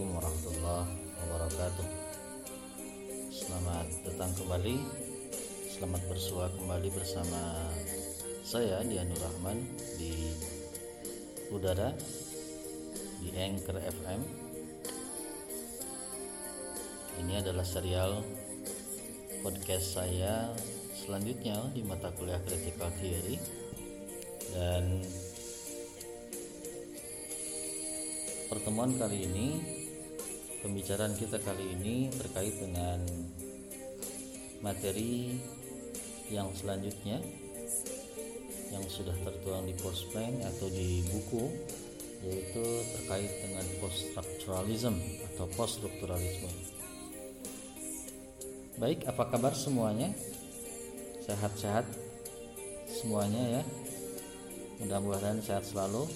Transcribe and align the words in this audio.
Assalamualaikum 0.00 0.32
warahmatullahi 0.32 0.92
wabarakatuh. 1.12 1.88
Selamat 3.28 3.86
datang 4.00 4.32
kembali. 4.32 4.76
Selamat 5.68 6.02
bersua 6.08 6.48
kembali 6.56 6.88
bersama 6.88 7.68
saya 8.40 8.80
Dianur 8.80 9.20
Rahman 9.20 9.60
di 10.00 10.32
udara 11.52 11.92
di 13.20 13.28
Anchor 13.36 13.76
FM 13.76 14.20
Ini 17.20 17.44
adalah 17.44 17.68
serial 17.68 18.24
podcast 19.44 20.00
saya 20.00 20.48
selanjutnya 20.96 21.60
di 21.76 21.84
mata 21.84 22.08
kuliah 22.16 22.40
Critical 22.48 22.88
Theory. 22.96 23.36
Dan 24.56 25.04
pertemuan 28.48 28.96
kali 28.96 29.28
ini 29.28 29.79
pembicaraan 30.60 31.16
kita 31.16 31.40
kali 31.40 31.76
ini 31.76 32.08
terkait 32.12 32.54
dengan 32.56 33.00
materi 34.60 35.40
yang 36.28 36.52
selanjutnya 36.52 37.18
yang 38.70 38.84
sudah 38.86 39.16
tertuang 39.26 39.66
di 39.66 39.74
postplan 39.80 40.38
atau 40.46 40.70
di 40.70 41.02
buku 41.10 41.44
yaitu 42.20 42.64
terkait 43.00 43.32
dengan 43.42 43.64
post 43.80 44.12
structuralism 44.12 44.94
atau 45.32 45.48
post 45.56 45.80
strukturalisme 45.80 46.52
baik 48.80 49.04
apa 49.04 49.28
kabar 49.28 49.52
semuanya? 49.52 50.08
Sehat-sehat 51.20 51.84
semuanya 52.88 53.60
ya. 53.60 53.62
Mudah-mudahan 54.80 55.44
sehat 55.44 55.68
selalu 55.68 56.08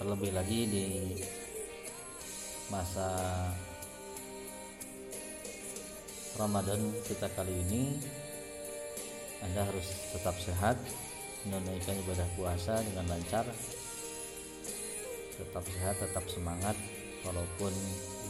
terlebih 0.00 0.32
lagi 0.32 0.64
di 0.64 0.86
masa 2.72 3.04
Ramadan 6.40 6.88
kita 7.04 7.28
kali 7.36 7.52
ini 7.68 8.00
Anda 9.44 9.68
harus 9.68 9.92
tetap 10.16 10.40
sehat 10.40 10.80
menunaikan 11.44 12.00
ibadah 12.00 12.24
puasa 12.32 12.80
dengan 12.80 13.12
lancar 13.12 13.44
tetap 15.36 15.64
sehat 15.68 16.00
tetap 16.00 16.24
semangat 16.32 16.80
walaupun 17.20 17.72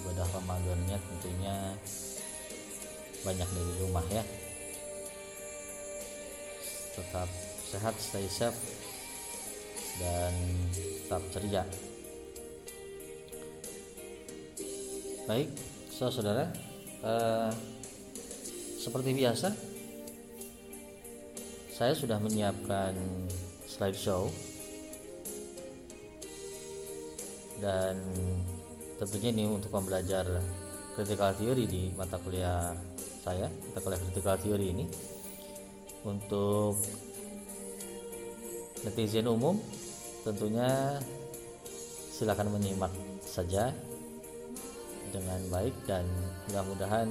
ibadah 0.02 0.26
Ramadannya 0.26 0.98
tentunya 0.98 1.54
banyak 3.22 3.46
dari 3.46 3.72
rumah 3.78 4.06
ya. 4.10 4.24
Tetap 6.98 7.28
sehat 7.70 7.94
stay 8.02 8.26
safe 8.26 8.58
dan 10.00 10.32
tetap 11.04 11.22
ceria. 11.30 11.62
Baik, 15.28 15.52
saudara, 15.92 16.48
uh, 17.04 17.52
seperti 18.80 19.12
biasa, 19.12 19.52
saya 21.76 21.92
sudah 21.92 22.16
menyiapkan 22.18 22.96
slideshow 23.68 24.32
dan 27.60 28.00
tentunya 28.96 29.30
ini 29.32 29.44
untuk 29.46 29.68
pembelajar 29.68 30.24
critical 30.96 31.32
theory 31.36 31.64
di 31.68 31.92
mata 31.94 32.16
kuliah 32.20 32.72
saya, 33.20 33.46
mata 33.48 33.78
kuliah 33.84 34.00
critical 34.00 34.36
theory 34.40 34.72
ini 34.72 34.84
untuk 36.08 36.80
netizen 38.84 39.28
umum 39.28 39.60
tentunya 40.24 41.00
silakan 42.12 42.52
menyimak 42.52 42.92
saja 43.24 43.72
dengan 45.10 45.40
baik 45.50 45.74
dan 45.88 46.04
mudah-mudahan 46.48 47.08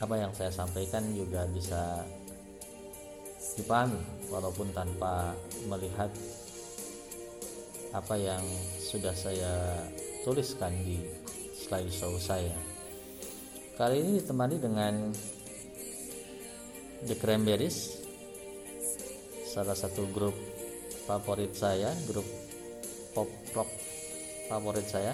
apa 0.00 0.14
yang 0.16 0.32
saya 0.32 0.48
sampaikan 0.48 1.04
juga 1.12 1.44
bisa 1.52 2.06
dipahami 3.58 4.00
walaupun 4.32 4.72
tanpa 4.72 5.36
melihat 5.68 6.08
apa 7.90 8.14
yang 8.14 8.40
sudah 8.78 9.12
saya 9.12 9.84
tuliskan 10.22 10.72
di 10.86 11.02
slideshow 11.58 12.14
saya. 12.16 12.54
Kali 13.74 14.00
ini 14.00 14.10
ditemani 14.22 14.56
dengan 14.60 14.94
The 17.04 17.16
Cranberries, 17.16 17.98
salah 19.48 19.74
satu 19.74 20.06
grup 20.12 20.36
favorit 21.10 21.50
saya 21.50 21.90
grup 22.06 22.22
pop 23.10 23.26
rock 23.50 23.66
favorit 24.46 24.86
saya. 24.86 25.10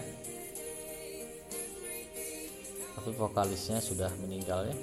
Tapi 2.97 3.11
vokalisnya 3.17 3.81
sudah 3.81 4.13
meninggal 4.21 4.69
ya. 4.69 4.77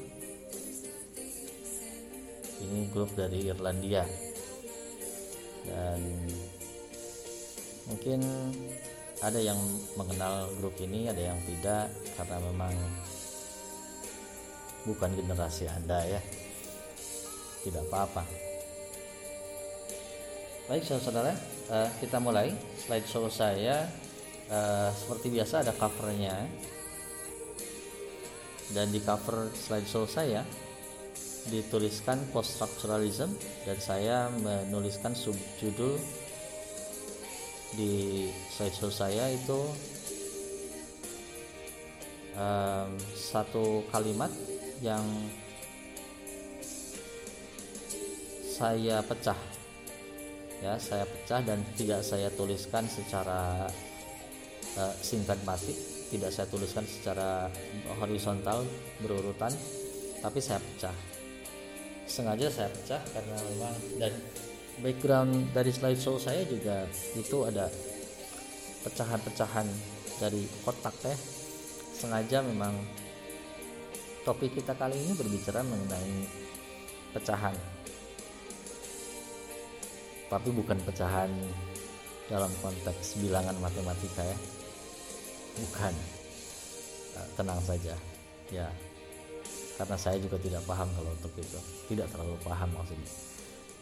Ini 2.65 2.89
grup 2.89 3.13
dari 3.13 3.45
Irlandia. 3.45 4.01
Dan 5.69 6.01
mungkin 7.85 8.19
ada 9.21 9.37
yang 9.37 9.59
mengenal 9.93 10.49
grup 10.57 10.73
ini 10.81 11.13
ada 11.13 11.33
yang 11.33 11.39
tidak 11.45 11.93
karena 12.17 12.37
memang 12.49 12.73
bukan 14.89 15.13
generasi 15.13 15.69
anda 15.69 16.01
ya. 16.09 16.21
Tidak 17.61 17.85
apa-apa 17.85 18.42
Baik 20.63 20.87
saudara, 20.87 21.35
uh, 21.75 21.91
kita 21.99 22.23
mulai 22.23 22.47
slideshow 22.79 23.27
saya. 23.27 23.83
Uh, 24.47 24.87
seperti 24.95 25.27
biasa 25.35 25.59
ada 25.59 25.75
covernya 25.75 26.35
dan 28.71 28.87
di 28.91 28.99
cover 29.03 29.51
slideshow 29.51 30.07
saya 30.07 30.43
dituliskan 31.51 32.19
post 32.31 32.55
structuralism 32.55 33.31
dan 33.67 33.77
saya 33.79 34.31
menuliskan 34.39 35.11
subjudul 35.15 35.99
di 37.75 38.27
slideshow 38.51 38.91
saya 38.91 39.31
itu 39.31 39.59
um, 42.39 42.91
satu 43.15 43.83
kalimat 43.91 44.29
yang 44.79 45.03
saya 48.53 49.01
pecah 49.03 49.62
ya 50.63 50.79
saya 50.79 51.03
pecah 51.03 51.43
dan 51.43 51.59
tidak 51.75 51.99
saya 52.07 52.31
tuliskan 52.31 52.87
secara 52.87 53.67
uh, 54.79 54.93
sintakmatik 55.03 55.75
tidak 56.13 56.29
saya 56.29 56.45
tuliskan 56.45 56.85
secara 56.85 57.49
horizontal 57.97 58.61
berurutan 59.01 59.49
tapi 60.21 60.39
saya 60.39 60.61
pecah. 60.61 60.93
Sengaja 62.05 62.47
saya 62.53 62.69
pecah 62.69 63.01
karena 63.11 63.37
memang 63.49 63.75
dan 63.97 64.13
background 64.85 65.33
dari 65.57 65.73
slideshow 65.73 66.21
saya 66.21 66.45
juga 66.45 66.85
itu 67.17 67.37
ada 67.49 67.65
pecahan-pecahan 68.85 69.65
dari 70.21 70.45
kotak 70.61 70.95
ya. 71.01 71.17
Sengaja 71.97 72.45
memang 72.45 72.77
topik 74.21 74.53
kita 74.53 74.77
kali 74.77 74.95
ini 74.95 75.17
berbicara 75.17 75.65
mengenai 75.65 76.29
pecahan 77.11 77.72
tapi 80.27 80.49
bukan 80.51 80.79
pecahan 80.83 81.31
dalam 82.31 82.51
konteks 82.63 83.19
bilangan 83.19 83.55
matematika 83.59 84.23
ya. 84.23 84.37
Bukan. 85.59 85.93
Nah, 87.13 87.27
tenang 87.37 87.61
saja. 87.61 87.95
Ya. 88.49 88.67
Karena 89.77 89.97
saya 89.97 90.17
juga 90.21 90.37
tidak 90.41 90.63
paham 90.65 90.89
kalau 90.93 91.11
untuk 91.13 91.33
itu. 91.37 91.59
Tidak 91.93 92.07
terlalu 92.09 92.37
paham 92.41 92.69
maksudnya. 92.73 93.11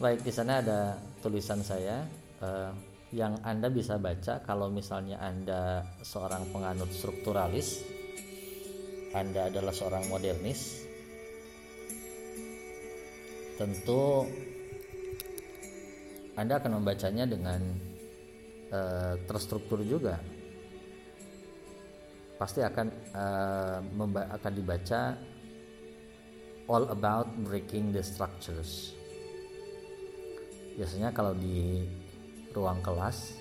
Baik 0.00 0.20
di 0.24 0.32
sana 0.34 0.58
ada 0.58 0.98
tulisan 1.22 1.62
saya 1.62 2.02
eh, 2.42 2.70
yang 3.12 3.36
anda 3.44 3.68
bisa 3.68 4.00
baca 4.00 4.40
kalau 4.40 4.72
misalnya 4.72 5.20
anda 5.20 5.84
seorang 6.00 6.48
penganut 6.48 6.88
strukturalis 6.88 7.84
anda 9.12 9.52
adalah 9.52 9.76
seorang 9.76 10.08
modernis 10.08 10.80
tentu 13.60 14.24
anda 16.32 16.56
akan 16.56 16.80
membacanya 16.80 17.28
dengan 17.28 17.60
uh, 18.72 19.14
terstruktur 19.28 19.84
juga. 19.84 20.16
Pasti 22.40 22.64
akan 22.64 22.86
uh, 23.12 23.78
akan 24.40 24.52
dibaca 24.56 25.14
all 26.66 26.88
about 26.90 27.28
breaking 27.44 27.92
the 27.92 28.00
structures. 28.00 28.96
Biasanya 30.72 31.12
kalau 31.12 31.36
di 31.36 31.84
ruang 32.56 32.80
kelas 32.80 33.36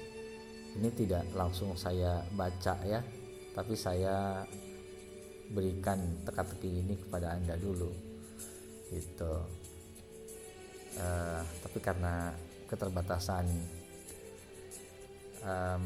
ini 0.76 0.92
tidak 0.92 1.24
langsung 1.32 1.76
saya 1.80 2.24
baca 2.36 2.76
ya, 2.84 3.00
tapi 3.56 3.74
saya 3.76 4.44
berikan 5.52 6.00
teka-teki 6.28 6.70
ini 6.84 6.96
kepada 6.96 7.36
anda 7.36 7.56
dulu, 7.60 7.92
gitu. 8.92 9.34
Uh, 10.96 11.40
tapi 11.64 11.80
karena 11.80 12.36
keterbatasan 12.72 13.46
um, 15.44 15.84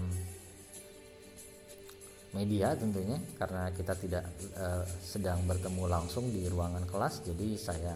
media 2.38 2.78
tentunya 2.78 3.18
karena 3.42 3.74
kita 3.74 3.98
tidak 3.98 4.26
uh, 4.60 4.86
sedang 5.02 5.42
bertemu 5.50 5.84
langsung 5.90 6.30
di 6.30 6.46
ruangan 6.46 6.86
kelas 6.86 7.26
jadi 7.26 7.48
saya 7.58 7.96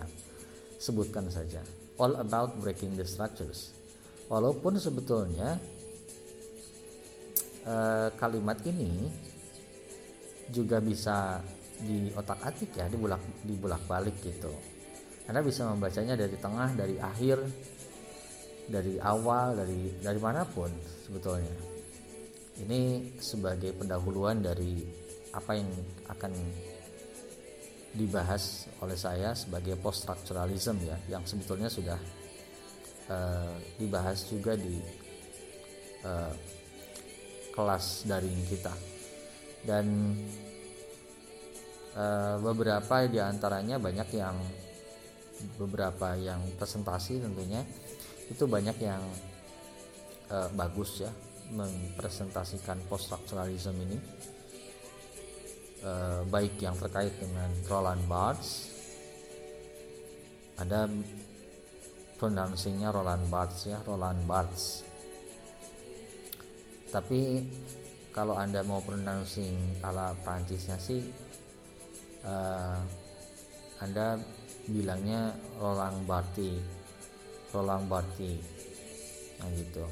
sebutkan 0.80 1.28
saja. 1.28 1.62
All 2.00 2.16
about 2.18 2.56
breaking 2.64 2.96
the 2.96 3.04
structures. 3.04 3.76
Walaupun 4.32 4.80
sebetulnya 4.80 5.60
uh, 7.68 8.08
kalimat 8.16 8.58
ini 8.64 9.12
juga 10.50 10.80
bisa 10.80 11.44
di 11.80 12.12
otak 12.16 12.40
atik 12.44 12.76
ya 12.80 12.88
dibulak 12.88 13.20
dibulak 13.44 13.84
balik 13.86 14.16
gitu. 14.24 14.50
Anda 15.28 15.44
bisa 15.44 15.68
membacanya 15.68 16.16
dari 16.16 16.40
tengah 16.40 16.74
dari 16.74 16.96
akhir 16.98 17.38
dari 18.70 19.02
awal 19.02 19.58
dari 19.58 19.98
dari 20.00 20.20
mana 20.22 20.46
pun 20.46 20.70
sebetulnya. 21.04 21.52
Ini 22.60 23.16
sebagai 23.18 23.74
pendahuluan 23.74 24.46
dari 24.46 24.86
apa 25.34 25.58
yang 25.58 25.70
akan 26.12 26.34
dibahas 27.90 28.70
oleh 28.86 28.94
saya 28.94 29.34
sebagai 29.34 29.74
post 29.82 30.06
structuralism 30.06 30.78
ya 30.86 30.98
yang 31.10 31.26
sebetulnya 31.26 31.66
sudah 31.72 31.98
uh, 33.10 33.54
dibahas 33.82 34.30
juga 34.30 34.54
di 34.54 34.78
uh, 36.06 36.34
kelas 37.54 38.06
daring 38.06 38.46
kita. 38.46 38.74
Dan 39.60 40.16
uh, 41.98 42.38
beberapa 42.40 43.04
di 43.10 43.20
antaranya 43.20 43.82
banyak 43.82 44.10
yang 44.16 44.38
beberapa 45.56 46.20
yang 46.20 46.44
presentasi 46.60 47.24
tentunya 47.24 47.64
itu 48.30 48.44
banyak 48.46 48.78
yang 48.80 49.02
uh, 50.30 50.50
bagus 50.54 51.04
ya 51.04 51.12
mempresentasikan 51.50 52.78
post 52.86 53.10
structuralism 53.10 53.74
ini. 53.82 53.98
Uh, 55.80 56.28
baik 56.28 56.60
yang 56.60 56.76
terkait 56.76 57.16
dengan 57.18 57.50
Roland 57.66 58.04
Barthes. 58.06 58.68
Ada 60.60 60.92
pronouncingnya 62.20 62.92
Roland 62.92 63.26
Barthes 63.32 63.64
ya 63.66 63.80
Roland 63.88 64.22
Barthes. 64.28 64.84
Tapi 66.92 67.48
kalau 68.10 68.36
anda 68.36 68.66
mau 68.66 68.82
pronouncing 68.82 69.80
ala 69.86 70.12
Prancisnya 70.26 70.76
sih 70.82 71.06
uh, 72.26 72.82
anda 73.80 74.20
bilangnya 74.68 75.32
Roland 75.62 76.04
Barthes 76.04 76.79
Roland 77.54 77.86
Barthes 77.90 78.60
nah 79.40 79.50
gitu. 79.56 79.84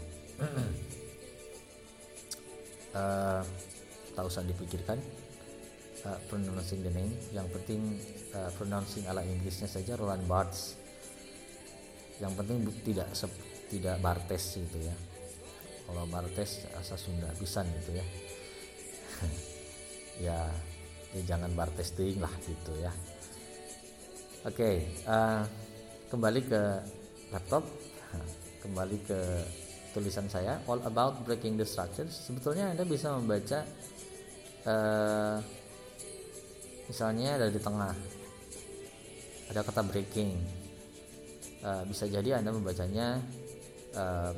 Uh, 2.92 3.42
tak 4.16 4.24
usah 4.28 4.44
dipikirkan. 4.44 5.00
Uh, 6.04 6.20
pronouncing 6.28 6.84
the 6.84 6.92
name. 6.92 7.16
Yang 7.32 7.48
penting 7.60 7.82
uh, 8.36 8.52
pronouncing 8.60 9.08
ala 9.08 9.24
Inggrisnya 9.24 9.72
saja 9.72 9.96
Roland 9.96 10.28
Barthes. 10.28 10.76
Yang 12.20 12.34
penting 12.44 12.58
tidak 12.84 13.08
tidak 13.72 13.96
Bartes 14.04 14.44
gitu 14.60 14.78
ya. 14.84 14.96
Kalau 15.88 16.04
Bartes 16.12 16.68
asa 16.76 17.00
Sunda 17.00 17.32
pisan 17.40 17.66
gitu 17.82 17.98
ya. 17.98 18.06
Ya 20.18 20.50
ya 21.14 21.22
jangan 21.30 21.54
Bartes 21.54 21.94
ting 21.94 22.18
lah 22.18 22.34
gitu 22.42 22.74
ya. 22.82 22.90
Oke 24.50 24.58
okay, 24.58 24.76
uh, 25.06 25.46
kembali 26.10 26.42
ke 26.42 26.62
laptop. 27.32 27.64
Kembali 28.64 28.98
ke 29.04 29.20
tulisan 29.96 30.28
saya 30.30 30.60
all 30.68 30.82
about 30.86 31.24
breaking 31.24 31.58
the 31.58 31.66
structures. 31.66 32.14
Sebetulnya 32.14 32.72
anda 32.72 32.84
bisa 32.86 33.16
membaca 33.16 33.64
uh, 34.68 35.38
misalnya 36.88 37.42
ada 37.42 37.48
di 37.50 37.60
tengah 37.60 37.94
ada 39.50 39.62
kata 39.64 39.82
breaking. 39.88 40.38
Uh, 41.66 41.84
bisa 41.90 42.06
jadi 42.06 42.38
anda 42.38 42.54
membacanya 42.54 43.18
uh, 43.98 44.32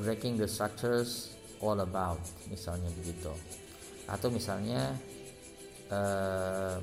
breaking 0.00 0.40
the 0.40 0.48
structures 0.48 1.36
all 1.60 1.78
about 1.82 2.22
misalnya 2.48 2.88
begitu. 2.96 3.30
Atau 4.08 4.32
misalnya 4.32 4.96
uh, 5.92 6.80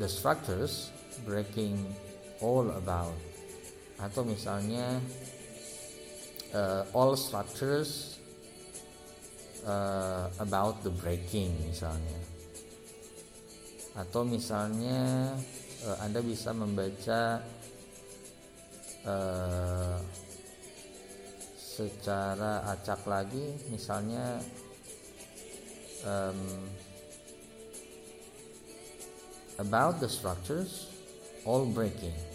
the 0.00 0.08
structures 0.08 0.88
breaking 1.28 1.76
all 2.40 2.68
about. 2.74 3.16
Atau 3.96 4.28
misalnya 4.28 5.00
uh, 6.52 6.84
all 6.92 7.16
structures 7.16 8.20
uh, 9.64 10.28
about 10.38 10.84
the 10.84 10.92
breaking 10.92 11.56
misalnya. 11.64 12.20
Atau 13.96 14.28
misalnya 14.28 15.32
uh, 15.88 15.96
Anda 16.04 16.20
bisa 16.20 16.52
membaca 16.52 17.40
uh, 19.08 19.96
secara 21.76 22.64
acak 22.72 23.04
lagi 23.04 23.52
misalnya 23.68 24.40
um, 26.08 26.40
about 29.60 30.00
the 30.00 30.08
structures 30.08 30.95
all 31.46 31.64
breaking 31.70 32.26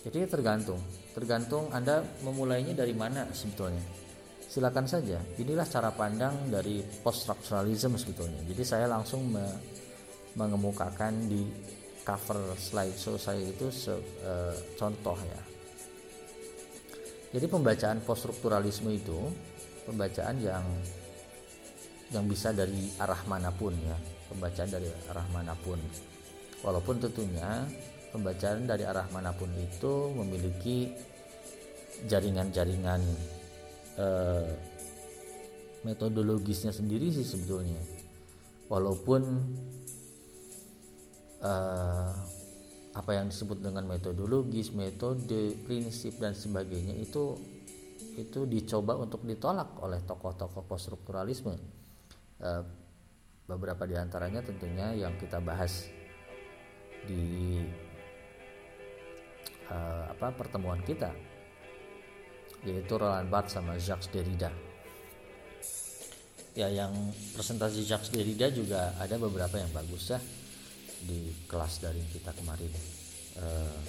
jadi 0.00 0.24
tergantung. 0.24 0.80
Tergantung 1.12 1.68
Anda 1.74 2.00
memulainya 2.24 2.72
dari 2.72 2.96
mana 2.96 3.28
sebetulnya. 3.36 3.84
Silakan 4.50 4.88
saja. 4.88 5.20
Inilah 5.36 5.68
cara 5.68 5.92
pandang 5.92 6.48
dari 6.48 6.80
post 7.04 7.28
structuralism 7.28 8.00
sebetulnya. 8.00 8.40
Jadi 8.48 8.62
saya 8.64 8.86
langsung 8.88 9.28
me 9.28 9.44
mengemukakan 10.30 11.26
di 11.26 11.42
cover 12.06 12.54
slide 12.54 12.94
show 12.94 13.18
saya 13.18 13.42
itu 13.42 13.66
se 13.68 13.90
e, 14.22 14.32
contoh 14.78 15.18
ya. 15.18 15.40
Jadi 17.34 17.46
pembacaan 17.50 17.98
post 18.06 18.26
strukturalisme 18.26 18.94
itu 18.94 19.18
pembacaan 19.84 20.38
yang 20.38 20.64
yang 22.14 22.24
bisa 22.26 22.54
dari 22.54 22.94
arah 22.98 23.20
mana 23.26 23.50
pun 23.52 23.74
ya. 23.74 23.98
Pembacaan 24.30 24.70
dari 24.70 24.88
arah 25.10 25.26
mana 25.34 25.54
pun. 25.58 25.78
Walaupun 26.62 27.02
tentunya 27.02 27.66
pembacaan 28.10 28.66
dari 28.66 28.82
arah 28.86 29.06
mana 29.14 29.30
pun 29.34 29.50
itu 29.56 30.14
memiliki 30.14 30.90
jaringan-jaringan 32.06 33.00
eh, 33.98 34.50
metodologisnya 35.86 36.74
sendiri 36.74 37.08
sih 37.14 37.24
sebetulnya 37.24 37.80
walaupun 38.70 39.22
eh, 41.42 42.12
apa 42.90 43.10
yang 43.14 43.30
disebut 43.30 43.62
dengan 43.62 43.86
metodologis, 43.86 44.74
metode, 44.74 45.54
prinsip 45.62 46.18
dan 46.18 46.34
sebagainya 46.34 46.98
itu 46.98 47.38
itu 48.18 48.44
dicoba 48.44 48.98
untuk 48.98 49.22
ditolak 49.22 49.78
oleh 49.80 50.02
tokoh-tokoh 50.02 50.66
poststrukturalisme. 50.66 51.54
Eh, 52.40 52.64
beberapa 53.46 53.82
di 53.86 53.98
antaranya 53.98 54.42
tentunya 54.46 54.94
yang 54.94 55.18
kita 55.18 55.42
bahas 55.42 55.90
di 57.06 57.58
uh, 59.70 60.04
apa 60.10 60.34
pertemuan 60.34 60.82
kita 60.82 61.14
yaitu 62.66 62.92
Roland 63.00 63.32
Barthes 63.32 63.56
sama 63.56 63.80
Jacques 63.80 64.12
Derrida. 64.12 64.52
Ya 66.52 66.68
yang 66.68 66.92
presentasi 67.32 67.88
Jacques 67.88 68.12
Derrida 68.12 68.52
juga 68.52 68.92
ada 69.00 69.16
beberapa 69.16 69.56
yang 69.56 69.72
bagus 69.72 70.12
ya 70.12 70.20
di 71.00 71.32
kelas 71.48 71.80
dari 71.80 72.04
kita 72.12 72.36
kemarin. 72.36 72.68
Uh, 73.40 73.80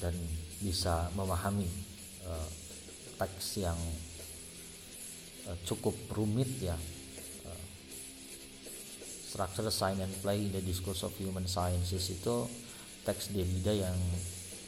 dan 0.00 0.16
bisa 0.64 1.12
memahami 1.12 1.68
uh, 2.24 2.48
teks 3.20 3.60
yang 3.60 3.76
uh, 5.44 5.56
cukup 5.68 5.94
rumit 6.16 6.48
ya. 6.62 6.76
Structure 9.34 9.66
sign 9.66 9.98
and 9.98 10.14
play 10.22 10.46
in 10.46 10.54
the 10.54 10.62
discourse 10.62 11.02
of 11.02 11.10
human 11.18 11.42
sciences 11.50 12.06
itu 12.06 12.46
teks 13.04 13.30
Derrida 13.36 13.72
yang 13.72 13.98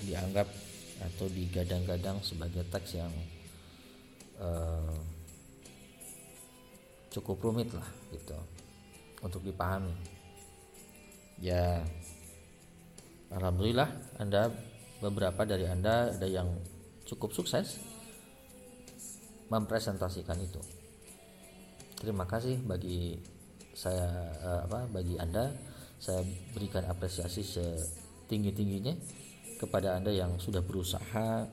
dianggap 0.04 0.48
atau 0.96 1.26
digadang-gadang 1.28 2.20
sebagai 2.20 2.64
teks 2.68 2.96
yang 2.96 3.12
uh, 4.40 4.92
cukup 7.12 7.40
rumit 7.40 7.72
lah 7.72 7.88
gitu 8.12 8.36
untuk 9.24 9.40
dipahami. 9.40 9.92
Ya 11.40 11.84
alhamdulillah 13.32 13.88
anda 14.20 14.52
beberapa 15.00 15.44
dari 15.44 15.68
anda 15.68 16.12
ada 16.12 16.28
yang 16.28 16.48
cukup 17.04 17.32
sukses 17.32 17.80
mempresentasikan 19.48 20.36
itu. 20.40 20.60
Terima 21.96 22.28
kasih 22.28 22.60
bagi 22.64 23.16
saya 23.72 24.08
uh, 24.44 24.60
apa 24.68 24.88
bagi 24.88 25.16
anda. 25.16 25.52
Saya 25.96 26.20
berikan 26.52 26.84
apresiasi 26.84 27.40
se 27.40 27.64
tinggi-tingginya 28.26 28.94
kepada 29.56 29.96
Anda 29.96 30.12
yang 30.12 30.36
sudah 30.36 30.60
berusaha 30.60 31.48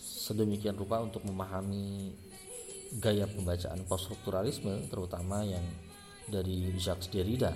sedemikian 0.00 0.76
rupa 0.76 1.00
untuk 1.00 1.24
memahami 1.24 2.12
gaya 2.98 3.24
pembacaan 3.30 3.86
poststrukturalisme 3.86 4.90
terutama 4.90 5.46
yang 5.46 5.62
dari 6.26 6.74
Jacques 6.76 7.10
Derrida. 7.10 7.54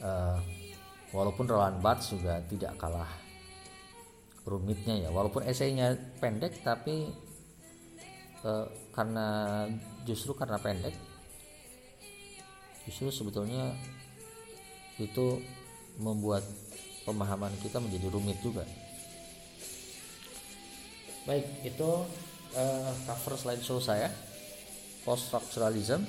Uh, 0.00 0.40
walaupun 1.12 1.44
Roland 1.44 1.82
Barthes 1.82 2.14
juga 2.14 2.40
tidak 2.48 2.78
kalah 2.80 3.10
rumitnya 4.48 4.96
ya 4.96 5.12
walaupun 5.12 5.44
esainya 5.44 5.92
pendek 6.16 6.64
tapi 6.64 7.12
uh, 8.40 8.64
karena 8.96 9.68
justru 10.08 10.32
karena 10.32 10.56
pendek 10.56 10.96
justru 12.88 13.12
sebetulnya 13.12 13.76
itu 14.96 15.44
membuat 16.00 16.42
pemahaman 17.10 17.50
kita 17.58 17.82
menjadi 17.82 18.06
rumit 18.06 18.38
juga. 18.38 18.62
Baik 21.26 21.46
itu 21.66 21.90
uh, 22.54 22.92
cover 23.10 23.34
slideshow 23.34 23.82
saya. 23.82 24.08
Post 25.02 25.32
structuralism 25.32 26.06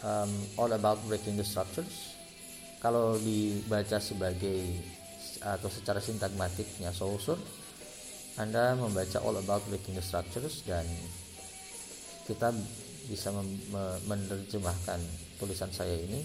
um, 0.00 0.32
all 0.56 0.72
about 0.72 0.96
breaking 1.04 1.36
the 1.36 1.44
structures. 1.44 2.16
Kalau 2.80 3.16
dibaca 3.20 4.00
sebagai 4.00 4.60
atau 5.44 5.68
secara 5.68 6.00
sintagmatiknya 6.00 6.88
Saussure 6.92 7.40
Anda 8.34 8.74
membaca 8.74 9.22
all 9.22 9.38
about 9.38 9.62
breaking 9.70 9.94
the 9.94 10.02
structures 10.02 10.66
dan 10.66 10.82
kita 12.26 12.50
bisa 13.06 13.30
menerjemahkan 14.10 14.98
tulisan 15.38 15.70
saya 15.70 15.94
ini. 15.94 16.18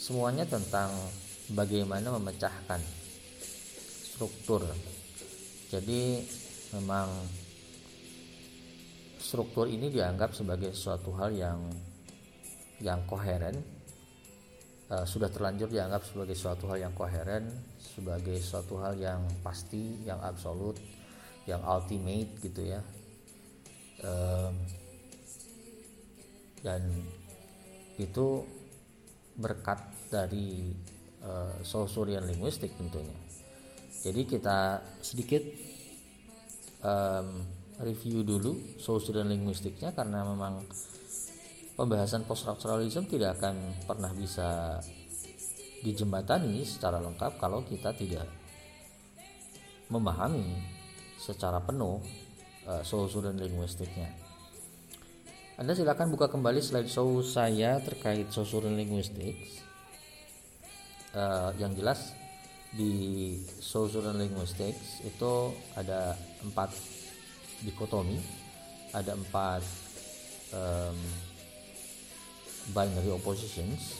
Semuanya 0.00 0.48
tentang 0.48 0.90
bagaimana 1.54 2.14
memecahkan 2.18 2.80
struktur. 4.20 4.66
Jadi 5.70 6.22
memang 6.76 7.08
struktur 9.20 9.70
ini 9.70 9.90
dianggap 9.90 10.34
sebagai 10.34 10.74
suatu 10.74 11.14
hal 11.14 11.30
yang 11.34 11.60
yang 12.82 13.00
koheren. 13.06 13.56
Uh, 14.90 15.06
sudah 15.06 15.30
terlanjur 15.30 15.70
dianggap 15.70 16.02
sebagai 16.02 16.34
suatu 16.34 16.66
hal 16.66 16.82
yang 16.82 16.94
koheren 16.98 17.46
sebagai 17.78 18.42
suatu 18.42 18.82
hal 18.82 18.98
yang 18.98 19.22
pasti 19.38 20.02
yang 20.02 20.18
absolut 20.18 20.74
yang 21.46 21.62
ultimate 21.62 22.34
gitu 22.42 22.74
ya. 22.74 22.82
Um, 24.02 24.54
dan 26.66 26.82
itu 28.00 28.42
berkat 29.36 29.78
dari 30.10 30.74
uh, 31.24 31.54
Sausurian 31.64 32.24
linguistik 32.26 32.72
tentunya 32.76 33.16
jadi 34.00 34.24
kita 34.24 34.58
sedikit 35.04 35.44
um, 36.84 37.44
review 37.80 38.24
dulu 38.24 38.80
Sausurian 38.80 39.28
linguistiknya 39.28 39.92
karena 39.96 40.24
memang 40.24 40.64
pembahasan 41.80 42.28
poststrukturalisme 42.28 43.08
tidak 43.08 43.40
akan 43.40 43.56
pernah 43.88 44.12
bisa 44.12 44.80
dijembatani 45.80 46.60
secara 46.68 47.00
lengkap 47.00 47.40
kalau 47.40 47.64
kita 47.64 47.96
tidak 47.96 48.28
memahami 49.88 50.60
secara 51.16 51.58
penuh 51.64 52.04
uh, 52.68 52.82
dan 53.24 53.36
linguistiknya. 53.36 54.12
Anda 55.60 55.76
silakan 55.76 56.12
buka 56.12 56.32
kembali 56.32 56.64
slide 56.64 56.88
show 56.88 57.20
saya 57.20 57.80
terkait 57.84 58.32
dan 58.32 58.74
linguistik. 58.76 59.36
Uh, 61.10 61.50
yang 61.58 61.74
jelas 61.74 62.14
di 62.70 63.34
dan 63.74 64.14
linguistik 64.14 64.78
itu 65.02 65.32
ada 65.74 66.14
empat 66.46 66.70
dikotomi, 67.66 68.14
ada 68.94 69.18
empat 69.18 69.62
um, 70.54 70.98
binary 72.70 73.10
oppositions. 73.10 73.98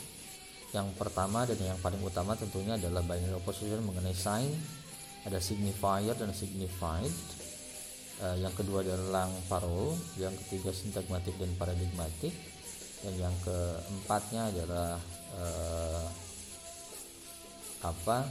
Yang 0.70 0.94
pertama 0.94 1.42
dan 1.50 1.58
yang 1.58 1.78
paling 1.82 1.98
utama 1.98 2.38
tentunya 2.38 2.78
adalah 2.78 3.02
binary 3.02 3.34
opposition 3.34 3.82
mengenai 3.82 4.14
sign 4.14 4.54
ada 5.24 5.38
signifier 5.40 6.16
dan 6.16 6.32
signified. 6.32 7.12
Uh, 8.20 8.36
yang 8.36 8.52
kedua 8.52 8.84
adalah 8.84 9.24
lang 9.24 9.32
parol 9.48 9.96
yang 10.20 10.32
ketiga 10.44 10.76
sintagmatik 10.76 11.32
dan 11.40 11.48
paradigmatik 11.56 12.36
dan 13.00 13.16
yang 13.16 13.32
keempatnya 13.40 14.52
adalah 14.52 15.00
uh, 15.40 16.04
apa 17.80 18.28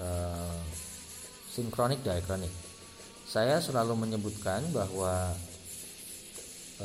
uh, 0.00 0.60
sinkronik 1.52 2.04
diakronik 2.04 2.52
saya 3.28 3.64
selalu 3.64 3.96
menyebutkan 3.96 4.60
bahwa 4.76 5.32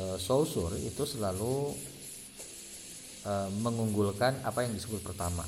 uh, 0.00 0.16
Saussure 0.16 0.80
itu 0.80 1.04
selalu 1.04 1.76
uh, 3.28 3.52
mengunggulkan 3.60 4.40
apa 4.48 4.64
yang 4.64 4.72
disebut 4.72 5.04
pertama. 5.04 5.44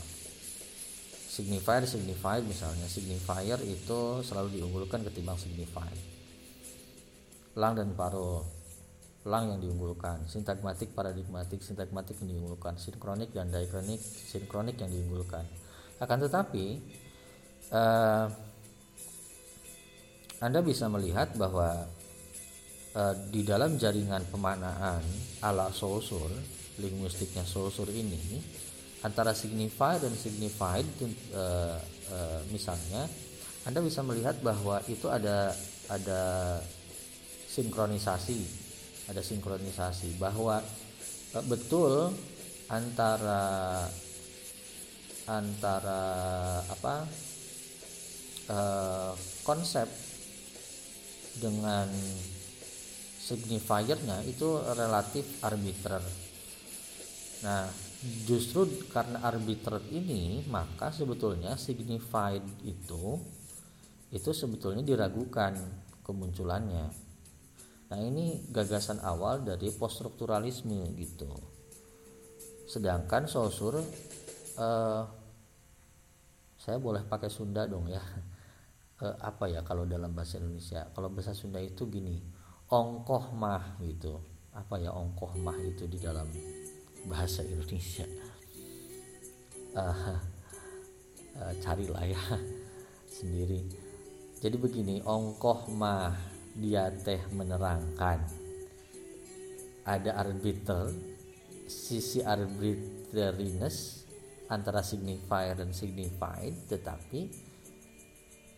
Signifier 1.30 1.88
signified 1.88 2.44
misalnya. 2.44 2.84
Signifier 2.84 3.56
itu 3.64 4.20
selalu 4.20 4.60
diunggulkan 4.60 5.00
ketimbang 5.08 5.40
signified 5.40 5.96
lang 7.58 7.74
dan 7.74 7.90
paro 7.98 8.46
lang 9.28 9.52
yang 9.52 9.60
diunggulkan. 9.60 10.24
Sintagmatik 10.24 10.96
paradigmatik 10.96 11.60
sintagmatik 11.60 12.16
yang 12.24 12.38
diunggulkan. 12.38 12.80
Sinkronik 12.80 13.34
dan 13.36 13.52
diakronik 13.52 14.00
sinkronik 14.00 14.80
yang 14.80 14.88
diunggulkan. 14.88 15.44
Akan 16.00 16.18
tetapi 16.24 16.80
uh, 17.74 18.26
anda 20.40 20.64
bisa 20.64 20.88
melihat 20.88 21.36
bahwa 21.36 21.84
uh, 22.96 23.14
di 23.28 23.44
dalam 23.44 23.76
jaringan 23.76 24.24
pemaknaan 24.32 25.04
ala 25.44 25.68
Saussure 25.68 26.32
linguistiknya 26.80 27.44
Saussure 27.44 27.92
ini 27.92 28.40
antara 29.04 29.36
signify 29.36 30.00
dan 30.00 30.12
signified 30.16 30.88
uh, 31.36 31.76
uh, 32.12 32.40
misalnya 32.48 33.04
Anda 33.68 33.84
bisa 33.84 34.00
melihat 34.00 34.40
bahwa 34.40 34.80
itu 34.88 35.08
ada 35.12 35.52
ada 35.92 36.22
sinkronisasi 37.52 38.69
ada 39.10 39.18
sinkronisasi 39.18 40.14
bahwa 40.22 40.62
uh, 41.34 41.44
betul 41.50 42.14
antara 42.70 43.82
antara 45.26 46.02
apa 46.70 47.06
uh, 48.50 49.12
konsep 49.42 49.90
dengan 51.42 51.90
signifiernya 53.20 54.26
itu 54.26 54.58
relatif 54.74 55.22
arbiter. 55.46 56.02
Nah, 57.46 57.70
justru 58.26 58.66
karena 58.90 59.22
arbiter 59.22 59.78
ini 59.94 60.42
maka 60.50 60.90
sebetulnya 60.90 61.54
signified 61.54 62.42
itu 62.66 63.18
itu 64.10 64.30
sebetulnya 64.34 64.82
diragukan 64.82 65.54
kemunculannya. 66.02 67.09
Nah, 67.90 67.98
ini 67.98 68.46
gagasan 68.54 69.02
awal 69.02 69.42
dari 69.42 69.74
poststrukturalisme 69.74 70.94
gitu. 70.94 71.30
Sedangkan 72.70 73.26
Saussure 73.26 73.82
eh, 74.58 75.02
saya 76.60 76.78
boleh 76.78 77.02
pakai 77.02 77.30
Sunda 77.30 77.66
dong 77.66 77.90
ya. 77.90 78.02
Eh, 79.00 79.16
apa 79.24 79.48
ya 79.48 79.64
kalau 79.64 79.88
dalam 79.88 80.12
bahasa 80.12 80.36
Indonesia? 80.36 80.84
Kalau 80.92 81.08
bahasa 81.08 81.32
Sunda 81.32 81.56
itu 81.56 81.88
gini 81.88 82.20
ongkoh 82.70 83.34
mah 83.34 83.82
gitu 83.82 84.14
apa 84.54 84.78
ya 84.78 84.94
ongkoh 84.94 85.34
mah 85.42 85.58
itu 85.58 85.90
di 85.90 85.98
dalam 85.98 86.26
bahasa 87.10 87.42
Indonesia 87.42 88.06
uh, 89.74 90.14
uh, 91.42 91.52
carilah 91.58 92.06
ya 92.06 92.22
sendiri 93.18 93.66
jadi 94.38 94.54
begini 94.54 95.02
ongkoh 95.02 95.66
mah 95.74 96.14
dia 96.54 96.90
teh 96.90 97.20
menerangkan. 97.34 98.26
Ada 99.86 100.20
arbiter 100.20 100.92
sisi 101.70 102.18
arbitrariness 102.20 104.06
antara 104.50 104.82
signifier 104.82 105.54
dan 105.54 105.70
signified 105.70 106.66
tetapi 106.66 107.30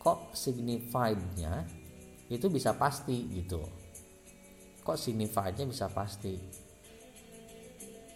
kok 0.00 0.32
signifiednya 0.32 1.68
itu 2.32 2.48
bisa 2.48 2.72
pasti 2.74 3.28
gitu. 3.28 3.60
Kok 4.82 4.98
signifiednya 4.98 5.68
bisa 5.68 5.92
pasti? 5.92 6.34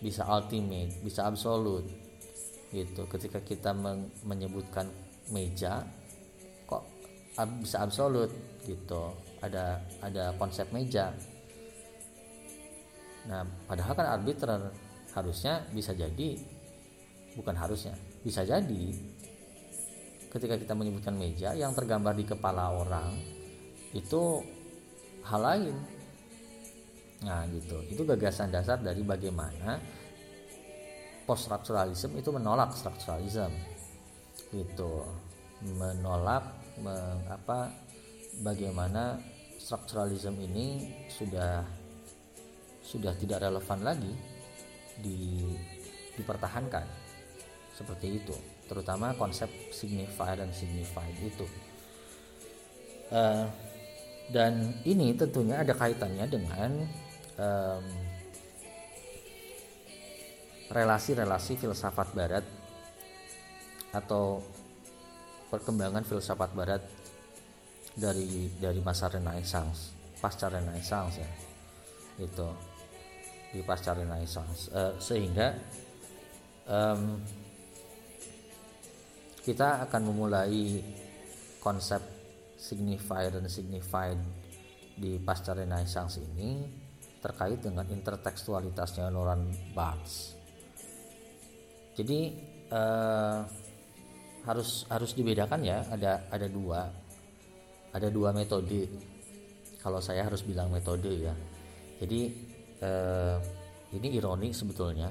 Bisa 0.00 0.24
ultimate 0.28 1.04
bisa 1.04 1.28
absolute 1.28 1.86
gitu. 2.72 3.04
Ketika 3.06 3.44
kita 3.44 3.76
men 3.76 4.08
menyebutkan 4.24 4.88
meja 5.30 5.84
kok 6.64 6.82
bisa 7.60 7.84
absolut 7.84 8.32
gitu 8.64 9.25
ada 9.42 9.82
ada 10.00 10.32
konsep 10.40 10.68
meja. 10.72 11.12
Nah 13.26 13.42
padahal 13.66 13.94
kan 13.96 14.06
arbiter 14.06 14.50
harusnya 15.12 15.64
bisa 15.72 15.96
jadi 15.96 16.36
bukan 17.36 17.56
harusnya 17.56 17.96
bisa 18.20 18.44
jadi 18.44 18.84
ketika 20.32 20.60
kita 20.60 20.74
menyebutkan 20.76 21.16
meja 21.16 21.56
yang 21.56 21.72
tergambar 21.72 22.12
di 22.12 22.28
kepala 22.28 22.68
orang 22.76 23.16
itu 23.96 24.44
hal 25.24 25.40
lain. 25.40 25.76
Nah 27.24 27.48
gitu. 27.48 27.80
Itu 27.88 28.02
gagasan 28.04 28.52
dasar 28.52 28.78
dari 28.78 29.00
bagaimana 29.00 29.80
post 31.24 31.48
structuralism 31.48 32.14
itu 32.14 32.30
menolak 32.30 32.76
structuralism. 32.76 33.50
Gitu. 34.52 34.92
Menolak 35.74 36.44
mengapa 36.76 37.72
bagaimana 38.40 39.20
structuralism 39.56 40.36
ini 40.40 40.92
sudah 41.08 41.64
sudah 42.86 43.12
tidak 43.18 43.42
relevan 43.42 43.80
lagi 43.82 44.14
di 45.00 45.42
dipertahankan. 46.16 46.86
Seperti 47.76 48.08
itu 48.08 48.36
terutama 48.66 49.14
konsep 49.14 49.48
signifier 49.70 50.40
dan 50.40 50.50
signified 50.50 51.16
itu. 51.22 51.46
Uh, 53.06 53.46
dan 54.34 54.74
ini 54.82 55.14
tentunya 55.14 55.62
ada 55.62 55.70
kaitannya 55.70 56.26
dengan 56.26 56.70
relasi-relasi 60.66 61.52
um, 61.54 61.60
filsafat 61.62 62.08
barat 62.10 62.42
atau 63.94 64.42
perkembangan 65.52 66.02
filsafat 66.02 66.50
barat 66.56 66.82
dari 67.96 68.52
dari 68.60 68.80
masa 68.84 69.08
renaissance 69.08 69.96
pasca 70.20 70.48
renaissance 70.48 71.14
ya. 71.20 71.30
Itu 72.18 72.48
di 73.52 73.60
pasca 73.62 73.94
renaissance. 73.94 74.72
Uh, 74.72 74.96
sehingga 74.98 75.54
um, 76.66 77.20
kita 79.44 79.86
akan 79.86 80.02
memulai 80.10 80.82
konsep 81.62 82.02
signifier 82.56 83.30
dan 83.30 83.46
signified 83.46 84.18
di 84.96 85.20
pasca 85.20 85.52
renaissance 85.52 86.18
ini 86.18 86.64
terkait 87.20 87.60
dengan 87.60 87.84
intertekstualitasnya 87.86 89.12
Laurent 89.12 89.46
Barthes. 89.76 90.34
Jadi 91.96 92.20
uh, 92.72 93.40
harus 94.46 94.86
harus 94.90 95.10
dibedakan 95.14 95.60
ya 95.64 95.86
ada 95.90 96.28
ada 96.30 96.46
dua 96.46 97.05
ada 97.96 98.12
dua 98.12 98.30
metode. 98.36 98.84
Kalau 99.80 100.04
saya 100.04 100.28
harus 100.28 100.44
bilang 100.44 100.68
metode 100.68 101.08
ya. 101.08 101.34
Jadi 101.96 102.20
uh, 102.84 103.36
ini 103.96 104.08
ironi 104.20 104.52
sebetulnya. 104.52 105.08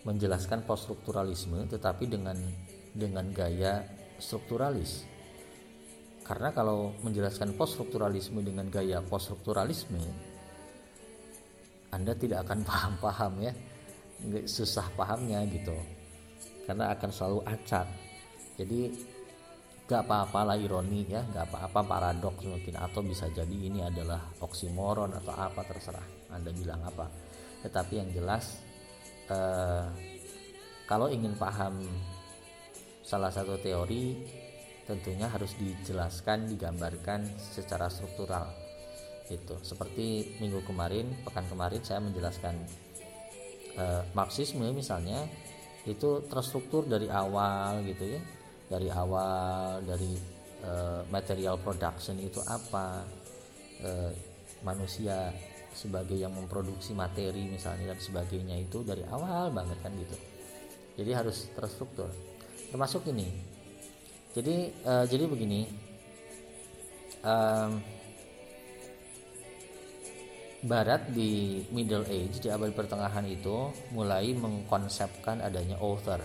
Menjelaskan 0.00 0.64
poststrukturalisme 0.64 1.68
tetapi 1.68 2.04
dengan 2.08 2.36
dengan 2.92 3.32
gaya 3.32 3.84
strukturalis. 4.20 5.08
Karena 6.24 6.54
kalau 6.54 6.94
menjelaskan 7.02 7.58
poststrukturalisme 7.58 8.38
dengan 8.44 8.70
gaya 8.70 9.02
poststrukturalisme, 9.02 9.98
Anda 11.90 12.14
tidak 12.14 12.46
akan 12.46 12.62
paham-paham 12.70 13.32
ya, 13.42 13.52
susah 14.46 14.86
pahamnya 14.94 15.42
gitu, 15.50 15.74
karena 16.70 16.94
akan 16.94 17.10
selalu 17.10 17.40
acak. 17.50 17.86
Jadi 18.56 18.94
gak 19.90 20.06
apa-apa 20.06 20.54
lah 20.54 20.56
ironi 20.56 21.02
ya, 21.10 21.26
gak 21.34 21.50
apa-apa 21.50 21.82
paradoks 21.82 22.46
mungkin. 22.46 22.78
Atau 22.78 23.02
bisa 23.02 23.26
jadi 23.26 23.50
ini 23.50 23.82
adalah 23.82 24.22
oksimoron 24.38 25.10
atau 25.18 25.34
apa 25.34 25.66
terserah 25.66 26.30
Anda 26.30 26.54
bilang 26.54 26.78
apa. 26.86 27.10
Tetapi 27.66 27.92
yang 27.98 28.10
jelas 28.14 28.62
eh, 29.26 29.86
kalau 30.86 31.10
ingin 31.10 31.34
paham 31.34 31.82
salah 33.02 33.34
satu 33.34 33.58
teori 33.58 34.14
tentunya 34.86 35.26
harus 35.26 35.58
dijelaskan 35.58 36.46
digambarkan 36.54 37.26
secara 37.42 37.90
struktural. 37.90 38.46
Itu 39.26 39.58
seperti 39.66 40.38
minggu 40.38 40.62
kemarin 40.62 41.10
pekan 41.26 41.50
kemarin 41.50 41.82
saya 41.82 41.98
menjelaskan 41.98 42.54
eh, 43.74 44.02
Marxisme 44.14 44.70
misalnya 44.70 45.26
itu 45.82 46.22
terstruktur 46.30 46.86
dari 46.86 47.10
awal 47.10 47.82
gitu 47.88 48.14
ya 48.14 48.22
dari 48.70 48.86
awal 48.86 49.82
dari 49.82 50.14
eh, 50.62 51.02
material 51.10 51.58
production 51.58 52.14
itu 52.22 52.38
apa? 52.46 53.02
Eh, 53.82 54.12
manusia 54.60 55.32
sebagai 55.72 56.18
yang 56.18 56.34
memproduksi 56.34 56.92
materi 56.92 57.48
misalnya 57.48 57.94
dan 57.94 58.00
sebagainya 58.00 58.56
itu 58.60 58.84
dari 58.84 59.00
awal 59.08 59.48
banget 59.50 59.78
kan 59.80 59.92
gitu. 59.96 60.16
Jadi 61.00 61.10
harus 61.16 61.48
terstruktur. 61.56 62.10
Termasuk 62.68 63.08
ini. 63.08 63.26
Jadi 64.36 64.56
uh, 64.84 65.04
jadi 65.08 65.24
begini. 65.26 65.60
Um, 67.24 67.72
Barat 70.60 71.08
di 71.16 71.64
Middle 71.72 72.04
Age 72.04 72.44
di 72.44 72.52
abad 72.52 72.68
pertengahan 72.76 73.24
itu 73.24 73.72
mulai 73.96 74.36
mengkonsepkan 74.36 75.40
adanya 75.40 75.80
author 75.80 76.20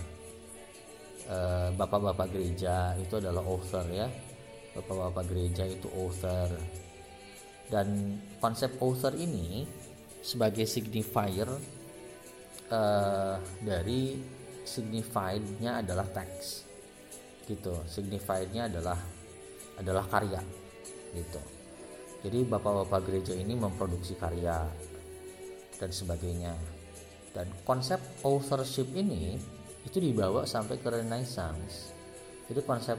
bapak-bapak 1.73 2.29
gereja 2.29 2.93
itu 3.01 3.17
adalah 3.17 3.41
author 3.41 3.85
ya. 3.89 4.07
Bapak-bapak 4.77 5.25
gereja 5.31 5.63
itu 5.65 5.89
author. 5.89 6.49
Dan 7.65 8.19
konsep 8.38 8.77
author 8.77 9.17
ini 9.17 9.65
sebagai 10.21 10.69
signifier 10.69 11.49
uh, 12.69 13.35
dari 13.61 14.21
signifiednya 14.65 15.81
adalah 15.81 16.05
teks 16.09 16.65
gitu. 17.45 17.85
Signifiednya 17.89 18.69
adalah 18.69 18.97
adalah 19.81 20.05
karya 20.09 20.41
gitu. 21.13 21.41
Jadi 22.25 22.41
bapak-bapak 22.41 23.01
gereja 23.05 23.33
ini 23.38 23.53
memproduksi 23.53 24.17
karya 24.17 24.65
dan 25.77 25.89
sebagainya. 25.93 26.53
Dan 27.33 27.51
konsep 27.67 28.01
authorship 28.25 28.89
ini 28.97 29.38
itu 29.85 29.97
dibawa 30.01 30.43
sampai 30.49 30.81
ke 30.81 30.89
Renaissance. 30.89 31.93
Jadi 32.49 32.61
konsep 32.65 32.97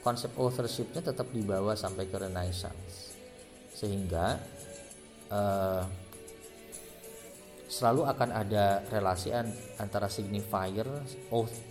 konsep 0.00 0.32
authorshipnya 0.36 1.00
tetap 1.00 1.28
dibawa 1.32 1.76
sampai 1.76 2.08
ke 2.08 2.16
Renaissance. 2.16 3.16
Sehingga 3.72 4.40
uh, 5.32 5.84
selalu 7.68 8.02
akan 8.06 8.30
ada 8.30 8.84
relasi 8.88 9.32
antara 9.80 10.06
signifier 10.06 10.86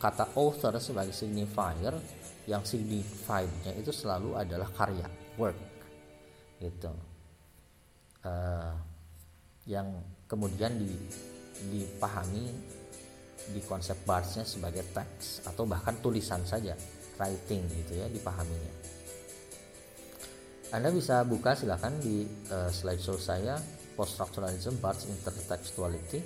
kata 0.02 0.34
author 0.36 0.76
sebagai 0.82 1.14
signifier 1.14 1.96
yang 2.44 2.66
signifiednya 2.68 3.72
itu 3.78 3.94
selalu 3.94 4.36
adalah 4.36 4.68
karya 4.74 5.08
work. 5.40 5.58
Gitu. 6.60 6.92
Uh, 8.24 8.74
yang 9.68 9.88
kemudian 10.28 10.76
di, 10.76 10.92
dipahami 11.72 12.52
di 13.52 13.60
konsep 13.66 14.00
barsnya 14.08 14.48
sebagai 14.48 14.88
teks 14.96 15.44
atau 15.44 15.68
bahkan 15.68 16.00
tulisan 16.00 16.40
saja 16.48 16.78
writing 17.20 17.68
gitu 17.84 18.00
ya 18.00 18.08
dipahaminya. 18.08 18.74
Anda 20.74 20.90
bisa 20.90 21.22
buka 21.22 21.54
silahkan 21.54 21.94
di 22.02 22.26
uh, 22.50 22.72
slideshow 22.74 23.20
saya 23.22 23.62
post-structuralism 23.94 24.82
Barthes 24.82 25.06
intertextuality. 25.06 26.20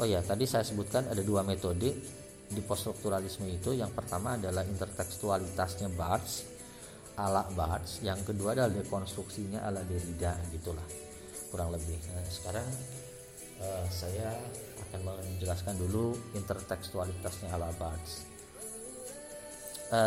Oh 0.00 0.08
ya 0.08 0.24
tadi 0.24 0.48
saya 0.48 0.64
sebutkan 0.64 1.10
ada 1.12 1.20
dua 1.20 1.44
metode. 1.44 2.20
Di 2.52 2.60
post-strukturalisme 2.60 3.48
itu 3.48 3.72
yang 3.72 3.96
pertama 3.96 4.36
adalah 4.36 4.60
intertekstualitasnya 4.64 5.88
Barthes 5.96 6.44
ala 7.16 7.44
Barthes 7.52 8.00
yang 8.04 8.20
kedua 8.24 8.56
adalah 8.56 8.72
dekonstruksinya 8.72 9.64
ala 9.64 9.80
Derrida 9.84 10.36
gitulah 10.52 10.84
kurang 11.48 11.72
lebih. 11.72 11.96
Nah, 12.12 12.24
sekarang 12.28 12.68
uh, 13.60 13.84
saya 13.88 14.36
akan 14.92 15.24
menjelaskan 15.24 15.80
dulu 15.80 16.12
intertekstualitasnya 16.36 17.48
ala 17.48 17.72
uh, 17.72 17.96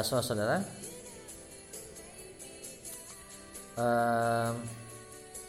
saudara-saudara 0.06 0.62
uh, 3.82 4.54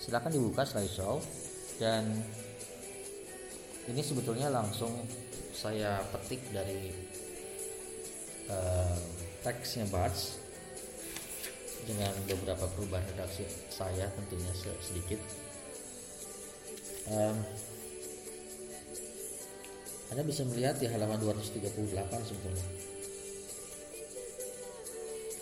silahkan 0.00 0.32
dibuka 0.32 0.64
slideshow 0.64 1.20
dan 1.76 2.24
ini 3.92 4.00
sebetulnya 4.00 4.48
langsung 4.48 5.04
saya 5.52 6.00
petik 6.16 6.40
dari 6.48 6.96
uh, 8.48 8.96
teksnya 9.44 9.84
Barts 9.92 10.40
dengan 11.84 12.16
beberapa 12.24 12.64
perubahan 12.72 13.04
redaksi 13.12 13.44
saya 13.68 14.08
tentunya 14.16 14.48
sedikit 14.80 15.20
um, 17.12 17.36
Anda 20.10 20.22
bisa 20.22 20.46
melihat 20.46 20.78
di 20.78 20.86
halaman 20.86 21.18
238 21.18 21.82
sebetulnya. 22.22 22.66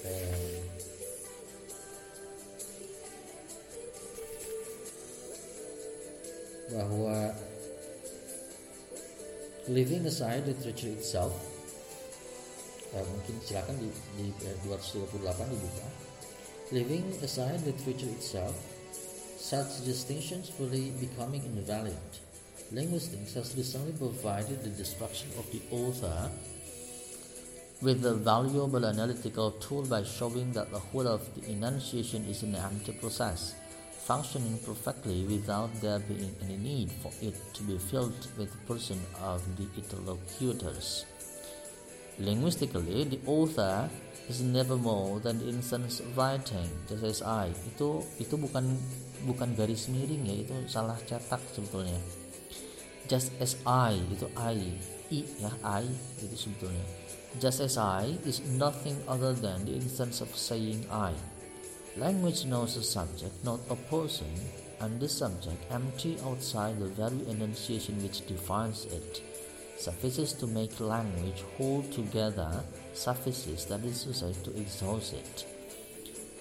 Um, 0.05 0.65
bahwa 6.75 7.33
leaving 9.69 10.05
aside 10.05 10.45
literature 10.45 10.93
itself 10.93 11.33
eh, 12.93 13.05
mungkin 13.05 13.37
silakan 13.45 13.77
di, 13.81 13.89
di 14.17 14.27
eh, 14.45 14.57
228 14.65 15.53
dibuka. 15.53 15.87
Living 16.73 17.05
aside 17.21 17.61
literature 17.69 18.09
itself 18.17 18.57
such 19.37 19.85
distinctions 19.85 20.49
fully 20.49 20.89
becoming 20.97 21.45
invalid 21.45 22.01
linguistics 22.75 23.35
has 23.35 23.55
recently 23.57 23.93
provided 23.93 24.63
the 24.63 24.71
destruction 24.71 25.31
of 25.39 25.47
the 25.55 25.63
author 25.71 26.29
with 27.81 28.05
a 28.05 28.15
valuable 28.15 28.85
analytical 28.85 29.53
tool 29.63 29.87
by 29.87 30.03
showing 30.03 30.51
that 30.53 30.71
the 30.73 30.79
whole 30.79 31.07
of 31.07 31.23
the 31.35 31.51
enunciation 31.51 32.25
is 32.27 32.43
an 32.43 32.55
empty 32.57 32.93
process 32.93 33.55
functioning 34.05 34.59
perfectly 34.67 35.25
without 35.25 35.71
there 35.81 35.99
being 36.01 36.35
any 36.43 36.57
need 36.57 36.91
for 37.01 37.13
it 37.23 37.35
to 37.55 37.63
be 37.63 37.79
filled 37.79 38.27
with 38.37 38.51
the 38.53 38.63
person 38.69 39.01
of 39.23 39.41
the 39.57 39.67
interlocutors. 39.81 41.07
Linguistically, 42.19 43.05
the 43.05 43.21
author 43.27 43.89
is 44.29 44.43
never 44.43 44.77
more 44.77 45.21
than 45.21 45.39
the 45.39 45.49
instance 45.49 46.03
writing, 46.15 46.69
just 46.89 47.05
as 47.05 47.23
I. 47.23 47.49
Itu 47.65 48.05
itu 48.21 48.37
bukan 48.37 48.77
bukan 49.25 49.57
garis 49.57 49.89
miring 49.89 50.29
ya, 50.29 50.35
itu 50.45 50.55
salah 50.69 51.01
cetak 51.09 51.41
sebetulnya. 51.57 52.24
Just 53.05 53.37
as 53.37 53.61
I 53.69 54.01
itu 54.09 54.25
I, 54.33 54.57
i 55.13 55.19
ya 55.37 55.53
I 55.61 55.85
itu 56.25 56.37
sebetulnya. 56.37 56.85
Just 57.37 57.61
as 57.61 57.77
I 57.77 58.15
is 58.25 58.41
nothing 58.57 58.97
other 59.11 59.35
than 59.35 59.67
the 59.67 59.75
instance 59.77 60.25
of 60.25 60.33
saying 60.33 60.87
I. 60.89 61.13
Language 61.95 62.47
knows 62.47 62.75
a 62.75 62.83
subject, 62.83 63.35
not 63.47 63.63
a 63.71 63.79
person, 63.87 64.31
and 64.83 64.99
this 64.99 65.19
subject, 65.19 65.59
empty 65.71 66.19
outside 66.27 66.79
the 66.81 66.91
very 66.91 67.23
enunciation 67.31 68.03
which 68.03 68.27
defines 68.27 68.87
it, 68.91 69.23
suffices 69.79 70.33
to 70.35 70.47
make 70.47 70.81
language 70.81 71.47
hold 71.55 71.87
together, 71.93 72.51
suffices 72.95 73.67
that 73.67 73.85
is 73.85 74.03
to 74.05 74.15
say 74.15 74.35
to 74.43 74.51
exhaust 74.59 75.15
it. 75.15 75.47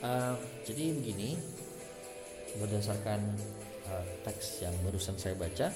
Uh, 0.01 0.35
jadi 0.65 0.93
begini, 0.97 1.37
berdasarkan 2.57 3.21
uh, 3.89 4.03
teks 4.25 4.61
yang 4.65 4.73
barusan 4.81 5.15
saya 5.21 5.37
baca, 5.37 5.69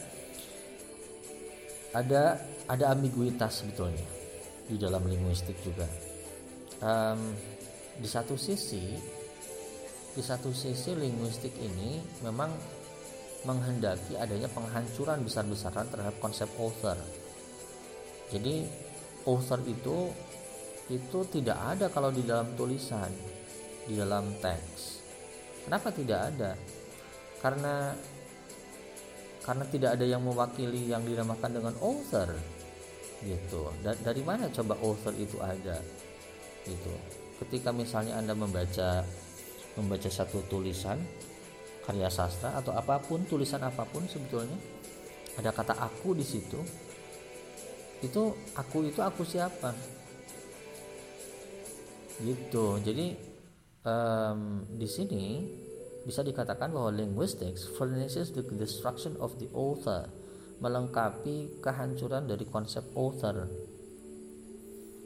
ada 1.98 2.38
ada 2.70 2.86
ambiguitas 2.94 3.66
sebetulnya 3.66 4.06
di 4.70 4.78
dalam 4.78 5.02
linguistik 5.10 5.58
juga. 5.66 5.90
Um, 6.78 7.34
di 7.98 8.06
satu 8.06 8.38
sisi 8.38 8.94
di 10.14 10.22
satu 10.22 10.54
sisi 10.54 10.94
linguistik 10.94 11.58
ini 11.58 12.02
memang 12.22 12.54
menghendaki 13.46 14.18
adanya 14.18 14.50
penghancuran 14.50 15.26
besar-besaran 15.26 15.90
terhadap 15.90 16.18
konsep 16.22 16.50
author. 16.62 16.98
Jadi 18.30 18.66
author 19.26 19.62
itu 19.66 20.14
itu 20.88 21.20
tidak 21.34 21.58
ada 21.58 21.88
kalau 21.90 22.14
di 22.14 22.24
dalam 22.24 22.54
tulisan, 22.54 23.10
di 23.88 23.98
dalam 23.98 24.38
teks. 24.40 25.02
Kenapa 25.68 25.92
tidak 25.92 26.20
ada? 26.34 26.52
Karena 27.44 27.92
karena 29.48 29.64
tidak 29.72 29.96
ada 29.96 30.04
yang 30.04 30.20
mewakili 30.20 30.92
yang 30.92 31.08
dinamakan 31.08 31.56
dengan 31.56 31.74
author 31.80 32.28
gitu. 33.24 33.72
Da 33.80 33.96
dari 33.96 34.20
mana 34.22 34.52
coba 34.52 34.76
author 34.84 35.16
itu 35.16 35.40
ada? 35.40 35.80
Gitu. 36.68 36.92
Ketika 37.40 37.72
misalnya 37.72 38.20
Anda 38.20 38.36
membaca 38.36 39.08
membaca 39.80 40.10
satu 40.12 40.44
tulisan 40.52 41.00
karya 41.88 42.12
sastra 42.12 42.60
atau 42.60 42.76
apa 42.76 43.00
pun 43.00 43.24
tulisan 43.24 43.64
apa 43.64 43.88
pun 43.88 44.04
sebetulnya 44.04 44.60
ada 45.40 45.56
kata 45.56 45.80
aku 45.80 46.12
di 46.12 46.26
situ 46.26 46.60
itu 48.04 48.24
aku 48.58 48.92
itu 48.92 49.00
aku 49.00 49.24
siapa 49.24 49.72
gitu 52.20 52.82
jadi 52.82 53.16
um, 53.86 54.66
di 54.68 54.88
sini 54.90 55.26
bisa 56.08 56.24
dikatakan 56.24 56.72
bahwa 56.72 56.96
linguistics 56.96 57.68
furnishes 57.76 58.32
the 58.32 58.40
destruction 58.56 59.20
of 59.20 59.36
the 59.44 59.52
author 59.52 60.08
melengkapi 60.64 61.60
kehancuran 61.60 62.24
dari 62.26 62.48
konsep 62.48 62.88
author. 62.96 63.44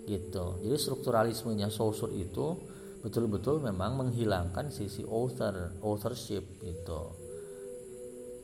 Gitu. 0.05 0.45
Jadi 0.61 0.77
strukturalismenya 0.77 1.73
Saussure 1.73 2.13
itu 2.13 2.53
betul-betul 3.01 3.65
memang 3.65 3.97
menghilangkan 3.97 4.69
sisi 4.69 5.01
author 5.09 5.81
authorship 5.81 6.61
gitu. 6.61 7.01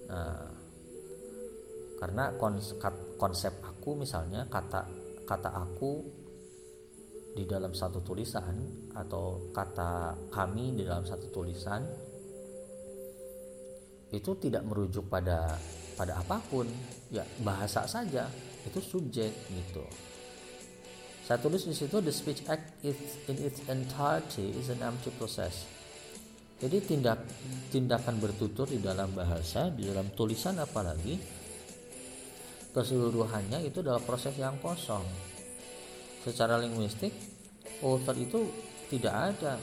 Nah 0.10 0.58
karena 1.98 2.30
konsep, 3.17 3.54
aku 3.65 3.98
misalnya 3.98 4.46
kata 4.46 4.86
kata 5.26 5.50
aku 5.50 6.06
di 7.34 7.46
dalam 7.46 7.74
satu 7.74 8.06
tulisan 8.06 8.54
atau 8.93 9.50
kata 9.50 10.13
kami 10.30 10.78
di 10.78 10.86
dalam 10.86 11.06
satu 11.06 11.30
tulisan 11.34 11.82
itu 14.12 14.32
tidak 14.39 14.63
merujuk 14.63 15.08
pada 15.12 15.58
pada 15.98 16.22
apa 16.22 16.39
pun 16.48 16.67
ya 17.12 17.26
bahasa 17.43 17.84
saja 17.89 18.30
itu 18.63 18.80
subjek 18.80 19.32
gitu 19.52 19.84
saya 21.28 21.43
tulis 21.43 21.67
di 21.67 21.76
situ 21.76 22.00
the 22.00 22.08
speech 22.08 22.39
act 22.48 22.80
is 22.88 22.96
in 23.28 23.36
its 23.43 23.60
entirety 23.67 24.48
is 24.56 24.72
an 24.72 24.80
empty 24.80 25.12
process. 25.20 25.67
Jadi 26.56 26.80
tindak 26.88 27.20
tindakan 27.67 28.15
bertutur 28.24 28.63
di 28.63 28.80
dalam 28.80 29.12
bahasa, 29.12 29.67
di 29.67 29.91
dalam 29.91 30.08
tulisan 30.15 30.56
apalagi 30.56 31.20
keseluruhannya 32.72 33.60
itu 33.67 33.84
adalah 33.84 34.00
proses 34.00 34.39
yang 34.39 34.56
kosong. 34.63 35.04
Secara 36.24 36.63
linguistik, 36.63 37.12
author 37.84 38.15
itu 38.15 38.48
tidak 38.88 39.36
ada. 39.36 39.60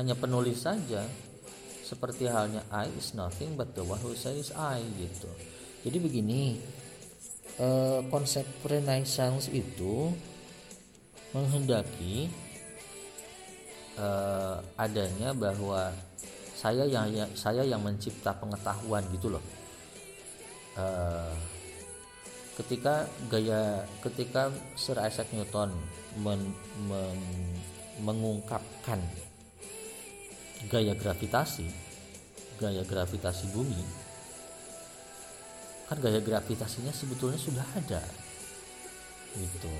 Hanya 0.00 0.16
penulis 0.16 0.64
saja. 0.64 1.04
Seperti 1.90 2.30
halnya 2.30 2.62
I 2.70 2.86
is 2.94 3.18
nothing 3.18 3.58
but 3.58 3.74
the 3.74 3.82
one 3.82 3.98
who 3.98 4.14
says 4.14 4.54
I 4.54 4.78
gitu. 4.94 5.26
Jadi 5.82 5.98
begini, 5.98 6.54
eh, 7.58 8.00
konsep 8.06 8.46
Renaissance 8.62 9.50
itu 9.50 10.14
menghendaki 11.34 12.30
eh, 13.98 14.56
adanya 14.78 15.34
bahwa 15.34 15.90
saya 16.54 16.86
yang, 16.86 17.10
saya 17.34 17.66
yang 17.66 17.82
mencipta 17.82 18.38
pengetahuan 18.38 19.02
gitu 19.10 19.34
loh. 19.34 19.42
Eh, 20.78 21.34
ketika 22.54 23.10
gaya 23.26 23.82
ketika 23.98 24.54
Sir 24.78 24.94
Isaac 25.02 25.26
Newton 25.34 25.74
men, 26.22 26.54
men, 26.86 27.18
mengungkapkan 27.98 29.02
gaya 30.68 30.92
gravitasi, 30.92 31.64
gaya 32.60 32.84
gravitasi 32.84 33.48
bumi. 33.56 33.80
Kan 35.88 35.96
gaya 36.04 36.20
gravitasinya 36.20 36.92
sebetulnya 36.92 37.40
sudah 37.40 37.64
ada. 37.72 38.02
Gitu. 39.32 39.72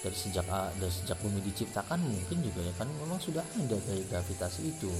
Dari 0.00 0.16
sejak 0.16 0.48
dari 0.80 0.90
sejak 0.90 1.20
bumi 1.20 1.44
diciptakan 1.44 2.00
mungkin 2.00 2.40
juga 2.40 2.64
ya 2.64 2.72
kan 2.74 2.88
memang 2.88 3.20
sudah 3.20 3.44
ada 3.44 3.76
gaya 3.78 4.02
gravitasi 4.10 4.74
itu. 4.74 4.90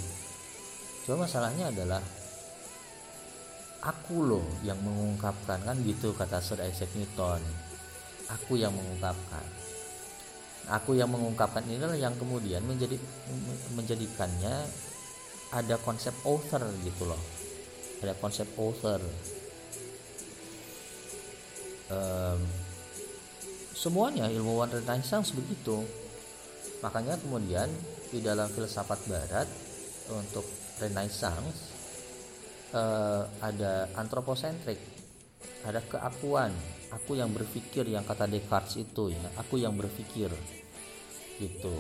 Cuma 1.02 1.26
masalahnya 1.26 1.72
adalah 1.72 2.04
aku 3.80 4.28
loh 4.28 4.46
yang 4.60 4.76
mengungkapkan 4.84 5.64
kan 5.64 5.76
gitu 5.82 6.12
kata 6.14 6.38
Sir 6.38 6.60
Isaac 6.62 6.92
Newton. 6.94 7.40
Aku 8.30 8.54
yang 8.54 8.70
mengungkapkan 8.70 9.42
aku 10.70 10.94
yang 10.94 11.10
mengungkapkan 11.10 11.66
inilah 11.66 11.98
yang 11.98 12.14
kemudian 12.14 12.62
menjadi 12.62 12.94
menjadikannya 13.74 14.54
ada 15.50 15.76
konsep 15.82 16.14
author 16.22 16.62
gitu 16.86 17.10
loh. 17.10 17.18
Ada 18.00 18.14
konsep 18.16 18.46
author. 18.54 19.02
Um, 21.90 22.40
semuanya 23.74 24.30
ilmuwan 24.30 24.70
Renaissance 24.70 25.34
begitu. 25.34 25.82
Makanya 26.86 27.18
kemudian 27.18 27.66
di 28.14 28.22
dalam 28.22 28.46
filsafat 28.48 29.10
Barat 29.10 29.48
untuk 30.08 30.46
Renaissance 30.78 31.74
uh, 32.72 33.26
ada 33.42 33.90
antroposentrik 33.98 34.78
ada 35.66 35.82
keakuan. 35.84 36.54
Aku 36.90 37.14
yang 37.14 37.30
berpikir 37.30 37.86
yang 37.86 38.02
kata 38.02 38.26
Descartes 38.26 38.74
itu 38.74 39.14
ya 39.14 39.22
aku 39.38 39.62
yang 39.62 39.78
berpikir 39.78 40.26
gitu 41.40 41.72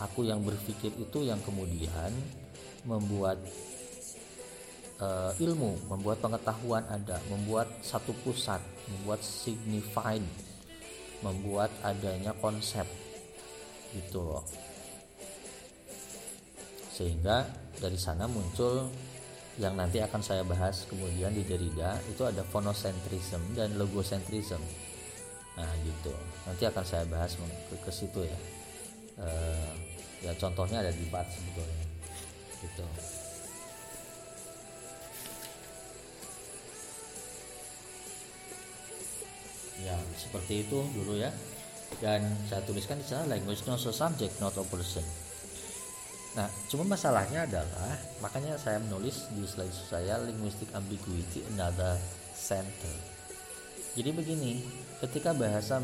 aku 0.00 0.28
yang 0.28 0.44
berpikir 0.44 0.92
itu 1.00 1.24
yang 1.24 1.40
kemudian 1.40 2.12
membuat 2.84 3.40
uh, 5.00 5.32
ilmu, 5.40 5.76
membuat 5.88 6.20
pengetahuan 6.20 6.84
ada, 6.86 7.18
membuat 7.32 7.68
satu 7.80 8.12
pusat, 8.22 8.60
membuat 8.88 9.24
signified, 9.24 10.22
membuat 11.24 11.72
adanya 11.82 12.36
konsep 12.36 12.84
gitu 13.96 14.20
loh. 14.20 14.44
Sehingga 16.92 17.44
dari 17.76 17.96
sana 18.00 18.24
muncul 18.28 18.88
yang 19.56 19.76
nanti 19.76 20.04
akan 20.04 20.20
saya 20.20 20.44
bahas 20.44 20.84
kemudian 20.84 21.32
di 21.32 21.40
Derrida 21.44 21.96
itu 22.12 22.24
ada 22.28 22.44
phonosentrism 22.44 23.40
dan 23.56 23.72
logocentrism. 23.80 24.60
nah 25.56 25.72
gitu 25.88 26.12
nanti 26.46 26.62
akan 26.64 26.84
saya 26.86 27.04
bahas 27.10 27.34
ke, 27.34 27.74
ke 27.82 27.90
situ 27.90 28.22
ya. 28.22 28.38
Uh, 29.18 29.72
ya 30.22 30.32
contohnya 30.38 30.80
ada 30.80 30.94
di 30.94 31.04
part 31.10 31.26
sebetulnya. 31.26 31.84
Gitu. 32.62 32.84
Ya 39.84 39.96
seperti 40.16 40.64
itu 40.64 40.78
dulu 40.94 41.18
ya. 41.18 41.34
Dan 41.98 42.22
saya 42.50 42.62
tuliskan 42.66 42.98
di 43.02 43.06
sana 43.06 43.26
language 43.30 43.62
not 43.66 43.82
a 43.82 43.92
subject 43.92 44.38
not 44.42 44.54
a 44.58 44.64
nah 46.36 46.52
cuma 46.68 46.84
masalahnya 46.84 47.48
adalah 47.48 47.96
makanya 48.20 48.60
saya 48.60 48.76
menulis 48.76 49.24
di 49.32 49.40
slide 49.48 49.72
saya 49.72 50.20
linguistic 50.20 50.68
ambiguity 50.76 51.40
another 51.56 51.96
center. 52.36 52.92
Jadi 53.96 54.12
begini 54.12 54.60
ketika 55.00 55.32
bahasa 55.32 55.80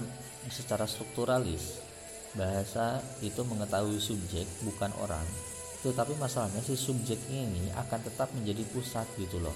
secara 0.50 0.88
strukturalis 0.88 1.78
bahasa 2.32 3.04
itu 3.20 3.44
mengetahui 3.44 4.00
subjek 4.00 4.48
bukan 4.64 4.90
orang. 5.04 5.24
Tetapi 5.82 6.16
masalahnya 6.16 6.62
si 6.62 6.78
subjeknya 6.78 7.42
ini 7.44 7.68
akan 7.74 8.00
tetap 8.06 8.30
menjadi 8.32 8.62
pusat 8.70 9.04
gitu 9.18 9.42
loh. 9.42 9.54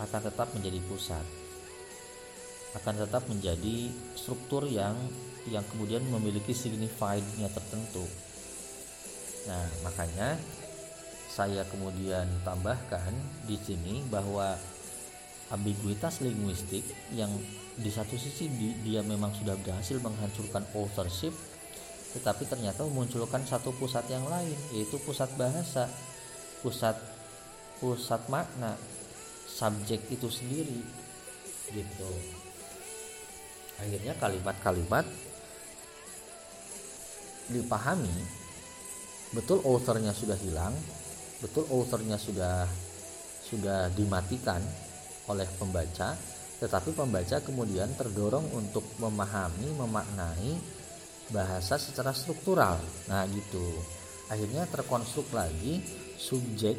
Akan 0.00 0.24
tetap 0.24 0.50
menjadi 0.56 0.80
pusat. 0.90 1.22
Akan 2.74 2.98
tetap 2.98 3.22
menjadi 3.30 3.92
struktur 4.18 4.66
yang 4.66 4.96
yang 5.46 5.62
kemudian 5.70 6.02
memiliki 6.08 6.56
signifiednya 6.56 7.52
tertentu. 7.52 8.02
Nah, 9.44 9.68
makanya 9.84 10.40
saya 11.28 11.62
kemudian 11.68 12.24
tambahkan 12.42 13.12
di 13.44 13.60
sini 13.60 14.00
bahwa 14.08 14.56
ambiguitas 15.54 16.18
linguistik 16.20 16.82
yang 17.14 17.30
di 17.74 17.90
satu 17.90 18.18
sisi 18.18 18.50
di, 18.50 18.74
dia 18.82 19.02
memang 19.06 19.30
sudah 19.34 19.54
berhasil 19.62 19.98
menghancurkan 20.02 20.66
authorship 20.74 21.34
tetapi 22.14 22.46
ternyata 22.46 22.86
memunculkan 22.86 23.42
satu 23.42 23.74
pusat 23.74 24.06
yang 24.10 24.22
lain 24.26 24.54
yaitu 24.74 24.98
pusat 25.02 25.30
bahasa 25.34 25.90
pusat 26.62 26.94
pusat 27.82 28.22
makna 28.30 28.78
subjek 29.50 30.02
itu 30.10 30.30
sendiri 30.30 30.82
gitu. 31.74 32.10
Akhirnya 33.82 34.14
kalimat-kalimat 34.22 35.06
dipahami 37.50 38.14
betul 39.34 39.60
authornya 39.66 40.14
sudah 40.14 40.38
hilang 40.38 40.72
betul 41.42 41.66
authornya 41.68 42.16
sudah 42.16 42.64
sudah 43.44 43.92
dimatikan 43.92 44.62
oleh 45.28 45.48
pembaca 45.56 46.16
tetapi 46.64 46.94
pembaca 46.94 47.42
kemudian 47.42 47.92
terdorong 47.92 48.48
untuk 48.54 48.86
memahami 48.96 49.74
memaknai 49.74 50.54
bahasa 51.28 51.76
secara 51.76 52.16
struktural. 52.16 52.78
Nah 53.10 53.26
gitu. 53.28 53.64
Akhirnya 54.32 54.64
terkonstruk 54.70 55.28
lagi 55.36 55.84
subjek 56.16 56.78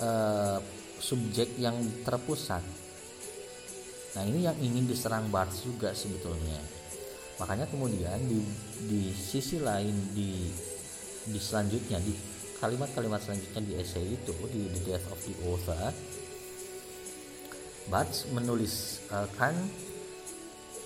eh, 0.00 0.58
subjek 0.98 1.58
yang 1.60 1.76
terpusat. 2.00 2.64
Nah 4.16 4.22
ini 4.24 4.48
yang 4.48 4.56
ingin 4.56 4.88
diserang 4.88 5.28
Barthes 5.28 5.68
juga 5.68 5.92
sebetulnya. 5.92 6.58
Makanya 7.38 7.70
kemudian 7.70 8.18
di, 8.24 8.40
di 8.88 9.02
sisi 9.14 9.60
lain 9.62 10.16
di 10.16 10.48
di 11.28 11.38
selanjutnya 11.38 12.00
di 12.00 12.16
kalimat-kalimat 12.58 13.20
selanjutnya 13.20 13.62
di 13.62 13.72
essay 13.78 14.16
itu 14.16 14.34
di 14.48 14.66
The 14.74 14.80
Death 14.82 15.06
of 15.12 15.20
the 15.22 15.34
Author, 15.46 15.92
Barthes 17.88 18.28
menuliskan 18.30 19.54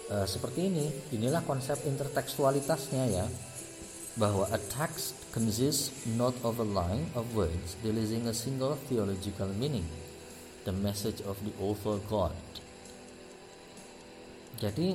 uh, 0.09 0.27
seperti 0.27 0.71
ini. 0.71 0.87
Inilah 1.15 1.43
konsep 1.43 1.83
intertekstualitasnya 1.85 3.05
ya 3.11 3.27
bahwa 4.17 4.45
a 4.53 4.61
text 4.71 5.17
consists 5.33 6.05
not 6.17 6.37
of 6.45 6.61
a 6.61 6.69
line 6.69 7.09
of 7.17 7.25
words 7.33 7.81
releasing 7.81 8.29
a 8.29 8.35
single 8.37 8.77
theological 8.87 9.49
meaning, 9.57 9.89
the 10.69 10.75
message 10.75 11.25
of 11.25 11.41
the 11.43 11.53
author 11.57 11.97
God 12.13 12.37
jadi 14.63 14.95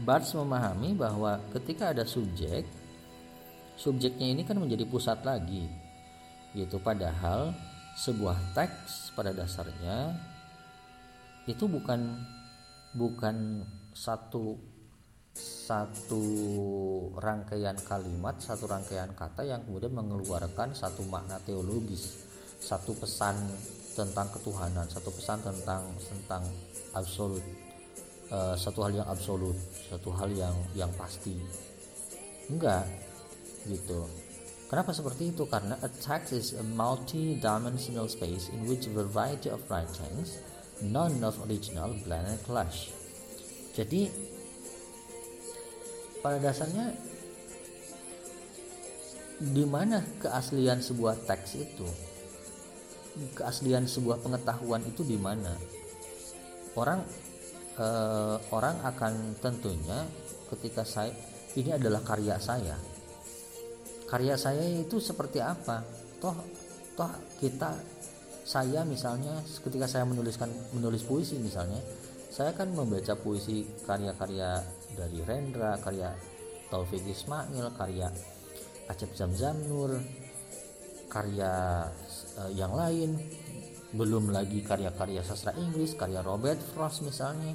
Barthes 0.00 0.32
memahami 0.32 0.96
bahwa 0.96 1.36
ketika 1.52 1.92
ada 1.92 2.08
subjek, 2.08 2.64
subjeknya 3.76 4.32
ini 4.32 4.42
kan 4.48 4.56
menjadi 4.56 4.88
pusat 4.88 5.20
lagi. 5.20 5.68
Gitu 6.56 6.80
padahal 6.80 7.52
sebuah 8.00 8.56
teks 8.56 9.12
pada 9.12 9.36
dasarnya 9.36 10.16
itu 11.50 11.64
bukan 11.66 12.22
bukan 12.94 13.66
satu 13.92 14.56
satu 15.32 16.24
rangkaian 17.16 17.76
kalimat, 17.88 18.36
satu 18.36 18.68
rangkaian 18.68 19.08
kata 19.16 19.48
yang 19.48 19.64
kemudian 19.64 19.96
mengeluarkan 19.96 20.76
satu 20.76 21.08
makna 21.08 21.40
teologis, 21.40 22.20
satu 22.60 22.92
pesan 22.92 23.36
tentang 23.96 24.28
ketuhanan, 24.28 24.84
satu 24.92 25.08
pesan 25.08 25.40
tentang 25.40 25.88
tentang 26.04 26.44
absolut 26.92 27.40
uh, 28.28 28.52
satu 28.52 28.84
hal 28.84 28.92
yang 29.00 29.08
absolut 29.08 29.56
satu 29.88 30.12
hal 30.12 30.28
yang 30.36 30.56
yang 30.76 30.92
pasti. 31.00 31.36
Enggak 32.52 32.84
gitu. 33.64 34.04
Kenapa 34.68 34.96
seperti 34.96 35.36
itu? 35.36 35.44
Karena 35.44 35.76
a 35.84 35.88
text 35.88 36.32
is 36.32 36.56
a 36.56 36.64
multi-dimensional 36.64 38.08
space 38.08 38.48
in 38.56 38.64
which 38.64 38.88
a 38.88 38.92
variety 38.92 39.52
of 39.52 39.60
writings 39.68 40.40
none 40.82 41.22
of 41.22 41.38
original 41.46 41.94
and 41.94 42.40
clash. 42.42 42.90
Jadi 43.72 44.10
pada 46.22 46.38
dasarnya 46.38 46.92
di 49.42 49.64
mana 49.66 49.98
keaslian 50.22 50.78
sebuah 50.78 51.26
teks 51.26 51.50
itu 51.58 51.88
keaslian 53.34 53.84
sebuah 53.84 54.22
pengetahuan 54.22 54.80
itu 54.86 55.04
di 55.04 55.18
mana? 55.18 55.52
Orang 56.78 57.04
eh, 57.76 58.36
orang 58.54 58.76
akan 58.86 59.36
tentunya 59.42 60.06
ketika 60.52 60.86
saya 60.86 61.12
ini 61.58 61.76
adalah 61.76 62.00
karya 62.00 62.40
saya. 62.40 62.76
Karya 64.08 64.36
saya 64.36 64.64
itu 64.64 65.00
seperti 65.00 65.40
apa? 65.40 65.84
Toh 66.20 66.36
toh 66.96 67.12
kita 67.40 67.76
saya 68.42 68.82
misalnya 68.82 69.38
ketika 69.62 69.86
saya 69.86 70.02
menuliskan 70.02 70.50
menulis 70.74 71.06
puisi 71.06 71.38
misalnya 71.38 71.78
saya 72.32 72.56
kan 72.56 72.72
membaca 72.72 73.12
puisi 73.14 73.68
karya-karya 73.84 74.58
dari 74.96 75.20
Rendra 75.22 75.76
karya 75.78 76.10
Taufik 76.72 77.04
Ismail 77.04 77.76
karya 77.76 78.08
Acep 78.88 79.12
Zamzam 79.12 79.56
Nur 79.68 80.00
karya 81.12 81.84
uh, 82.40 82.50
yang 82.56 82.72
lain. 82.72 83.20
Belum 83.92 84.32
lagi 84.32 84.64
karya-karya 84.64 85.20
sastra 85.20 85.52
Inggris 85.52 85.92
karya 85.92 86.24
Robert 86.24 86.56
Frost 86.72 87.04
misalnya 87.04 87.52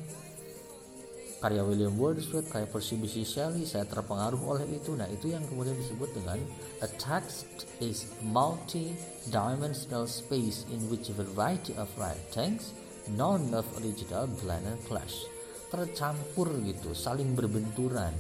karya 1.37 1.61
William 1.61 1.93
Wordsworth 1.93 2.49
karya 2.49 2.65
Percy 2.65 2.97
Bysshe 2.97 3.21
Shelley 3.21 3.69
saya 3.69 3.85
terpengaruh 3.85 4.41
oleh 4.41 4.65
itu. 4.73 4.97
Nah 4.97 5.05
itu 5.05 5.29
yang 5.29 5.45
kemudian 5.45 5.77
disebut 5.77 6.09
dengan 6.17 6.41
a 6.81 6.89
text 6.97 7.69
is 7.77 8.09
multi-dimensional 8.25 10.09
space 10.09 10.65
in 10.73 10.81
which 10.89 11.13
a 11.13 11.15
variety 11.15 11.77
of 11.77 11.85
writings 11.97 12.73
none 13.13 13.53
of 13.53 13.63
original 13.79 14.27
blend 14.41 14.65
and 14.67 14.81
clash 14.89 15.29
tercampur 15.67 16.47
gitu 16.63 16.95
saling 16.95 17.35
berbenturan. 17.35 18.11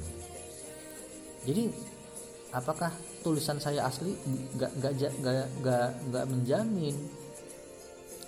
Jadi 1.47 1.71
apakah 2.51 2.91
tulisan 3.23 3.57
saya 3.57 3.87
asli? 3.87 4.11
Nggak 4.55 4.71
nggak 4.77 5.13
nggak 5.63 5.89
nggak 6.11 6.25
menjamin. 6.27 6.95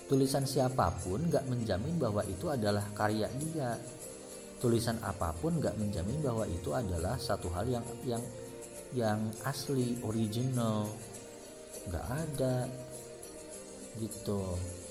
Tulisan 0.10 0.42
siapa 0.42 0.90
pun 1.06 1.22
gak 1.30 1.46
menjamin 1.46 2.02
bahwa 2.02 2.26
itu 2.26 2.50
adalah 2.50 2.82
karya 2.98 3.30
dia 3.46 3.78
tulisan 4.60 5.00
apa 5.00 5.32
pun 5.40 5.58
gak 5.58 5.80
menjamin 5.80 6.20
bahwa 6.20 6.44
itu 6.46 6.76
adalah 6.76 7.16
satu 7.16 7.48
hal 7.56 7.66
yang 7.66 7.86
yang 8.04 8.24
yang 8.94 9.20
asli 9.48 9.98
original. 10.04 10.86
Gak 11.90 12.06
ada. 12.06 12.68
Gitu. 13.98 14.42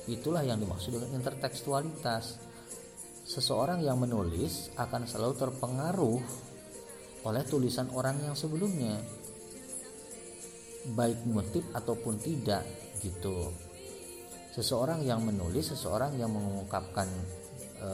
Itulah 0.08 0.42
yang 0.42 0.58
dimaksud 0.58 0.96
dengan 0.96 1.20
intertekstualitas. 1.20 2.40
Seseorang 3.28 3.84
yang 3.84 4.00
menulis 4.00 4.72
akan 4.80 5.04
selalu 5.04 5.36
terpengaruh 5.36 6.20
oleh 7.28 7.44
tulisan 7.44 7.92
orang 7.92 8.16
yang 8.24 8.32
sebelumnya. 8.32 8.96
Baik 10.96 11.28
motif 11.28 11.60
ataupun 11.76 12.16
tidak 12.16 12.64
gitu. 13.04 13.52
Seseorang 14.56 15.04
yang 15.04 15.20
menulis 15.20 15.76
seseorang 15.76 16.16
yang 16.16 16.32
mengungkapkan 16.32 17.06
e, 17.78 17.88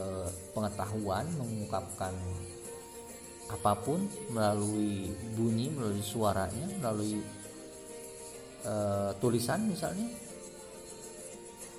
pengetahuan 0.51 1.25
mengungkapkan 1.37 2.13
apa 3.45 3.77
pun 3.77 4.09
melalui 4.33 5.13
bunyi 5.37 5.69
melalui 5.69 6.01
suaranya 6.01 6.65
melalui 6.81 7.21
e, 8.65 8.73
tulisan 9.21 9.69
misalnya 9.69 10.09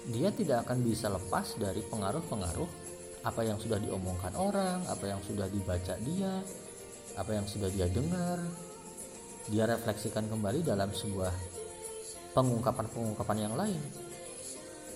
dia 0.06 0.30
tidak 0.30 0.66
akan 0.70 0.86
bisa 0.86 1.10
lepas 1.10 1.58
dari 1.58 1.82
pengaruh-pengaruh 1.82 2.70
apa 3.26 3.42
yang 3.42 3.58
sudah 3.58 3.82
diomongkan 3.82 4.38
orang 4.38 4.86
apa 4.86 5.10
yang 5.10 5.20
sudah 5.26 5.50
dibaca 5.50 5.98
dia 5.98 6.46
apa 7.16 7.32
yang 7.32 7.48
sudah 7.48 7.72
dia 7.72 7.88
dengar. 7.88 8.38
Dia 9.48 9.64
refleksikan 9.64 10.28
kembali 10.28 10.60
dalam 10.62 10.92
sebuah 10.92 11.32
pengungkapan-pengungkapan 12.36 13.38
yang 13.40 13.54
lain. 13.56 13.80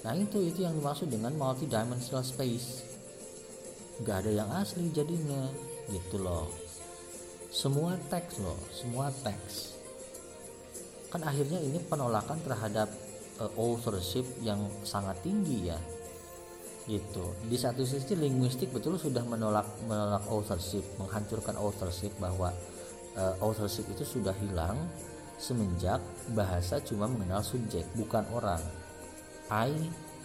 Nah 0.05 0.13
itu 0.17 0.45
itu 0.45 0.65
yang 0.65 0.77
dimaksud 0.77 1.09
dengan 1.09 1.33
multidimensional 1.37 2.25
space 2.25 2.90
gak 4.05 4.27
ada 4.27 4.31
yang 4.33 4.51
asli 4.57 4.89
jadinya. 4.93 5.49
Gitu 5.91 6.21
loh. 6.21 6.49
Semua 7.51 7.99
teks 8.07 8.39
loh 8.39 8.55
semua 8.71 9.11
teks. 9.11 9.75
Kan 11.11 11.27
akhirnya 11.27 11.59
ini 11.59 11.83
penolakan 11.83 12.39
terhadap 12.47 12.87
uh, 13.43 13.51
authorship 13.59 14.23
yang 14.47 14.63
sangat 14.87 15.19
tinggi 15.27 15.67
ya. 15.67 15.79
Gitu. 16.87 17.27
Di 17.51 17.59
satu 17.59 17.83
sisi 17.83 18.15
linguistik 18.15 18.71
betul 18.71 18.95
sudah 18.97 19.27
menolak 19.27 19.67
menolak 19.91 20.23
authorship 20.31 20.87
menghancurkan 20.97 21.59
authorship 21.59 22.15
bahwa 22.23 22.55
uh, 23.19 23.35
authorship 23.43 23.85
itu 23.91 24.07
sudah 24.07 24.35
hilang 24.39 24.79
semenjak 25.41 25.99
bahasa 26.31 26.79
cuma 26.87 27.11
mengenal 27.11 27.43
subjek 27.43 27.83
bukan 27.99 28.23
orang. 28.31 28.63
I 29.51 29.75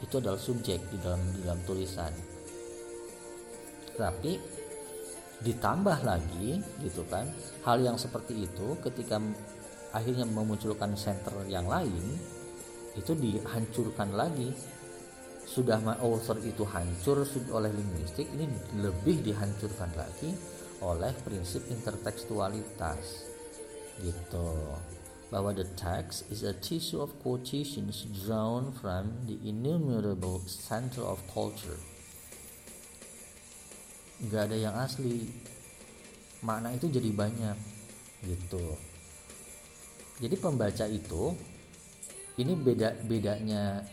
itu 0.05 0.21
adalah 0.21 0.37
subjek 0.37 0.77
di 0.93 0.97
dalam 1.01 1.21
di 1.33 1.41
dalam 1.41 1.57
tulisan 1.65 2.34
tapi 3.95 4.37
ditambah 5.43 5.99
lagi 6.07 6.63
gitu 6.79 7.03
kan 7.11 7.27
hal 7.67 7.83
yang 7.83 7.99
seperti 7.99 8.47
itu 8.47 8.79
ketika 8.79 9.19
akhirnya 9.91 10.23
memunculkan 10.27 10.95
center 10.95 11.43
yang 11.47 11.67
lain 11.67 12.15
itu 12.95 13.11
dihancurkan 13.15 14.15
lagi. 14.15 14.51
Sudah 15.45 15.77
author 16.01 16.41
itu 16.41 16.65
hancur 16.65 17.21
oleh 17.53 17.69
linguistik 17.69 18.25
ini 18.33 18.49
lebih 18.81 19.21
dihancurkan 19.21 19.93
lagi 19.93 20.33
oleh 20.81 21.13
prinsip 21.21 21.61
intertekstualitas. 21.69 23.29
Gitu. 24.01 24.49
Bahwa 25.29 25.53
the 25.53 25.69
text 25.77 26.25
is 26.33 26.41
a 26.41 26.53
tissue 26.57 26.97
of 26.97 27.13
quotations 27.21 28.09
drawn 28.25 28.73
from 28.73 29.13
the 29.29 29.37
innumerable 29.45 30.41
center 30.49 31.05
of 31.05 31.21
culture 31.29 31.77
nggak 34.23 34.41
ada 34.51 34.57
yang 34.57 34.75
asli. 34.79 35.27
Makna 36.45 36.71
itu 36.77 36.87
jadi 36.87 37.09
banyak 37.09 37.57
gitu. 38.23 38.65
Jadi 40.21 40.35
pembaca 40.39 40.85
itu 40.87 41.35
ini 42.39 42.53
beda 42.55 43.03
bedanya 43.07 43.83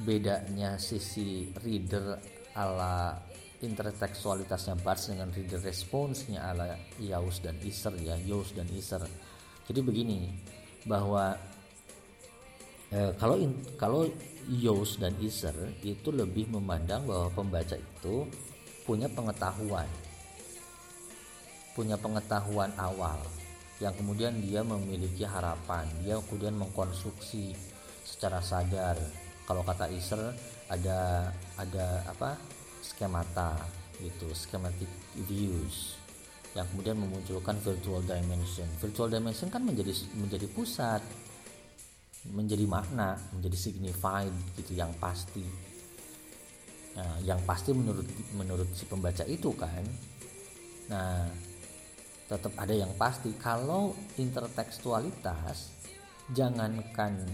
bedanya 0.00 0.80
sisi 0.80 1.50
reader 1.60 2.16
ala 2.56 3.18
intertekstualitasnya 3.60 4.80
Barthes 4.80 5.12
dengan 5.12 5.28
reader 5.30 5.60
responsnya 5.60 6.48
ala 6.50 6.74
Yaus 6.96 7.44
dan 7.44 7.60
Iser 7.60 7.92
ya 8.00 8.16
Yaus 8.24 8.56
dan 8.56 8.66
Iser 8.72 9.04
jadi 9.68 9.80
begini 9.84 10.32
bahwa 10.88 11.36
eh, 12.88 13.12
kalau 13.20 13.36
in, 13.36 13.52
kalau 13.76 14.08
Yaus 14.48 14.96
dan 14.96 15.12
Iser 15.20 15.54
itu 15.84 16.08
lebih 16.08 16.48
memandang 16.48 17.04
bahwa 17.04 17.28
pembaca 17.30 17.76
itu 17.76 18.24
punya 18.90 19.06
pengetahuan 19.06 19.86
punya 21.78 21.94
pengetahuan 21.94 22.74
awal 22.74 23.22
yang 23.78 23.94
kemudian 23.94 24.34
dia 24.42 24.66
memiliki 24.66 25.22
harapan 25.22 25.86
dia 26.02 26.18
kemudian 26.26 26.58
mengkonstruksi 26.58 27.54
secara 28.10 28.42
sadar. 28.42 28.98
Kalau 29.46 29.62
kata 29.62 29.86
Iser 29.94 30.34
ada 30.66 31.30
ada 31.54 31.86
apa? 32.10 32.34
Skemata 32.82 33.54
gitu 34.02 34.32
schematic 34.34 34.90
views 35.30 35.94
yang 36.58 36.66
kemudian 36.74 36.98
memunculkan 36.98 37.54
virtual 37.62 38.02
dimension. 38.02 38.66
Virtual 38.82 39.06
dimension 39.06 39.46
kan 39.46 39.62
menjadi 39.62 39.94
menjadi 40.18 40.50
pusat 40.50 41.00
menjadi 42.20 42.68
makna 42.68 43.16
menjadi 43.32 43.56
signified 43.56 44.34
gitu 44.58 44.76
yang 44.76 44.92
pasti 45.00 45.69
nah, 46.96 47.16
yang 47.22 47.40
pasti 47.46 47.70
menurut 47.70 48.06
menurut 48.34 48.68
si 48.74 48.84
pembaca 48.86 49.24
itu 49.26 49.50
kan 49.54 49.84
nah 50.90 51.26
tetap 52.30 52.54
ada 52.58 52.74
yang 52.74 52.92
pasti 52.94 53.34
kalau 53.38 53.94
intertekstualitas 54.18 55.70
jangankan 56.30 57.26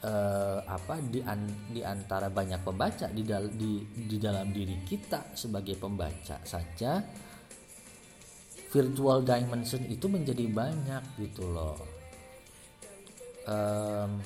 eh, 0.00 0.60
apa 0.64 0.96
di, 1.04 1.20
an, 1.20 1.44
di 1.68 1.84
antara 1.84 2.32
banyak 2.32 2.64
pembaca 2.64 3.12
di, 3.12 3.22
dal, 3.28 3.52
di 3.52 3.84
di 3.84 4.16
dalam 4.16 4.48
diri 4.48 4.80
kita 4.88 5.36
sebagai 5.36 5.76
pembaca 5.76 6.40
saja 6.48 7.04
virtual 8.68 9.24
dimension 9.24 9.80
itu 9.88 10.06
menjadi 10.08 10.44
banyak 10.44 11.02
gitu 11.24 11.48
loh. 11.48 11.80
Um, 13.48 14.20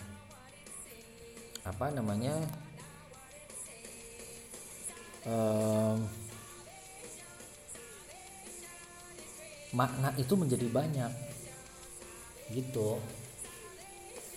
apa 1.62 1.94
namanya 1.94 2.42
um, 5.26 5.98
makna 9.72 10.12
itu 10.20 10.34
menjadi 10.36 10.68
banyak 10.68 11.12
gitu 12.52 13.00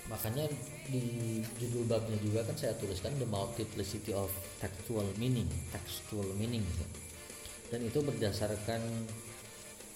makanya 0.06 0.45
di 0.86 1.41
judul 1.58 1.89
babnya 1.89 2.15
juga 2.21 2.45
kan 2.45 2.56
saya 2.56 2.78
tuliskan 2.78 3.17
the 3.17 3.26
multiplicity 3.26 4.13
of 4.13 4.30
textual 4.62 5.04
meaning 5.17 5.50
textual 5.74 6.30
meaning 6.38 6.62
gitu. 6.62 6.86
dan 7.74 7.82
itu 7.82 8.00
berdasarkan 8.06 8.82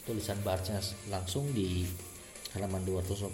tulisan 0.09 0.41
Barca 0.41 0.81
langsung 1.13 1.45
di 1.53 1.85
halaman 2.57 2.81
240 2.81 3.29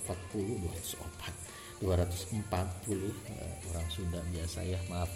204 0.67 1.79
240 1.79 2.43
uh, 2.43 3.69
orang 3.71 3.87
Sunda 3.87 4.19
biasa 4.27 4.59
ya 4.67 4.79
maaf 4.91 5.07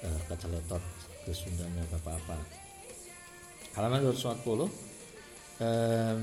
uh, 0.00 0.20
keceletot 0.32 1.01
ke 1.22 1.32
Sundanya 1.34 1.86
apa-apa 1.94 2.36
halaman 3.78 4.04
240 4.04 4.70
um, 5.62 6.18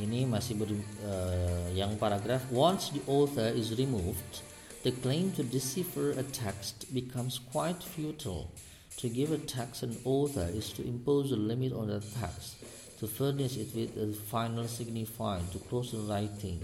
ini 0.00 0.24
masih 0.24 0.56
ber, 0.56 0.72
uh, 1.04 1.68
yang 1.76 1.92
paragraf 2.00 2.48
once 2.48 2.88
the 2.94 3.04
author 3.04 3.52
is 3.52 3.76
removed 3.76 4.40
the 4.82 4.92
claim 5.04 5.30
to 5.32 5.42
decipher 5.44 6.12
a 6.16 6.22
text 6.22 6.88
becomes 6.94 7.38
quite 7.52 7.82
futile. 7.82 8.50
To 8.98 9.08
give 9.08 9.32
a 9.32 9.38
text 9.38 9.82
an 9.82 9.96
author 10.04 10.48
is 10.52 10.72
to 10.72 10.82
impose 10.82 11.32
a 11.32 11.36
limit 11.36 11.72
on 11.72 11.88
the 11.88 12.00
text. 12.00 12.56
To 13.00 13.06
furnish 13.06 13.56
it 13.56 13.72
with 13.74 13.96
a 13.96 14.12
final 14.12 14.64
signifier 14.64 15.40
to 15.52 15.58
close 15.68 15.92
the 15.92 16.00
writing. 16.04 16.60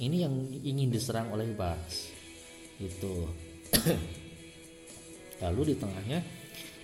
Ini 0.00 0.26
yang 0.26 0.34
ingin 0.64 0.90
diserang 0.90 1.30
oleh 1.34 1.50
Barthes 1.54 2.10
itu 2.80 3.28
lalu 5.40 5.72
di 5.72 5.76
tengahnya 5.76 6.20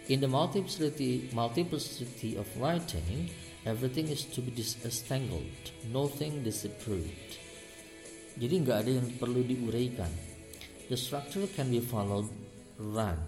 In 0.07 0.21
the 0.21 0.29
multiplicity, 0.29 1.29
multiplicity 1.35 2.37
of 2.37 2.47
writing, 2.63 3.27
everything 3.67 4.07
is 4.07 4.23
to 4.23 4.41
be 4.41 4.55
disentangled, 4.55 5.75
nothing 5.91 6.47
disapproved. 6.47 7.43
Jadi 8.39 8.55
nggak 8.63 8.87
ada 8.87 9.03
yang 9.03 9.11
perlu 9.19 9.43
diuraikan. 9.43 10.07
The 10.87 10.95
structure 10.95 11.51
can 11.59 11.75
be 11.75 11.83
followed, 11.83 12.31
run 12.79 13.19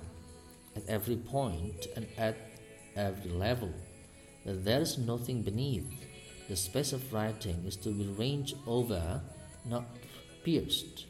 at 0.79 0.87
every 0.87 1.19
point 1.19 1.91
and 1.99 2.07
at 2.15 2.39
every 2.95 3.35
level. 3.35 3.75
There 4.47 4.79
is 4.79 5.03
nothing 5.03 5.43
beneath. 5.43 5.91
The 6.47 6.55
space 6.55 6.95
of 6.95 7.11
writing 7.11 7.67
is 7.67 7.75
to 7.83 7.91
be 7.91 8.07
ranged 8.15 8.55
over, 8.71 9.19
not 9.67 9.83
pierced. 10.47 11.08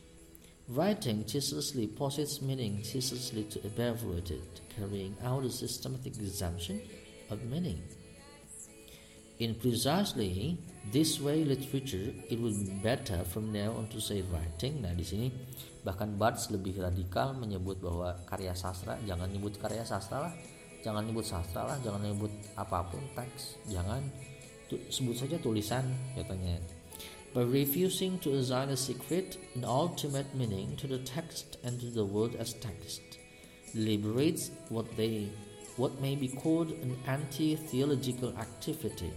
Writing 0.68 1.24
ceaselessly 1.24 1.88
posits 1.88 2.44
meaning 2.44 2.84
ceaselessly 2.84 3.48
to 3.48 3.56
evaluate 3.64 4.28
it, 4.28 4.60
carrying 4.68 5.16
out 5.24 5.40
a 5.40 5.48
systematic 5.48 6.20
exemption 6.20 6.84
of 7.32 7.40
meaning. 7.48 7.80
In 9.40 9.56
precisely 9.56 10.60
this 10.92 11.24
way 11.24 11.40
literature, 11.40 12.12
it 12.28 12.36
will 12.36 12.52
be 12.52 12.68
better 12.84 13.24
from 13.24 13.48
now 13.48 13.72
on 13.80 13.88
to 13.88 13.96
say 13.96 14.20
writing. 14.28 14.84
Nah 14.84 14.92
di 14.92 15.08
sini 15.08 15.32
bahkan 15.80 16.20
Barthes 16.20 16.52
lebih 16.52 16.76
radikal 16.84 17.32
menyebut 17.32 17.80
bahwa 17.80 18.12
karya 18.28 18.52
sastra 18.52 19.00
jangan 19.08 19.32
nyebut 19.32 19.56
karya 19.56 19.88
sastra 19.88 20.28
lah, 20.28 20.32
jangan 20.84 21.00
nyebut 21.08 21.24
sastra 21.24 21.64
lah, 21.64 21.80
jangan 21.80 22.12
nyebut 22.12 22.28
apa 22.60 22.84
pun 22.92 23.00
teks, 23.16 23.56
jangan 23.72 24.04
sebut 24.68 25.16
saja 25.16 25.40
tulisan 25.40 25.88
katanya 26.12 26.60
by 27.34 27.42
refusing 27.42 28.18
to 28.20 28.34
assign 28.34 28.70
a 28.70 28.76
secret 28.76 29.36
and 29.54 29.64
ultimate 29.64 30.34
meaning 30.34 30.76
to 30.76 30.86
the 30.86 30.98
text 30.98 31.58
and 31.62 31.78
to 31.80 31.86
the 31.86 32.04
word 32.04 32.34
as 32.36 32.54
text, 32.54 33.02
liberates 33.74 34.50
what 34.68 34.96
they 34.96 35.28
what 35.76 36.00
may 36.00 36.16
be 36.16 36.26
called 36.26 36.72
an 36.82 36.96
anti-theological 37.06 38.36
activity, 38.36 39.12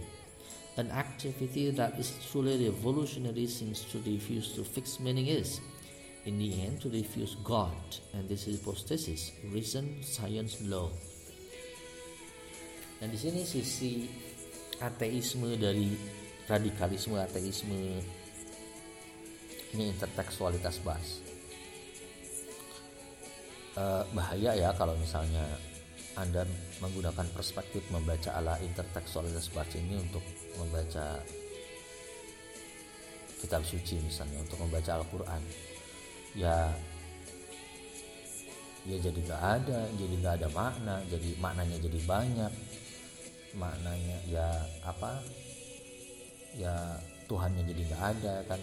an 0.76 0.90
activity 0.92 1.70
that 1.70 1.98
is 1.98 2.14
truly 2.30 2.68
revolutionary 2.68 3.48
since 3.48 3.82
to 3.84 3.98
refuse 4.06 4.52
to 4.52 4.62
fix 4.62 5.00
meaning 5.00 5.26
is, 5.26 5.60
in 6.24 6.38
the 6.38 6.62
end 6.62 6.80
to 6.80 6.88
refuse 6.88 7.34
God. 7.42 7.74
And 8.14 8.28
this 8.28 8.46
hypothesis 8.46 9.32
reason 9.52 10.02
science 10.02 10.62
law. 10.62 10.88
Dan 13.00 13.10
di 13.10 13.18
sini 13.18 13.42
sisi 13.42 14.06
ateisme 14.78 15.58
dari 15.58 15.90
radikalisme 16.48 17.18
ateisme. 17.18 18.02
Ini 19.72 19.84
intertekstualitas 19.96 20.84
bahas. 20.84 21.24
Uh, 23.72 24.04
bahaya 24.12 24.52
ya 24.52 24.68
kalau 24.76 24.92
misalnya 25.00 25.48
anda 26.12 26.44
menggunakan 26.84 27.24
perspektif 27.32 27.80
membaca 27.88 28.36
ala 28.36 28.60
intertekstualitas 28.60 29.48
bahas 29.56 29.72
ini 29.80 29.96
untuk 29.96 30.20
membaca 30.60 31.24
kitab 33.40 33.64
suci 33.64 33.96
misalnya 34.04 34.44
untuk 34.44 34.60
membaca 34.60 35.00
Al-Quran. 35.00 35.42
Ya 36.36 36.68
ya 38.82 38.96
jadi 38.98 39.18
nggak 39.24 39.42
ada 39.62 39.80
jadi 39.94 40.14
nggak 40.20 40.34
ada 40.42 40.48
makna 40.52 40.96
jadi 41.08 41.30
maknanya 41.40 41.76
jadi 41.80 42.00
banyak. 42.04 42.52
Maknanya 43.56 44.18
ya 44.28 44.48
apa 44.84 45.24
ya 46.56 47.00
Tuhannya 47.28 47.64
jadi 47.64 47.82
nggak 47.88 48.04
ada 48.18 48.34
kan 48.44 48.60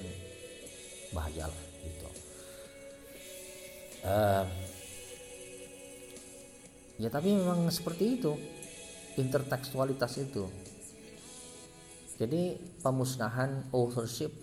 bahaya 1.15 1.49
lah 1.49 1.63
gitu. 1.81 2.07
Uh, 3.99 4.45
ya 7.01 7.09
tapi 7.11 7.33
memang 7.33 7.65
seperti 7.73 8.21
itu 8.21 8.37
intertekstualitas 9.17 10.21
itu. 10.21 10.45
Jadi 12.19 12.59
pemusnahan 12.83 13.71
authorship 13.71 14.35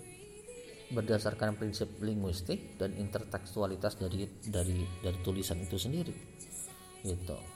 berdasarkan 0.86 1.58
prinsip 1.58 1.90
linguistik 1.98 2.78
dan 2.78 2.94
intertekstualitas 2.94 3.98
dari 3.98 4.30
dari 4.46 4.86
dari 5.02 5.18
tulisan 5.26 5.58
itu 5.58 5.74
sendiri 5.74 6.14
gitu 7.02 7.55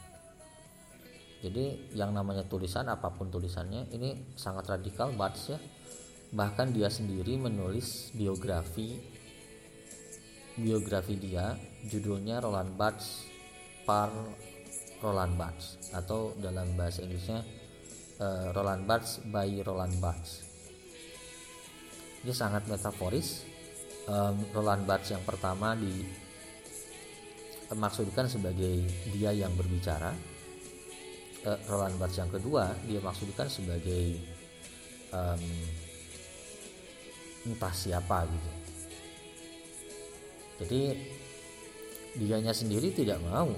jadi 1.40 1.96
yang 1.96 2.12
namanya 2.12 2.44
tulisan 2.44 2.84
apa 2.92 3.08
pun 3.16 3.32
tulisannya 3.32 3.88
ini 3.96 4.36
sangat 4.36 4.68
radikal 4.76 5.12
Barthes 5.16 5.56
ya. 5.56 5.58
Bahkan 6.30 6.70
dia 6.70 6.86
sendiri 6.86 7.34
menulis 7.40 8.14
biografi 8.14 9.00
biografi 10.60 11.16
dia 11.16 11.56
judulnya 11.88 12.44
Roland 12.44 12.76
Barthes 12.76 13.24
par 13.88 14.12
Roland 15.00 15.34
Barthes 15.40 15.80
atau 15.96 16.36
dalam 16.36 16.76
bahasa 16.76 17.02
Inggrisnya 17.02 17.40
uh, 18.20 18.52
Roland 18.52 18.84
Barthes 18.84 19.24
by 19.24 19.64
Roland 19.64 19.96
Barthes 19.98 20.50
dia 22.20 22.36
sangat 22.36 22.68
metaforis. 22.68 23.48
Roland 24.50 24.90
Barthes 24.90 25.14
yang 25.14 25.22
pertama 25.22 25.78
di 25.78 26.02
maksudkan 27.70 28.26
sebagai 28.26 28.82
dia 29.14 29.30
yang 29.30 29.54
berbicara 29.54 30.10
uh, 31.46 31.58
Roland 31.68 31.96
Barthes 31.96 32.20
yang 32.20 32.30
kedua 32.30 32.74
dia 32.84 33.00
maksudkan 33.00 33.48
sebagai 33.48 34.18
um, 35.14 35.44
entah 37.48 37.72
siapa 37.72 38.28
gitu. 38.28 38.50
Jadi 40.60 40.82
dianya 42.20 42.52
sendiri 42.52 42.92
tidak 42.92 43.16
mau 43.24 43.48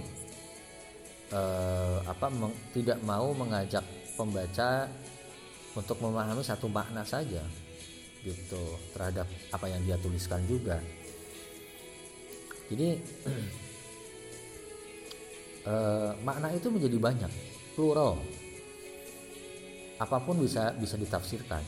uh, 1.35 1.99
apa 2.07 2.27
meng, 2.31 2.55
tidak 2.71 2.99
mau 3.03 3.35
mengajak 3.35 3.83
pembaca 4.15 4.87
untuk 5.73 5.99
memahami 6.05 6.45
satu 6.45 6.69
makna 6.69 7.03
saja 7.03 7.43
gitu 8.23 8.79
terhadap 8.95 9.27
apa 9.51 9.67
yang 9.67 9.83
dia 9.83 9.97
tuliskan 9.99 10.45
juga. 10.47 10.79
Jadi 12.71 12.89
eh, 15.67 16.11
makna 16.23 16.55
itu 16.55 16.71
menjadi 16.71 16.97
banyak 17.03 17.52
plural 17.75 18.21
apa 19.99 20.19
pun 20.23 20.43
bisa 20.43 20.75
bisa 20.77 20.99
ditafsirkan 20.99 21.63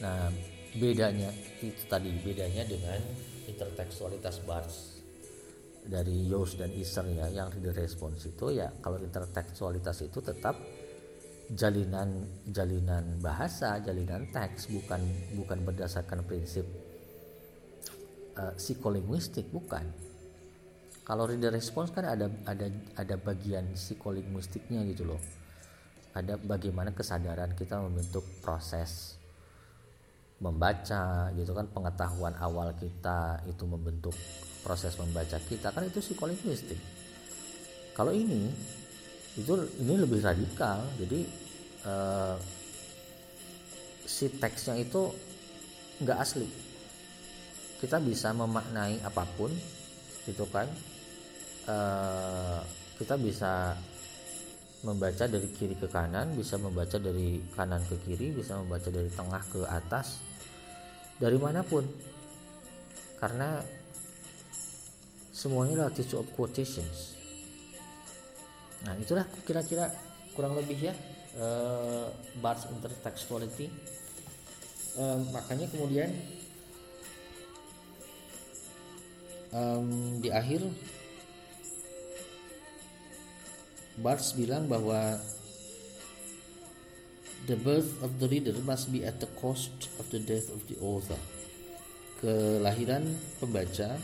nah 0.00 0.28
bedanya 0.76 1.30
itu 1.60 1.84
tadi 1.88 2.10
bedanya 2.20 2.64
dengan 2.64 3.00
intertekstualitas 3.46 4.40
Barnes 4.44 5.04
dari 5.82 6.30
Yos 6.30 6.54
dan 6.54 6.70
Iser 6.70 7.06
ya 7.10 7.26
yang 7.26 7.50
reader 7.50 7.74
response 7.74 8.30
itu 8.30 8.54
ya 8.54 8.70
kalau 8.78 9.02
intertekstualitas 9.02 10.06
itu 10.06 10.22
tetap 10.22 10.54
jalinan 11.52 12.24
jalinan 12.48 13.18
bahasa, 13.20 13.82
jalinan 13.82 14.30
teks 14.32 14.72
bukan 14.72 15.02
bukan 15.36 15.58
berdasarkan 15.66 16.24
prinsip 16.24 16.64
uh, 18.38 18.54
psikolinguistik 18.56 19.50
bukan. 19.52 19.84
Kalau 21.02 21.26
reader 21.26 21.50
response 21.50 21.90
kan 21.90 22.06
ada 22.06 22.30
ada 22.46 22.70
ada 22.94 23.14
bagian 23.18 23.74
psikolinguistiknya 23.74 24.86
gitu 24.86 25.10
loh. 25.10 25.20
Ada 26.14 26.38
bagaimana 26.38 26.94
kesadaran 26.94 27.56
kita 27.58 27.80
membentuk 27.82 28.22
proses 28.44 29.18
membaca 30.42 31.30
gitu 31.38 31.54
kan 31.54 31.70
pengetahuan 31.70 32.34
awal 32.42 32.74
kita 32.74 33.42
itu 33.46 33.62
membentuk 33.62 34.14
proses 34.66 34.94
membaca 34.98 35.38
kita 35.42 35.74
kan 35.74 35.86
itu 35.86 35.98
psikolinguistik. 35.98 36.78
Kalau 37.94 38.14
ini 38.14 38.50
itu 39.32 39.52
ini 39.80 39.94
lebih 39.96 40.20
radikal 40.20 40.84
jadi 41.00 41.20
uh, 41.88 42.36
si 44.04 44.28
teksnya 44.28 44.76
itu 44.76 45.08
nggak 46.04 46.18
asli 46.20 46.44
kita 47.80 47.96
bisa 47.98 48.36
memaknai 48.36 49.00
apa 49.00 49.24
pun 49.34 49.48
gitu 50.28 50.44
kan 50.52 50.68
uh, 51.68 52.60
kita 52.98 53.14
bisa 53.18 53.74
membaca 54.82 55.30
dari 55.30 55.46
kiri 55.54 55.78
ke 55.78 55.86
kanan 55.86 56.34
bisa 56.34 56.58
membaca 56.58 56.98
dari 56.98 57.38
kanan 57.54 57.78
ke 57.86 58.02
kiri 58.02 58.34
bisa 58.34 58.58
membaca 58.58 58.90
dari 58.90 59.06
tengah 59.14 59.42
ke 59.46 59.60
atas 59.66 60.18
dari 61.22 61.38
mana 61.38 61.62
pun. 61.62 61.86
Karena 63.22 63.62
semuanya 65.30 65.86
adalah 65.86 65.94
tissue 65.94 66.18
of 66.18 66.26
quotations. 66.34 67.14
Nah 68.82 68.98
itulah 68.98 69.22
kira-kira 69.46 69.86
kurang 70.34 70.58
lebih 70.58 70.90
ya 70.90 70.94
uh, 71.38 72.10
Barthes 72.42 72.66
intertextuality. 72.74 73.70
Uh, 74.98 75.22
makanya 75.30 75.70
kemudian 75.70 76.10
um, 79.54 80.18
di 80.18 80.28
akhir 80.28 80.60
Barthes 84.00 84.32
bilang 84.32 84.72
bahwa 84.72 85.20
the 87.44 87.58
birth 87.58 88.00
of 88.00 88.16
the 88.22 88.28
reader 88.30 88.56
must 88.64 88.88
be 88.88 89.04
at 89.04 89.20
the 89.20 89.28
cost 89.36 89.92
of 90.00 90.08
the 90.08 90.22
death 90.22 90.48
of 90.48 90.64
the 90.70 90.78
author. 90.80 91.18
Kelahiran 92.22 93.04
pembaca 93.42 93.98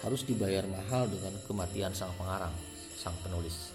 harus 0.00 0.24
dibayar 0.24 0.64
mahal 0.64 1.06
dengan 1.12 1.36
kematian 1.44 1.92
sang 1.92 2.10
pengarang 2.16 2.52
sang 2.96 3.14
penulis. 3.20 3.70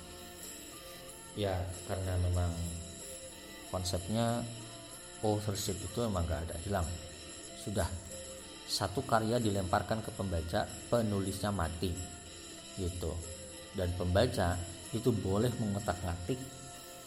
Ya 1.38 1.56
karena 1.86 2.18
memang 2.26 2.52
konsepnya 3.70 4.42
authorship 5.22 5.78
itu 5.78 6.00
memang 6.04 6.26
gak 6.26 6.50
ada 6.50 6.58
hilang. 6.66 6.88
Sudah 7.62 7.88
satu 8.66 9.06
karya 9.06 9.38
dilemparkan 9.38 10.02
ke 10.02 10.10
pembaca 10.12 10.66
penulisnya 10.90 11.54
mati 11.54 11.94
gitu. 12.82 13.14
Dan 13.76 13.94
pembaca 13.96 14.58
itu 14.96 15.12
boleh 15.12 15.52
mengotak-ngatik 15.60 16.40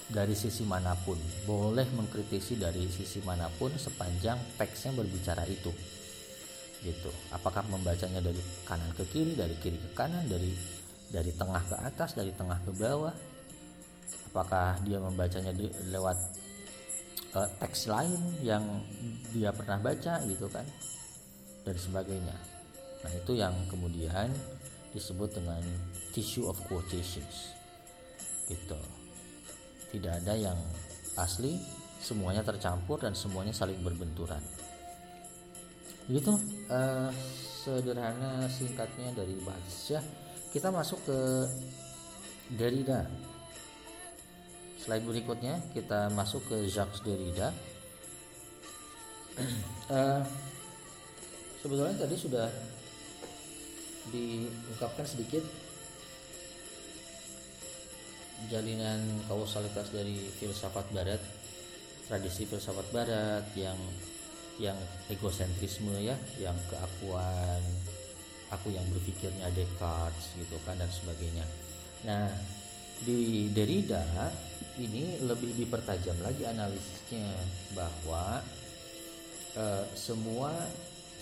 dari 0.09 0.33
sisi 0.33 0.65
mana 0.65 0.97
pun 0.97 1.17
boleh 1.45 1.85
mengkritisi 1.93 2.57
dari 2.57 2.89
sisi 2.89 3.21
mana 3.25 3.49
pun 3.49 3.73
sepanjang 3.77 4.37
teksnya 4.57 4.93
berbicara 4.97 5.45
itu. 5.49 5.73
Gitu. 6.85 7.11
Apakah 7.33 7.65
membacanya 7.69 8.21
dari 8.21 8.41
kanan 8.65 8.93
ke 8.97 9.05
kiri 9.09 9.33
dari 9.37 9.57
kiri 9.61 9.77
ke 9.77 9.91
kanan 9.97 10.25
dari 10.29 10.53
dari 11.09 11.33
tengah 11.33 11.61
ke 11.65 11.77
atas 11.81 12.17
dari 12.17 12.33
tengah 12.33 12.61
ke 12.65 12.73
bawah? 12.77 13.13
Apakah 14.33 14.81
dia 14.85 15.01
membacanya 15.01 15.53
di, 15.57 15.69
lewat 15.89 16.17
uh, 17.37 17.49
teks 17.61 17.89
lain 17.89 18.21
yang 18.45 18.65
dia 19.33 19.53
pernah 19.53 19.81
baca 19.81 20.21
gitu 20.25 20.49
kan? 20.49 20.65
Dan 21.65 21.77
sebagainya. 21.77 22.37
Nah 23.05 23.13
itu 23.13 23.33
yang 23.37 23.53
kemudian 23.69 24.33
disebut 24.93 25.37
dengan 25.37 25.61
tissue 26.17 26.49
of 26.49 26.57
quotations 26.65 27.58
gitu. 28.49 28.81
Tidak 29.93 30.13
ada 30.25 30.35
yang 30.35 30.59
asli 31.17 31.61
semuanya 32.01 32.41
tercampur 32.47 32.99
dan 32.99 33.13
semuanya 33.13 33.53
saling 33.53 33.79
berbenturan. 33.85 34.41
Gitu 36.09 36.33
uh, 36.73 37.13
sederhana 37.61 38.49
singkatnya 38.49 39.13
dari 39.13 39.37
bahasa 39.45 40.01
kita 40.49 40.73
masuk 40.73 41.05
ke 41.05 41.19
Derrida. 42.57 43.05
Slide 44.81 45.05
berikutnya 45.05 45.61
kita 45.77 46.09
masuk 46.17 46.49
ke 46.49 46.57
Jacques 46.73 47.05
Derrida. 47.05 47.53
Uh, 49.93 50.25
sebetulnya 51.61 51.93
tadi 52.01 52.17
sudah 52.17 52.49
diungkapkan 54.09 55.05
sedikit 55.05 55.45
jalinan 58.47 59.03
kausalitas 59.27 59.91
dari 59.91 60.15
filsafat 60.39 60.87
barat 60.95 61.19
tradisi 62.07 62.47
filsafat 62.47 62.87
barat 62.95 63.45
yang 63.59 63.77
yang 64.63 64.79
egosentrisme 65.11 65.95
ya 65.99 66.15
yang 66.39 66.57
keakuan 66.71 67.63
aku 68.49 68.73
yang 68.73 68.87
berpikirnya 68.89 69.53
Descartes 69.53 70.33
gitu 70.39 70.57
kan 70.65 70.79
dan 70.81 70.89
sebagainya. 70.89 71.45
Nah 72.09 72.27
di 73.05 73.47
Derrida 73.55 74.03
ini 74.81 75.23
lebih 75.23 75.55
dipertajam 75.55 76.19
lagi 76.25 76.43
analisisnya 76.49 77.31
bahwa 77.77 78.43
eh, 79.55 79.85
semua 79.95 80.51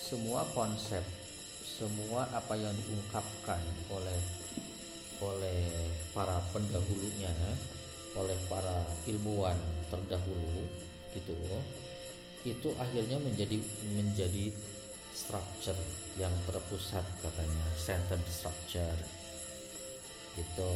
semua 0.00 0.46
konsep 0.54 1.02
semua 1.66 2.24
apa 2.32 2.56
yang 2.56 2.72
diungkapkan 2.72 3.60
oleh 3.92 4.20
oleh 5.20 5.64
para 6.12 6.36
pendahulunya 6.52 7.32
oleh 8.16 8.36
para 8.48 8.84
ilmuwan 9.04 9.56
terdahulu 9.92 10.64
gitu. 11.12 11.36
Itu 12.46 12.72
akhirnya 12.80 13.20
menjadi 13.20 13.60
menjadi 13.92 14.52
structure 15.12 15.76
yang 16.16 16.32
terpusat 16.48 17.04
katanya. 17.20 17.66
Center 17.76 18.20
structure. 18.28 19.00
Gitu. 20.36 20.72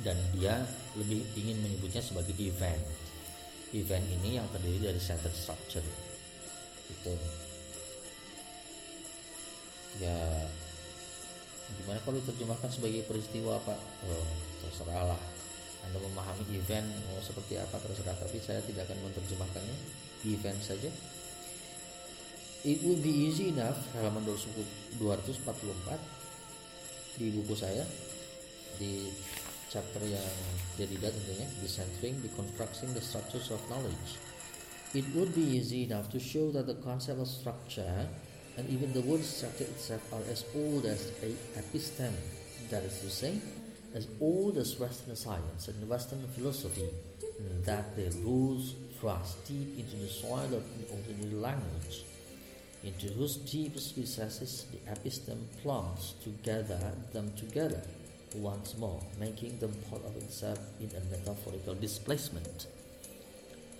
Dan 0.00 0.16
dia 0.36 0.64
lebih 0.96 1.24
ingin 1.36 1.60
menyebutnya 1.60 2.00
sebagai 2.00 2.36
event. 2.36 2.80
Event 3.72 4.06
ini 4.20 4.40
yang 4.40 4.46
terdiri 4.52 4.92
dari 4.92 5.00
center 5.00 5.32
structure. 5.32 5.84
Itu 6.88 7.14
ya 9.98 10.16
gimana 11.78 11.98
kalau 12.02 12.18
diterjemahkan 12.18 12.70
sebagai 12.72 13.06
peristiwa 13.06 13.60
pak? 13.62 13.78
Oh, 14.08 14.26
terserah 14.66 15.14
lah. 15.14 15.20
Anda 15.86 15.98
memahami 16.02 16.44
event 16.56 16.88
oh, 17.14 17.22
seperti 17.22 17.56
apa 17.56 17.78
terserah. 17.78 18.16
Tapi 18.18 18.38
saya 18.42 18.60
tidak 18.66 18.90
akan 18.90 18.98
menerjemahkannya. 19.06 19.76
Event 20.26 20.60
saja. 20.60 20.90
It 22.60 22.84
would 22.84 23.00
be 23.00 23.32
easy 23.32 23.56
enough 23.56 23.80
halaman 23.96 24.20
244 24.28 25.00
di 27.16 27.32
buku 27.32 27.56
saya 27.56 27.88
di 28.76 29.08
chapter 29.72 30.04
yang 30.04 30.36
jadi 30.76 30.92
tentunya 31.00 31.48
decentering 31.64 32.20
deconstructing 32.20 32.92
the 32.92 33.00
structures 33.00 33.48
of 33.48 33.60
knowledge. 33.72 34.20
It 34.92 35.06
would 35.14 35.32
be 35.32 35.56
easy 35.56 35.86
enough 35.86 36.10
to 36.10 36.18
show 36.18 36.50
that 36.52 36.66
the 36.66 36.76
concept 36.82 37.22
of 37.22 37.30
structure 37.30 38.10
and 38.56 38.68
even 38.68 38.92
the 38.92 39.00
word 39.02 39.22
structure 39.24 39.64
itself 39.64 40.02
are 40.12 40.22
as 40.30 40.44
old 40.54 40.84
as 40.86 41.12
a 41.22 41.30
episteme, 41.58 42.16
that 42.70 42.82
is 42.82 43.00
to 43.00 43.10
say, 43.10 43.34
as 43.94 44.06
old 44.20 44.56
as 44.56 44.78
Western 44.78 45.16
science 45.16 45.68
and 45.68 45.88
Western 45.88 46.26
philosophy, 46.28 46.88
that 47.64 47.96
their 47.96 48.10
roots 48.22 48.74
thrust 49.00 49.46
deep 49.48 49.78
into 49.78 49.96
the 49.96 50.08
soil 50.08 50.44
of 50.44 50.64
the 50.78 50.86
ordinary 50.92 51.34
language, 51.34 52.04
into 52.84 53.08
whose 53.08 53.36
deepest 53.36 53.96
recesses 53.96 54.66
the 54.70 54.78
episteme 54.92 55.44
plunges 55.62 56.14
to 56.22 56.30
gather 56.42 56.78
them 57.12 57.32
together 57.36 57.82
once 58.36 58.76
more, 58.78 59.00
making 59.18 59.58
them 59.58 59.74
part 59.90 60.04
of 60.04 60.16
itself 60.16 60.58
in 60.80 60.90
a 60.96 61.00
metaphorical 61.10 61.74
displacement. 61.74 62.66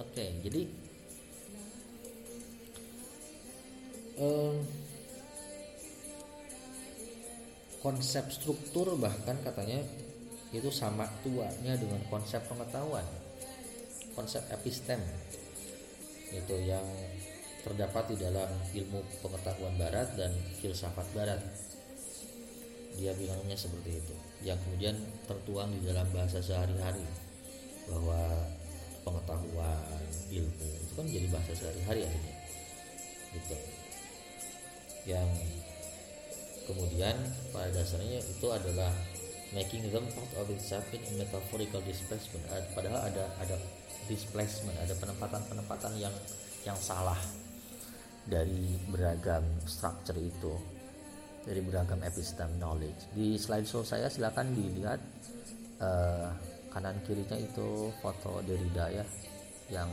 Okay, 0.00 0.32
jadi 0.42 0.66
eh, 4.20 4.54
konsep 7.80 8.28
struktur 8.28 8.92
bahkan 9.00 9.40
katanya 9.40 9.80
itu 10.52 10.68
sama 10.68 11.08
tuanya 11.24 11.78
dengan 11.78 12.02
konsep 12.12 12.42
pengetahuan 12.44 13.06
konsep 14.14 14.42
epistem 14.52 15.00
itu 16.30 16.54
yang 16.62 16.84
terdapat 17.64 18.14
di 18.14 18.16
dalam 18.20 18.48
ilmu 18.72 19.00
pengetahuan 19.20 19.74
barat 19.76 20.08
dan 20.16 20.32
filsafat 20.62 21.04
barat. 21.12 21.40
Dia 22.96 23.14
bilangnya 23.14 23.54
seperti 23.54 23.96
itu 23.96 24.14
yang 24.44 24.56
kemudian 24.66 24.96
tertuang 25.28 25.72
di 25.72 25.80
dalam 25.84 26.08
bahasa 26.12 26.40
sehari-hari 26.40 27.04
bahwa 27.88 28.44
pengetahuan 29.04 30.00
ilmu 30.32 30.68
itu 30.68 30.92
kan 30.96 31.04
menjadi 31.06 31.28
bahasa 31.32 31.52
sehari-hari 31.56 32.00
akhirnya 32.08 32.34
gitu 33.30 33.56
yang 35.09 35.28
kemudian 36.68 37.16
pada 37.51 37.70
dasarnya 37.72 38.20
itu 38.20 38.46
adalah 38.53 38.92
making 39.51 39.90
them 39.90 40.07
part 40.14 40.32
of 40.38 40.46
itself 40.55 40.86
in 40.94 41.03
metaphorical 41.18 41.82
displacement. 41.82 42.44
Padahal 42.76 43.11
ada 43.11 43.24
ada 43.42 43.57
displacement 44.07 44.76
ada 44.78 44.94
penempatan-penempatan 44.98 45.92
yang 45.98 46.14
yang 46.62 46.78
salah 46.78 47.18
dari 48.26 48.78
beragam 48.90 49.42
structure 49.64 50.18
itu 50.18 50.55
dari 51.42 51.64
beragam 51.64 51.98
episteme 52.05 52.55
knowledge. 52.61 53.11
Di 53.16 53.40
slide 53.40 53.66
show 53.66 53.82
saya 53.82 54.12
silakan 54.12 54.53
dilihat 54.53 55.01
uh, 55.80 56.28
kanan 56.70 57.01
kirinya 57.03 57.34
itu 57.34 57.90
foto 57.98 58.44
Derrida 58.44 59.03
ya 59.03 59.05
yang 59.72 59.90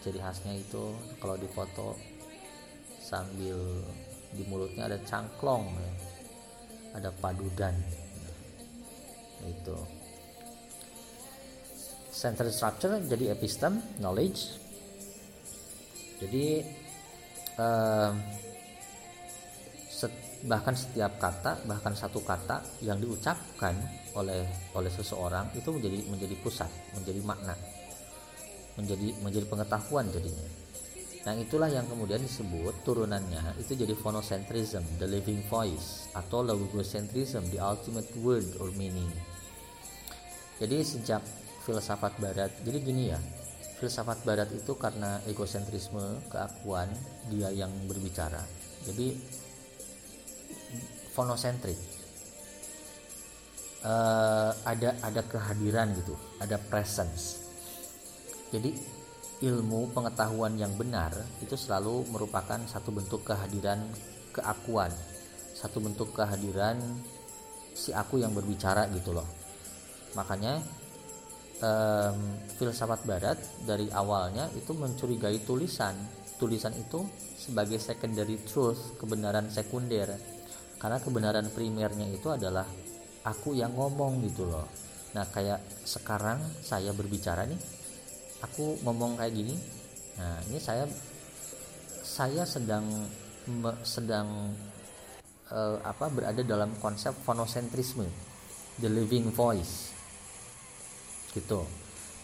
ciri 0.00 0.20
khasnya 0.22 0.54
itu 0.56 0.94
kalau 1.18 1.34
di 1.36 1.48
foto 1.50 1.98
sambil 3.02 3.82
di 4.36 4.44
mulutnya 4.46 4.84
ada 4.86 5.00
cangklong 5.00 5.64
ya. 5.72 5.92
ada 7.00 7.10
padudan. 7.12 7.72
Itu. 9.44 9.76
Center 12.12 12.48
structure 12.48 13.00
jadi 13.04 13.36
epistem 13.36 13.80
knowledge. 14.00 14.56
Jadi 16.16 16.64
eh, 17.60 18.12
set, 19.96 20.12
bahkan 20.44 20.76
setiap 20.76 21.16
kata 21.16 21.64
bahkan 21.64 21.96
satu 21.96 22.20
kata 22.20 22.84
yang 22.84 23.00
diucapkan 23.00 23.72
oleh 24.16 24.44
oleh 24.76 24.92
seseorang 24.92 25.48
itu 25.56 25.68
menjadi 25.72 25.98
menjadi 26.12 26.36
pusat 26.44 26.68
menjadi 26.92 27.20
makna 27.24 27.56
menjadi 28.76 29.08
menjadi 29.24 29.46
pengetahuan 29.48 30.04
jadinya 30.12 30.65
Nah 31.26 31.34
itulah 31.34 31.66
yang 31.66 31.90
kemudian 31.90 32.22
disebut 32.22 32.86
turunannya 32.86 33.58
itu 33.58 33.74
jadi 33.74 33.98
phonocentrism, 33.98 34.86
the 35.02 35.10
living 35.10 35.42
voice 35.50 36.06
atau 36.14 36.46
logocentrism, 36.46 37.42
the 37.50 37.58
ultimate 37.58 38.06
word 38.22 38.46
or 38.62 38.70
meaning. 38.78 39.10
Jadi 40.62 40.86
sejak 40.86 41.18
filsafat 41.66 42.14
barat, 42.22 42.54
jadi 42.62 42.78
gini 42.78 43.10
ya, 43.10 43.18
filsafat 43.82 44.22
barat 44.22 44.46
itu 44.54 44.78
karena 44.78 45.18
egosentrisme, 45.26 46.22
keakuan 46.30 46.86
dia 47.26 47.50
yang 47.50 47.74
berbicara. 47.90 48.46
Jadi 48.86 49.18
fonocentrik. 51.10 51.98
Uh, 53.86 54.50
ada 54.66 54.98
ada 55.02 55.22
kehadiran 55.26 55.90
gitu, 55.94 56.14
ada 56.38 56.58
presence. 56.70 57.42
Jadi 58.50 58.95
ilmu 59.42 59.92
pengetahuan 59.92 60.56
yang 60.56 60.72
benar 60.78 61.12
itu 61.44 61.58
selalu 61.58 62.08
merupakan 62.08 62.60
satu 62.64 62.88
bentuk 62.88 63.26
kehadiran 63.26 63.84
keakuan 64.32 64.92
satu 65.56 65.80
bentuk 65.80 66.12
kehadiran 66.12 66.76
si 67.72 67.92
aku 67.96 68.20
yang 68.20 68.36
berbicara 68.36 68.92
gitu 68.92 69.16
loh. 69.16 69.24
Makanya 70.12 70.60
um, 71.64 72.18
filsafat 72.60 73.08
barat 73.08 73.40
dari 73.64 73.88
awalnya 73.88 74.52
itu 74.52 74.76
mencurigai 74.76 75.40
tulisan. 75.48 75.96
Tulisan 76.36 76.76
itu 76.76 77.00
sebagai 77.40 77.80
secondary 77.80 78.36
truth 78.44 79.00
kebenaran 79.00 79.48
sekunder. 79.48 80.12
Karena 80.76 81.00
kebenaran 81.00 81.48
primernya 81.48 82.04
itu 82.12 82.28
adalah 82.28 82.68
aku 83.24 83.56
yang 83.56 83.72
ngomong 83.72 84.20
gitu 84.28 84.44
loh. 84.44 84.68
Nah 85.16 85.24
kayak 85.32 85.88
sekarang 85.88 86.36
saya 86.60 86.92
berbicara 86.92 87.48
nih 87.48 87.56
aku 88.46 88.78
ngomong 88.86 89.18
kayak 89.18 89.34
gini 89.34 89.54
nah 90.16 90.40
ini 90.48 90.56
saya 90.62 90.86
saya 92.06 92.46
sedang 92.46 92.86
sedang 93.82 94.54
uh, 95.50 95.76
apa 95.82 96.06
berada 96.10 96.42
dalam 96.42 96.74
konsep 96.78 97.14
fonocentrisme 97.26 98.06
the 98.78 98.88
living 98.90 99.30
voice 99.30 99.94
gitu. 101.36 101.62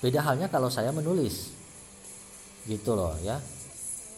Beda 0.01 0.25
halnya 0.25 0.49
kalau 0.49 0.73
saya 0.73 0.91
menulis 0.91 1.53
gitu 2.64 2.97
loh 2.97 3.14
ya. 3.20 3.37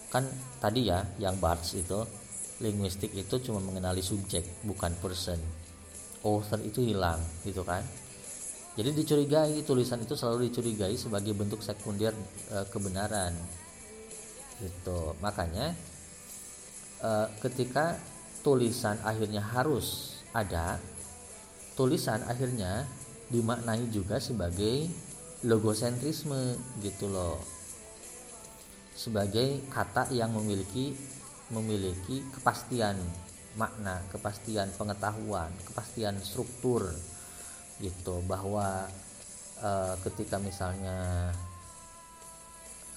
Kan 0.09 0.31
tadi 0.63 0.87
ya 0.87 1.03
yang 1.19 1.37
Barthes 1.43 1.75
itu 1.75 1.99
linguistik 2.63 3.11
itu 3.13 3.35
cuma 3.51 3.59
mengenali 3.59 4.01
subjek 4.01 4.63
bukan 4.63 4.95
person. 5.03 5.37
Author 6.25 6.63
itu 6.65 6.81
hilang 6.81 7.21
gitu 7.45 7.61
kan 7.67 7.85
jadi 8.75 8.91
dicurigai 8.91 9.63
tulisan 9.63 10.03
itu 10.03 10.19
selalu 10.19 10.51
dicurigai 10.51 10.99
sebagai 10.99 11.31
bentuk 11.31 11.63
sekunder 11.63 12.11
e, 12.51 12.67
kebenaran. 12.75 13.31
Gitu. 14.59 15.15
Makanya 15.23 15.79
e, 16.99 17.11
ketika 17.39 17.95
tulisan 18.43 18.99
akhirnya 19.07 19.41
harus 19.41 20.19
ada 20.35 20.83
tulisan 21.79 22.23
akhirnya 22.27 22.83
dimaknai 23.31 23.87
juga 23.95 24.19
sebagai 24.19 24.91
logosentrisme 25.47 26.59
gitu 26.83 27.09
loh 27.09 27.39
sebagai 28.95 29.65
kata 29.71 30.11
yang 30.15 30.31
memiliki 30.31 30.95
memiliki 31.51 32.25
kepastian 32.31 32.97
makna, 33.55 34.03
kepastian 34.11 34.71
pengetahuan, 34.75 35.51
kepastian 35.67 36.19
struktur 36.23 36.91
gitu 37.83 38.23
bahwa 38.27 38.87
uh, 39.63 39.95
ketika 40.07 40.39
misalnya 40.39 41.31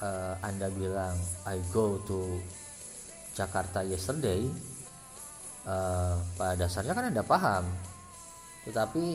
uh, 0.01 0.34
Anda 0.41 0.69
bilang 0.69 1.17
I 1.49 1.61
go 1.73 1.97
to 2.05 2.38
Jakarta 3.34 3.86
yesterday 3.86 4.45
uh, 5.65 6.17
pada 6.38 6.65
dasarnya 6.65 6.93
kan 6.93 7.09
Anda 7.09 7.23
paham. 7.25 7.65
Tetapi 8.67 9.05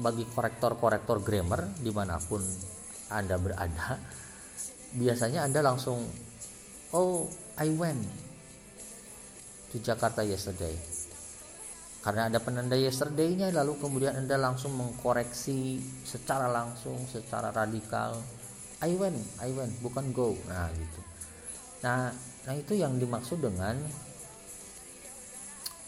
bagi 0.00 0.24
korektor-korektor 0.24 1.20
grammar 1.20 1.76
di 1.76 1.92
mana 1.92 2.16
pun 2.16 2.40
Anda 3.12 3.36
berada 3.36 4.00
biasanya 5.00 5.44
Anda 5.46 5.60
langsung 5.60 6.02
oh 6.96 7.28
I 7.60 7.68
went 7.76 8.02
to 9.70 9.76
Jakarta 9.78 10.24
yesterday 10.24 10.99
karena 12.00 12.32
ada 12.32 12.40
penanda 12.40 12.80
yesterday-nya 12.80 13.52
lalu 13.52 13.76
kemudian 13.76 14.16
Anda 14.16 14.40
langsung 14.40 14.72
mengkoreksi 14.72 15.84
secara 16.00 16.48
langsung 16.48 16.96
secara 17.04 17.52
radikal. 17.52 18.16
I 18.80 18.96
went 18.96 19.20
I 19.44 19.52
went 19.52 19.76
bukan 19.84 20.08
go. 20.16 20.32
Nah 20.48 20.72
gitu. 20.72 21.00
Nah 21.84 22.08
nah 22.48 22.54
itu 22.56 22.72
yang 22.72 22.96
dimaksud 22.96 23.44
dengan 23.44 23.76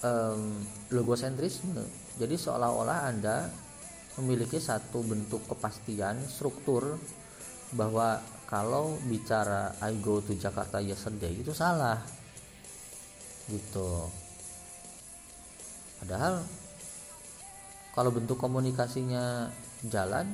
um, 0.05 0.61
logosentrisme. 0.93 1.81
Jadi 2.21 2.37
seolah-olah 2.37 3.09
Anda 3.09 3.49
memiliki 4.21 4.61
satu 4.61 5.01
bentuk 5.01 5.49
kepastian 5.49 6.21
struktur 6.29 7.01
bahwa 7.73 8.21
kalau 8.45 9.01
bicara 9.09 9.81
I 9.81 9.97
go 9.97 10.21
to 10.21 10.37
Jakarta 10.37 10.77
yesterday 10.77 11.41
itu 11.41 11.57
salah. 11.57 11.97
Gitu 13.49 14.22
padahal 16.03 16.43
kalau 17.93 18.11
bentuk 18.11 18.41
komunikasinya 18.41 19.53
jalan 19.87 20.27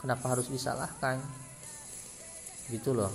kenapa 0.00 0.32
harus 0.32 0.48
disalahkan? 0.48 1.20
Gitu 2.70 2.96
loh. 2.96 3.10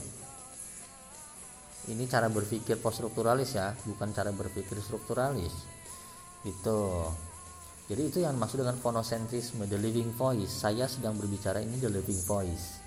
Ini 1.86 2.04
cara 2.10 2.28
berpikir 2.28 2.82
post 2.82 3.02
strukturalis 3.02 3.56
ya 3.56 3.74
bukan 3.88 4.12
cara 4.12 4.36
berpikir 4.36 4.78
strukturalis. 4.84 5.54
Gitu. 6.44 6.82
Jadi 7.86 8.02
itu 8.02 8.18
yang 8.26 8.36
maksud 8.36 8.66
dengan 8.66 8.78
fonosentrisme 8.82 9.64
the 9.70 9.78
living 9.78 10.10
voice. 10.14 10.50
Saya 10.50 10.90
sedang 10.90 11.16
berbicara 11.16 11.62
ini 11.62 11.78
the 11.78 11.90
living 11.90 12.20
voice. 12.26 12.82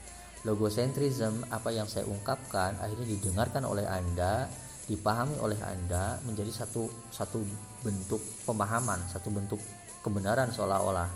Logocentrism 0.47 1.47
apa 1.51 1.75
yang 1.75 1.87
saya 1.91 2.07
ungkapkan 2.07 2.79
akhirnya 2.79 3.07
didengarkan 3.19 3.67
oleh 3.67 3.87
Anda, 3.87 4.47
dipahami 4.87 5.39
oleh 5.43 5.59
Anda 5.63 6.19
menjadi 6.27 6.63
satu 6.63 6.91
satu 7.11 7.43
bentuk 7.85 8.21
pemahaman, 8.45 8.99
satu 9.11 9.29
bentuk 9.31 9.61
kebenaran 10.03 10.51
seolah-olah. 10.51 11.09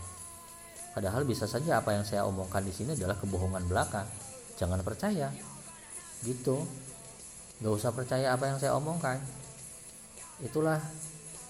Padahal 0.93 1.25
bisa 1.25 1.49
saja 1.49 1.81
apa 1.81 1.97
yang 1.97 2.05
saya 2.05 2.29
omongkan 2.29 2.63
di 2.63 2.73
sini 2.75 2.93
adalah 2.93 3.17
kebohongan 3.17 3.65
belaka. 3.65 4.05
Jangan 4.61 4.85
percaya. 4.85 5.33
Gitu. 6.21 6.57
Gak 7.63 7.73
usah 7.73 7.91
percaya 7.97 8.37
apa 8.37 8.53
yang 8.53 8.59
saya 8.61 8.77
omongkan. 8.77 9.17
Itulah 10.45 10.77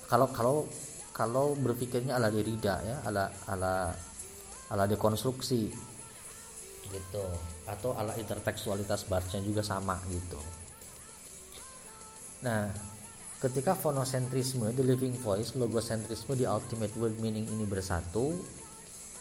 kalau 0.06 0.30
kalau 0.30 0.56
kalau 1.12 1.46
berpikirnya 1.58 2.16
ala 2.16 2.30
Derrida 2.30 2.78
ya, 2.86 2.96
ala 3.02 3.28
ala 3.50 3.90
ala 4.72 4.84
dekonstruksi 4.88 5.68
gitu 6.92 7.24
atau 7.68 7.96
ala 7.96 8.16
intertekstualitas 8.16 9.08
Barthes 9.08 9.40
juga 9.44 9.64
sama 9.64 9.96
gitu 10.12 10.40
nah 12.42 12.66
ketika 13.42 13.74
fonosentrisme 13.74 14.70
the 14.70 14.86
living 14.86 15.18
voice 15.18 15.58
logosentrisme 15.58 16.38
di 16.38 16.46
ultimate 16.46 16.94
word 16.94 17.18
meaning 17.18 17.42
ini 17.50 17.66
bersatu 17.66 18.38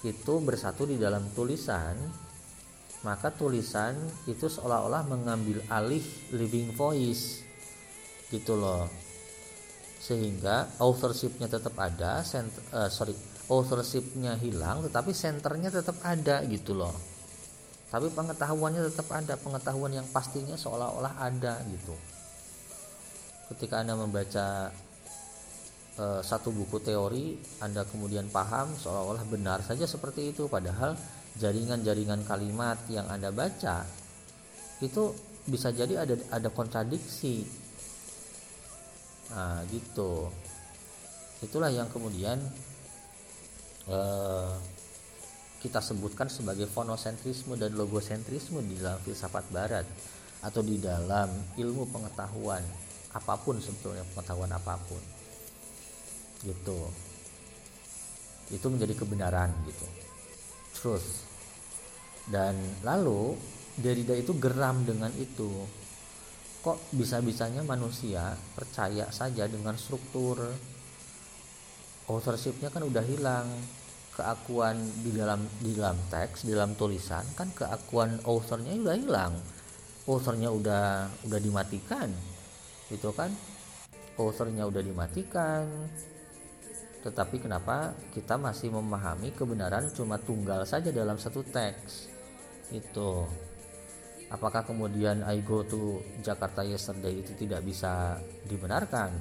itu 0.06 0.34
bersatu 0.46 0.86
di 0.86 1.02
dalam 1.02 1.26
tulisan 1.34 1.98
maka 3.02 3.34
tulisan 3.34 3.98
itu 4.30 4.46
seolah-olah 4.46 5.10
mengambil 5.10 5.58
alih 5.74 6.06
living 6.38 6.70
voice 6.78 7.42
gitu 8.30 8.54
loh. 8.54 8.86
Sehingga 9.98 10.78
authorshipnya 10.78 11.50
tetap 11.50 11.74
ada 11.82 12.22
cent, 12.22 12.54
uh, 12.74 12.94
sorry 12.94 13.18
authorshipnya 13.50 14.38
hilang 14.38 14.86
tetapi 14.86 15.18
centernya 15.18 15.74
tetap 15.74 15.98
ada 16.06 16.46
gitu 16.46 16.78
loh. 16.78 16.94
Tapi 17.90 18.14
pengetahuannya 18.14 18.86
tetap 18.86 19.10
ada 19.18 19.34
pengetahuan 19.34 19.98
yang 19.98 20.06
pastinya 20.14 20.54
seolah-olah 20.54 21.18
ada 21.18 21.58
gitu 21.74 22.21
ketika 23.52 23.84
anda 23.84 24.00
membaca 24.00 24.72
e, 26.00 26.06
satu 26.24 26.56
buku 26.56 26.80
teori 26.80 27.36
anda 27.60 27.84
kemudian 27.84 28.32
paham 28.32 28.72
seolah-olah 28.80 29.28
benar 29.28 29.60
saja 29.62 29.84
seperti 29.84 30.32
itu 30.32 30.48
padahal 30.48 30.96
jaringan-jaringan 31.40 32.28
kalimat 32.28 32.80
yang 32.92 33.08
anda 33.08 33.32
baca 33.32 33.88
itu 34.82 35.14
bisa 35.46 35.70
jadi 35.74 36.06
ada 36.06 36.16
ada 36.34 36.50
kontradiksi. 36.50 37.46
Nah 39.32 39.62
gitu. 39.70 40.28
Itulah 41.42 41.74
yang 41.74 41.90
kemudian 41.90 42.38
eh, 43.90 44.54
kita 45.62 45.82
sebutkan 45.82 46.30
sebagai 46.30 46.70
fonosentrisme 46.70 47.58
dan 47.58 47.74
logosentrisme 47.78 48.62
di 48.66 48.78
dalam 48.78 49.02
filsafat 49.02 49.46
barat 49.50 49.86
atau 50.42 50.62
di 50.66 50.82
dalam 50.82 51.30
ilmu 51.58 51.86
pengetahuan 51.94 52.66
apa 53.12 53.36
pun 53.40 53.60
sebetulnya 53.60 54.08
pengetahuan 54.16 54.52
apa 54.52 54.80
pun. 54.88 55.02
Gitu. 56.44 56.80
Itu 58.52 58.68
menjadi 58.72 58.94
kebenaran 58.96 59.52
gitu. 59.68 59.88
Truth 60.76 61.32
dan 62.30 62.54
lalu 62.86 63.34
Derrida 63.72 64.14
itu 64.14 64.36
geram 64.36 64.84
dengan 64.84 65.10
itu. 65.16 65.50
Kok 66.62 66.94
bisa-bisanya 66.94 67.66
manusia 67.66 68.36
percaya 68.54 69.10
saja 69.10 69.48
dengan 69.48 69.74
struktur 69.80 70.38
authorshipnya 72.06 72.70
kan 72.70 72.84
udah 72.84 73.02
hilang. 73.02 73.48
Keakuan 74.12 74.76
di 75.02 75.16
dalam 75.16 75.40
di 75.64 75.72
dalam 75.72 75.96
teks 76.12 76.44
di 76.44 76.52
dalam 76.52 76.76
tulisan 76.76 77.24
kan 77.34 77.48
keakuan 77.56 78.20
authornya 78.28 78.76
udah 78.76 78.96
hilang. 79.00 79.34
Authornya 80.06 80.52
udah 80.52 81.08
udah 81.26 81.40
dimatikan 81.40 82.12
itu 82.92 83.10
kan 83.16 83.32
authornya 84.20 84.68
udah 84.68 84.84
dimatikan. 84.84 85.66
Tetapi 87.02 87.42
kenapa 87.42 87.98
kita 88.14 88.38
masih 88.38 88.70
memahami 88.70 89.34
kebenaran 89.34 89.90
cuma 89.90 90.22
tunggal 90.22 90.62
saja 90.70 90.94
dalam 90.94 91.18
satu 91.18 91.42
teks? 91.42 92.12
Itu. 92.70 93.26
Apakah 94.32 94.64
kemudian 94.64 95.28
I 95.28 95.44
go 95.44 95.66
to 95.66 96.00
Jakarta 96.24 96.64
yesterday 96.64 97.20
itu 97.20 97.34
tidak 97.36 97.66
bisa 97.66 98.22
dibenarkan? 98.46 99.12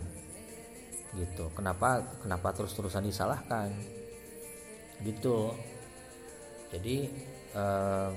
Gitu. 1.16 1.50
Kenapa 1.56 2.04
kenapa 2.20 2.52
terus-terusan 2.52 3.08
disalahkan? 3.08 3.72
Gitu. 5.00 5.50
Jadi 6.70 7.10
eh, 7.56 8.10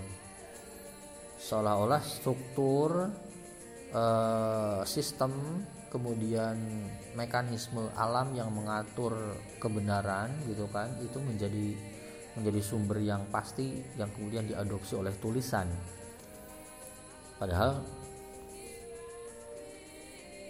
seolah-olah 1.40 2.04
struktur 2.04 3.10
eh, 3.94 4.82
sistem 4.90 5.32
kemudian 5.94 6.58
mekanisme 7.14 7.86
alam 7.94 8.34
yang 8.34 8.50
mengatur 8.50 9.38
kebenaran 9.62 10.34
gitu 10.50 10.66
kan 10.74 10.90
itu 11.06 11.22
menjadi 11.22 11.78
menjadi 12.34 12.62
sumber 12.66 12.98
yang 12.98 13.30
pasti 13.30 13.78
yang 13.94 14.10
kemudian 14.18 14.50
diadopsi 14.50 14.98
oleh 14.98 15.14
tulisan. 15.22 15.70
Padahal 17.38 17.86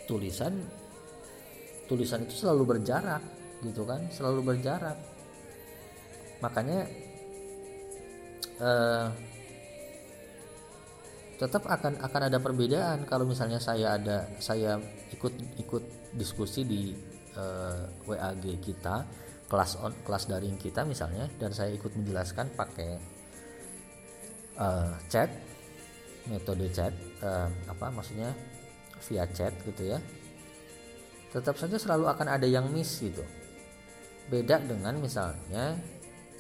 tulisan 0.08 0.64
tulisan 1.92 2.24
itu 2.24 2.48
selalu 2.48 2.80
berjarak 2.80 3.24
gitu 3.68 3.84
kan 3.84 4.08
selalu 4.16 4.56
berjarak. 4.56 4.96
Makanya 6.40 6.88
uh, 8.64 9.08
tetap 11.38 11.66
akan 11.66 12.00
akan 12.02 12.22
ada 12.30 12.38
perbedaan. 12.38 13.06
Kalau 13.10 13.26
misalnya 13.26 13.58
saya 13.58 13.98
ada 13.98 14.30
saya 14.38 14.78
ikut 15.14 15.34
ikut 15.60 15.84
diskusi 16.14 16.62
di 16.66 16.82
uh, 17.38 17.90
eh, 17.90 18.18
WAG 18.18 18.46
kita 18.62 19.06
kelas 19.50 19.78
on 19.82 19.94
kelas 20.02 20.30
daring 20.30 20.58
kita 20.58 20.82
misalnya 20.82 21.30
dan 21.38 21.54
saya 21.54 21.74
ikut 21.74 21.94
menjelaskan 21.94 22.54
pakai 22.58 22.98
uh, 24.58 24.94
chat 25.10 25.30
metode 26.30 26.66
chat 26.74 26.94
uh, 27.22 27.50
apa 27.70 27.92
maksudnya 27.92 28.32
via 29.10 29.26
chat 29.34 29.54
gitu 29.66 29.94
ya. 29.94 30.00
Tetap 31.34 31.58
saja 31.58 31.82
selalu 31.82 32.06
akan 32.14 32.28
ada 32.30 32.46
yang 32.46 32.70
miss 32.70 33.02
gitu. 33.02 33.26
Beda 34.30 34.62
dengan 34.62 34.96
misalnya 35.02 35.76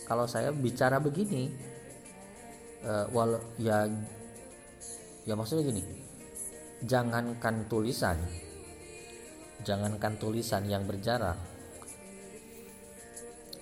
kalau 0.05 0.29
saya 0.29 0.53
bicara 0.53 1.01
begini 1.01 1.51
uh, 2.85 3.09
walau 3.11 3.41
ya 3.59 3.89
ya 5.24 5.34
maksudnya 5.36 5.67
gini. 5.69 5.84
Jangankan 6.84 7.71
tulisan 7.71 8.19
jangankan 9.63 10.19
tulisan 10.19 10.67
yang 10.67 10.84
berjarak 10.84 11.39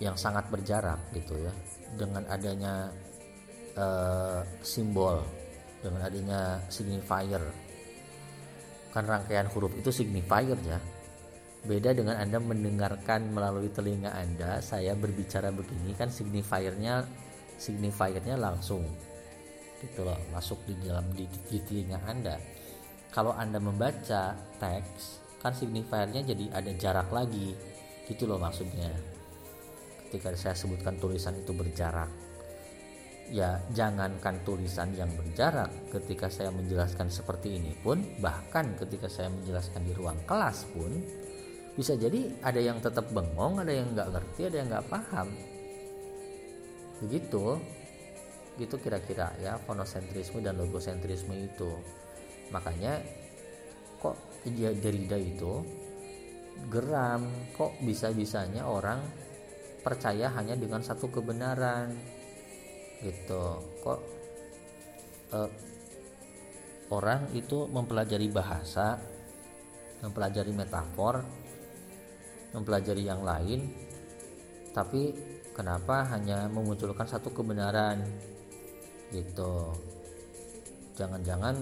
yang 0.02 0.18
sangat 0.18 0.50
berjarak 0.50 0.98
gitu 1.14 1.38
ya. 1.38 1.54
Dengan 1.94 2.26
adanya 2.26 2.90
uh, 3.78 4.42
simbol 4.66 5.22
dengan 5.86 6.02
adanya 6.10 6.58
signifier. 6.74 7.42
Kan 8.92 9.06
rangkaian 9.08 9.48
huruf 9.54 9.72
itu 9.78 9.94
signifier 9.94 10.58
ya. 10.66 10.82
Beda 11.62 11.94
dengan 11.94 12.18
anda 12.18 12.42
mendengarkan 12.42 13.30
melalui 13.30 13.70
telinga 13.70 14.10
anda 14.18 14.58
saya 14.66 14.98
berbicara 14.98 15.54
begini 15.54 15.94
kan 15.94 16.10
signifiernya 16.10 17.06
signifiernya 17.62 18.34
langsung 18.34 18.82
gitu 19.82 20.06
loh 20.06 20.18
masuk 20.30 20.62
di 20.70 20.78
dalam 20.86 21.10
di, 21.18 21.26
di 21.50 21.58
telinga 21.66 22.00
anda. 22.06 22.38
Kalau 23.12 23.34
anda 23.34 23.58
membaca 23.58 24.38
teks 24.62 25.20
kan 25.42 25.52
signifiernya 25.58 26.22
jadi 26.22 26.46
ada 26.54 26.72
jarak 26.78 27.10
lagi. 27.10 27.58
Gitu 28.06 28.30
loh 28.30 28.38
maksudnya. 28.38 28.94
Ketika 30.08 30.38
saya 30.38 30.56
sebutkan 30.56 31.02
tulisan 31.02 31.36
itu 31.42 31.52
berjarak. 31.52 32.08
Ya 33.32 33.64
jangankan 33.72 34.44
tulisan 34.44 34.92
yang 34.92 35.08
berjarak 35.16 35.72
ketika 35.88 36.28
saya 36.28 36.52
menjelaskan 36.52 37.08
seperti 37.08 37.56
ini 37.56 37.72
pun 37.80 38.04
bahkan 38.20 38.76
ketika 38.76 39.08
saya 39.08 39.32
menjelaskan 39.32 39.88
di 39.88 39.96
ruang 39.96 40.20
kelas 40.28 40.68
pun 40.76 41.00
bisa 41.72 41.96
jadi 41.96 42.28
ada 42.44 42.60
yang 42.60 42.84
tetap 42.84 43.08
bengong 43.16 43.64
ada 43.64 43.72
yang 43.72 43.96
nggak 43.96 44.12
ngerti 44.12 44.52
ada 44.52 44.56
yang 44.60 44.68
nggak 44.68 44.88
paham. 44.92 45.28
Begitu 47.00 47.56
gitu 48.60 48.76
kira-kira 48.80 49.32
ya 49.40 49.56
fonosentrisme 49.62 50.44
dan 50.44 50.60
logosentrisme 50.60 51.36
itu. 51.36 51.72
Makanya 52.52 53.00
kok 54.02 54.18
dia 54.48 54.74
Derrida 54.76 55.16
itu 55.16 55.64
geram 56.68 57.26
kok 57.56 57.80
bisa-bisanya 57.82 58.68
orang 58.68 59.00
percaya 59.82 60.30
hanya 60.36 60.54
dengan 60.60 60.84
satu 60.84 61.08
kebenaran 61.10 61.96
gitu. 63.02 63.46
Kok 63.82 64.00
eh, 65.32 65.52
orang 66.92 67.32
itu 67.32 67.72
mempelajari 67.72 68.28
bahasa 68.28 69.00
mempelajari 70.04 70.52
metafor 70.52 71.24
mempelajari 72.52 73.08
yang 73.08 73.24
lain 73.24 73.72
tapi 74.76 75.16
kenapa 75.56 76.04
hanya 76.12 76.52
memunculkan 76.52 77.08
satu 77.08 77.32
kebenaran 77.32 78.04
gitu. 79.12 79.76
Jangan-jangan 80.96 81.56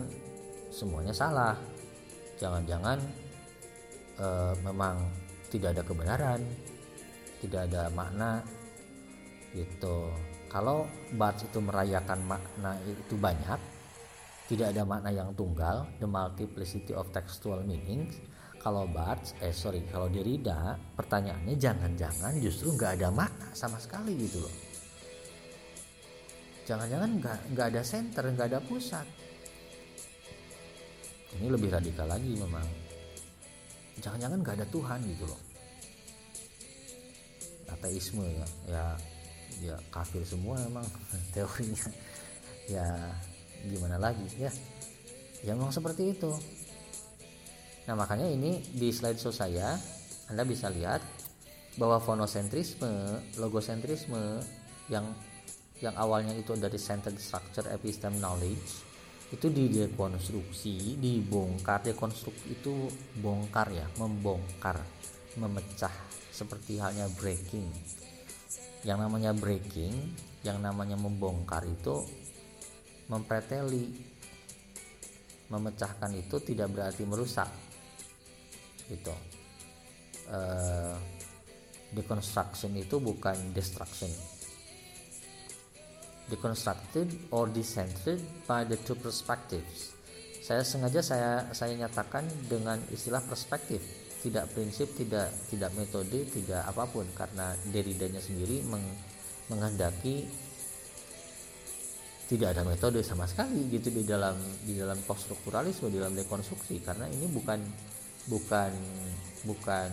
semuanya 0.70 1.14
salah. 1.14 1.58
Jangan-jangan 2.39 2.97
e, 4.16 4.28
memang 4.64 4.95
tidak 5.50 5.76
ada 5.76 5.84
kebenaran 5.84 6.41
tidak 7.39 7.72
ada 7.72 7.88
makna. 7.91 8.43
Gitu. 9.56 10.12
Kalau 10.50 10.86
Barthes 11.18 11.45
itu 11.50 11.60
merayakan 11.62 12.20
makna 12.26 12.78
itu 12.86 13.16
banyak 13.18 13.58
tidak 14.50 14.74
ada 14.74 14.82
makna 14.82 15.14
yang 15.14 15.30
tunggal 15.38 15.86
the 16.02 16.10
multiplicity 16.10 16.89
of 16.89 17.06
textual 17.14 17.62
meanings 17.62 18.18
kalau 18.58 18.89
Barts 18.89 19.38
eh 19.45 19.54
sorry 19.54 19.86
kalau 19.93 20.10
Derrida 20.10 20.74
pertanyaannya 20.97 21.54
jangan-jangan 21.54 22.34
justru 22.41 22.74
nggak 22.74 22.97
ada 22.97 23.14
makna 23.14 23.54
sama 23.54 23.78
sekali 23.78 24.18
gitu 24.18 24.41
loh 24.41 24.54
jangan-jangan 26.70 27.09
nggak 27.17 27.39
nggak 27.57 27.67
ada 27.74 27.82
center 27.82 28.24
nggak 28.30 28.47
ada 28.53 28.61
pusat. 28.61 29.07
Ini 31.41 31.49
lebih 31.49 31.74
radikal 31.74 32.05
lagi 32.05 32.38
memang. 32.38 32.67
Jangan-jangan 33.97 34.38
nggak 34.45 34.55
ada 34.61 34.67
Tuhan 34.70 34.99
gitu 35.09 35.26
loh. 35.26 35.41
Ateisme 37.74 38.22
ya 38.22 38.47
ya 38.70 38.86
ya 39.65 39.76
kafir 39.89 40.22
semua 40.22 40.61
memang 40.70 40.86
teorinya. 41.34 41.89
Ya 42.70 42.86
gimana 43.65 43.97
lagi 43.97 44.30
ya? 44.38 44.53
Ya 45.41 45.57
memang 45.57 45.74
seperti 45.74 46.13
itu. 46.13 46.30
Nah 47.89 47.97
makanya 47.97 48.30
ini 48.30 48.61
di 48.78 48.93
slide 48.93 49.17
show 49.17 49.34
saya 49.34 49.74
Anda 50.30 50.45
bisa 50.45 50.70
lihat 50.70 51.01
bahwa 51.82 51.97
fonosentrisme, 51.97 53.17
logosentrisme 53.41 54.45
yang 54.93 55.09
yang 55.80 55.96
awalnya 55.96 56.36
itu 56.36 56.56
dari 56.60 56.76
centered 56.76 57.16
structure 57.20 57.68
episteme 57.72 58.20
knowledge 58.20 58.88
itu 59.30 59.46
didekonstruksi, 59.46 60.98
dibongkar, 60.98 61.86
dekonstruksi 61.86 62.58
itu 62.58 62.90
bongkar 63.22 63.70
ya, 63.70 63.86
membongkar, 64.02 64.82
memecah 65.38 65.94
seperti 66.34 66.82
halnya 66.82 67.06
breaking. 67.14 67.70
Yang 68.82 68.98
namanya 69.06 69.32
breaking, 69.38 69.94
yang 70.42 70.58
namanya 70.66 70.98
membongkar 70.98 71.62
itu 71.70 72.02
mempreteli. 73.06 74.18
Memecahkan 75.50 76.14
itu 76.14 76.38
tidak 76.46 76.74
berarti 76.74 77.06
merusak, 77.10 77.50
gitu 78.86 79.14
uh, 80.30 80.98
deconstruction 81.94 82.78
itu 82.78 83.02
bukan 83.02 83.54
destruction 83.54 84.10
deconstructed 86.30 87.10
or 87.34 87.50
decentered 87.50 88.22
by 88.46 88.62
the 88.64 88.78
two 88.86 88.96
perspectives. 88.96 89.98
Saya 90.46 90.62
sengaja 90.62 91.02
saya 91.02 91.32
saya 91.54 91.74
nyatakan 91.78 92.26
dengan 92.46 92.78
istilah 92.94 93.22
perspektif. 93.26 93.82
Tidak 94.20 94.52
prinsip 94.52 94.94
tidak 94.94 95.34
tidak 95.50 95.74
metode 95.74 96.26
tidak 96.30 96.64
apa 96.66 96.86
pun. 96.90 97.06
Karena 97.14 97.54
Derrida-nya 97.70 98.22
sendiri 98.22 98.62
meng, 98.66 98.86
menghendaki 99.50 100.26
tidak 102.30 102.54
ada 102.54 102.62
metode 102.62 103.02
sama 103.02 103.26
sekali 103.26 103.66
gitu 103.74 103.90
di 103.90 104.06
dalam 104.06 104.38
di 104.62 104.78
dalam 104.78 105.02
poststrukturalisme 105.02 105.90
di 105.90 105.98
dalam 105.98 106.14
dekonstruksi. 106.14 106.82
Karena 106.86 107.10
ini 107.10 107.26
bukan 107.26 107.60
bukan 108.30 108.72
bukan 109.50 109.90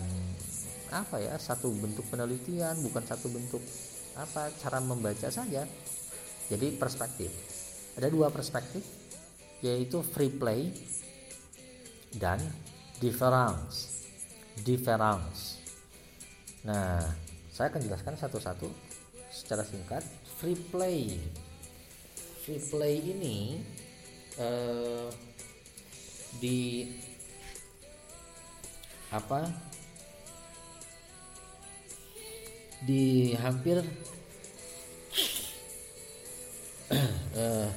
apa 0.90 1.18
ya 1.18 1.34
satu 1.34 1.72
bentuk 1.74 2.06
penelitian 2.06 2.78
bukan 2.82 3.02
satu 3.02 3.26
bentuk 3.26 3.62
apa 4.16 4.48
cara 4.62 4.78
membaca 4.78 5.28
saja 5.28 5.66
jadi 6.46 6.74
perspektif. 6.78 7.30
Ada 7.98 8.12
dua 8.12 8.30
perspektif 8.30 8.84
yaitu 9.64 10.04
free 10.04 10.30
play 10.30 10.70
dan 12.16 12.38
difference. 13.00 14.06
Difference. 14.62 15.60
Nah 16.64 17.02
saya 17.50 17.72
akan 17.72 17.82
jelaskan 17.82 18.14
satu-satu 18.20 18.68
secara 19.32 19.64
singkat. 19.64 20.04
Free 20.36 20.56
play. 20.56 21.16
Free 22.44 22.62
play 22.62 23.00
ini 23.00 23.60
uh, 24.38 25.08
di 26.36 26.88
apa? 29.10 29.48
Di 32.84 33.32
hampir 33.40 33.80
uh, 36.92 37.68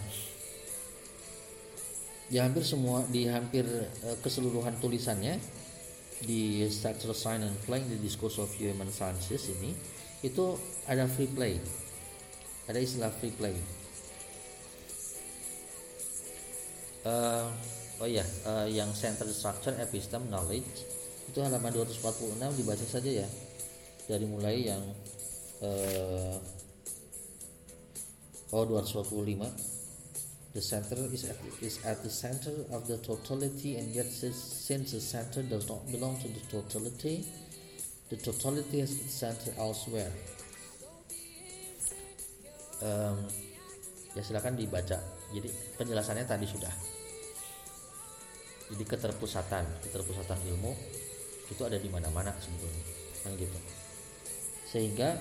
di 2.29 2.37
hampir 2.37 2.61
semua 2.61 3.01
di 3.09 3.25
hampir 3.25 3.65
uh, 3.65 4.17
keseluruhan 4.21 4.77
tulisannya 4.77 5.41
di 6.19 6.67
Structural 6.67 7.15
Science 7.15 7.47
and 7.47 7.57
Play 7.63 7.81
the 7.87 7.97
Discourse 7.97 8.37
of 8.37 8.51
Human 8.59 8.91
Sciences 8.91 9.49
ini 9.55 9.71
itu 10.19 10.59
ada 10.83 11.07
free 11.07 11.31
play. 11.31 11.55
Ada 12.67 12.79
istilah 12.83 13.11
free 13.17 13.31
play. 13.33 13.55
Uh, 17.07 17.47
oh 18.03 18.07
iya 18.07 18.27
uh, 18.43 18.67
yang 18.67 18.91
center 18.91 19.23
structure 19.31 19.71
episteme 19.79 20.27
knowledge 20.27 20.83
itu 21.31 21.39
halaman 21.39 21.71
246 21.71 22.59
dibaca 22.59 22.85
saja 22.85 23.11
ya. 23.23 23.27
Dari 24.09 24.25
mulai 24.27 24.67
yang 24.67 24.83
uh, 25.63 26.35
oh 28.51 28.65
245 28.65 29.51
the 30.53 30.61
center 30.61 30.97
is 31.13 31.29
at, 31.29 31.37
is 31.61 31.79
at 31.85 32.01
the 32.01 32.09
center 32.09 32.65
of 32.73 32.87
the 32.87 32.97
totality 33.05 33.77
and 33.77 33.93
yet 33.93 34.07
since 34.09 34.91
the 34.91 34.99
center 35.01 35.43
does 35.43 35.69
not 35.69 35.85
belong 35.91 36.17
to 36.17 36.27
the 36.27 36.41
totality 36.49 37.25
the 38.09 38.17
totality 38.17 38.81
has 38.81 38.89
its 38.97 39.13
center 39.13 39.53
elsewhere. 39.61 40.09
Um, 42.81 43.21
ya 44.17 44.21
silakan 44.25 44.57
dibaca. 44.57 44.97
Jadi 45.29 45.49
penjelasannya 45.77 46.25
tadi 46.25 46.49
sudah. 46.49 46.73
Jadi 48.73 48.83
keterpusatan 48.85 49.65
keterpusatan 49.85 50.41
ilmu 50.49 50.73
itu 51.53 51.61
ada 51.61 51.77
di 51.77 51.89
mana-mana 51.89 52.33
sebetulnya. 52.41 52.83
Kan 53.21 53.31
gitu. 53.37 53.59
Sehingga 54.65 55.13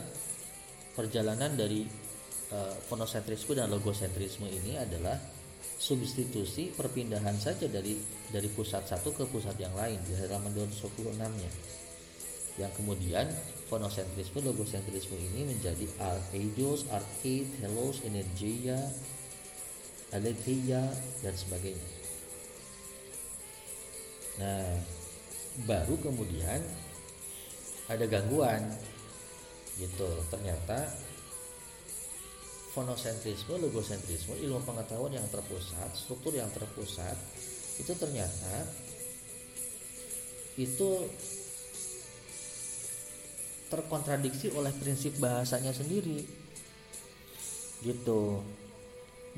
perjalanan 0.97 1.61
dari 1.61 1.85
uh, 2.53 2.75
fonosentrisme 2.89 3.57
dan 3.57 3.69
logosentrisme 3.69 4.49
ini 4.49 4.79
adalah 4.79 5.17
substitusi 5.79 6.75
perpindahan 6.75 7.39
saja 7.39 7.71
dari 7.71 7.95
dari 8.31 8.49
pusat 8.51 8.87
satu 8.87 9.15
ke 9.15 9.25
pusat 9.31 9.55
yang 9.59 9.75
lain 9.79 9.99
di 10.07 10.15
halaman 10.19 10.51
226 10.55 11.15
nya 11.15 11.51
yang 12.59 12.73
kemudian 12.75 13.27
fonosentrisme 13.71 14.43
logosentrisme 14.43 15.15
ini 15.15 15.55
menjadi 15.55 15.87
Archegos, 16.03 16.91
Arcade, 16.91 17.47
Telos, 17.63 18.03
Energia, 18.03 18.83
Aletheia 20.11 20.83
dan 21.23 21.35
sebagainya. 21.39 21.89
Nah 24.43 24.75
baru 25.69 25.95
kemudian 26.03 26.59
ada 27.87 28.05
gangguan. 28.11 28.63
Gitu 29.79 30.11
ternyata 30.27 30.91
fonosentrisme 32.79 33.59
logosentrisme 33.59 34.39
ilmu 34.39 34.63
pengetahuan 34.63 35.19
yang 35.19 35.27
terpusat 35.27 35.91
struktur 35.99 36.39
yang 36.39 36.47
terpusat 36.55 37.19
itu 37.83 37.91
ternyata 37.99 38.87
itu 40.59 41.07
terkontradiksi 43.71 44.51
oleh 44.57 44.75
prinsip 44.75 45.15
bahasanya 45.23 45.71
sendiri. 45.71 46.25
Gitu. 47.85 48.43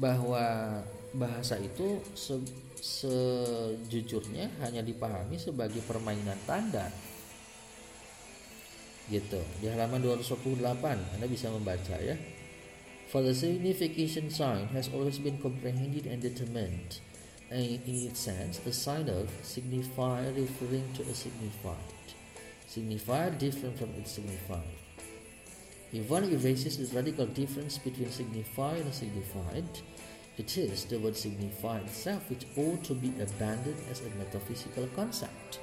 Bahwa 0.00 0.80
bahasa 1.12 1.60
itu 1.60 2.00
se 2.16 2.40
sejujurnya 2.80 4.48
hanya 4.64 4.80
dipahami 4.80 5.36
sebagai 5.36 5.84
permainan 5.84 6.40
tanda. 6.48 6.88
Gitu. 9.12 9.42
Di 9.60 9.68
halaman 9.68 10.00
228 10.00 10.64
Anda 11.20 11.26
bisa 11.28 11.52
membaca 11.52 12.00
ya 12.00 12.16
for 13.10 13.22
the 13.22 13.34
signification 13.34 14.30
sign 14.30 14.68
has 14.68 14.88
always 14.94 15.18
been 15.18 15.36
comprehended 15.38 16.06
and 16.06 16.22
determined. 16.22 17.00
And 17.50 17.82
in 17.82 18.06
its 18.06 18.20
sense 18.20 18.60
a 18.64 18.72
sign 18.72 19.08
of 19.08 19.28
signify 19.42 20.28
referring 20.28 20.86
to 20.94 21.02
a 21.02 21.14
signified. 21.14 21.76
Signifier 22.70 23.36
different 23.36 23.76
from 23.76 23.90
its 23.98 24.12
signified. 24.12 24.78
If 25.92 26.08
one 26.08 26.30
erases 26.30 26.78
the 26.78 26.94
radical 26.94 27.26
difference 27.26 27.78
between 27.78 28.10
signify 28.10 28.76
and 28.76 28.94
signified 28.94 29.66
it 30.38 30.56
is 30.56 30.86
the 30.86 30.96
word 30.98 31.16
signify 31.16 31.78
itself 31.78 32.30
which 32.30 32.46
ought 32.56 32.82
to 32.84 32.94
be 32.94 33.12
abandoned 33.20 33.76
as 33.90 34.00
a 34.00 34.10
metaphysical 34.16 34.86
concept. 34.94 35.58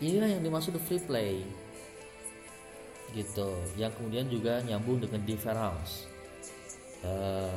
Inilah 0.00 0.38
yang 0.38 0.42
dimaksud 0.46 0.78
free 0.80 1.02
play 1.02 1.42
gitu. 3.12 3.48
Yang 3.76 3.92
kemudian 4.00 4.26
juga 4.32 4.58
nyambung 4.64 5.00
dengan 5.04 5.22
difference 5.28 6.08
uh, 7.04 7.56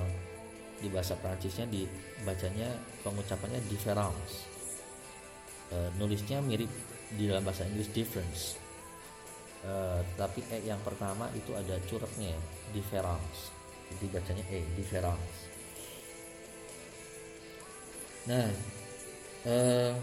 di 0.80 0.91
bahasa 0.91 1.16
Prancisnya 1.18 1.66
dibacanya 1.72 2.70
pengucapannya 3.01 3.64
difference 3.72 4.45
uh, 5.72 5.89
nulisnya 5.97 6.43
mirip 6.43 6.70
di 7.16 7.32
dalam 7.32 7.41
bahasa 7.47 7.64
Inggris 7.66 7.89
difference. 7.95 8.60
Uh, 9.66 9.97
tapi 10.14 10.45
e 10.53 10.62
yang 10.62 10.78
pertama 10.86 11.26
itu 11.34 11.49
ada 11.58 11.82
curugnya 11.89 12.38
difference 12.70 13.49
jadi 13.89 14.06
bacanya 14.14 14.45
e 14.53 14.62
difference 14.78 15.36
nah 18.30 18.45
uh, 19.49 19.93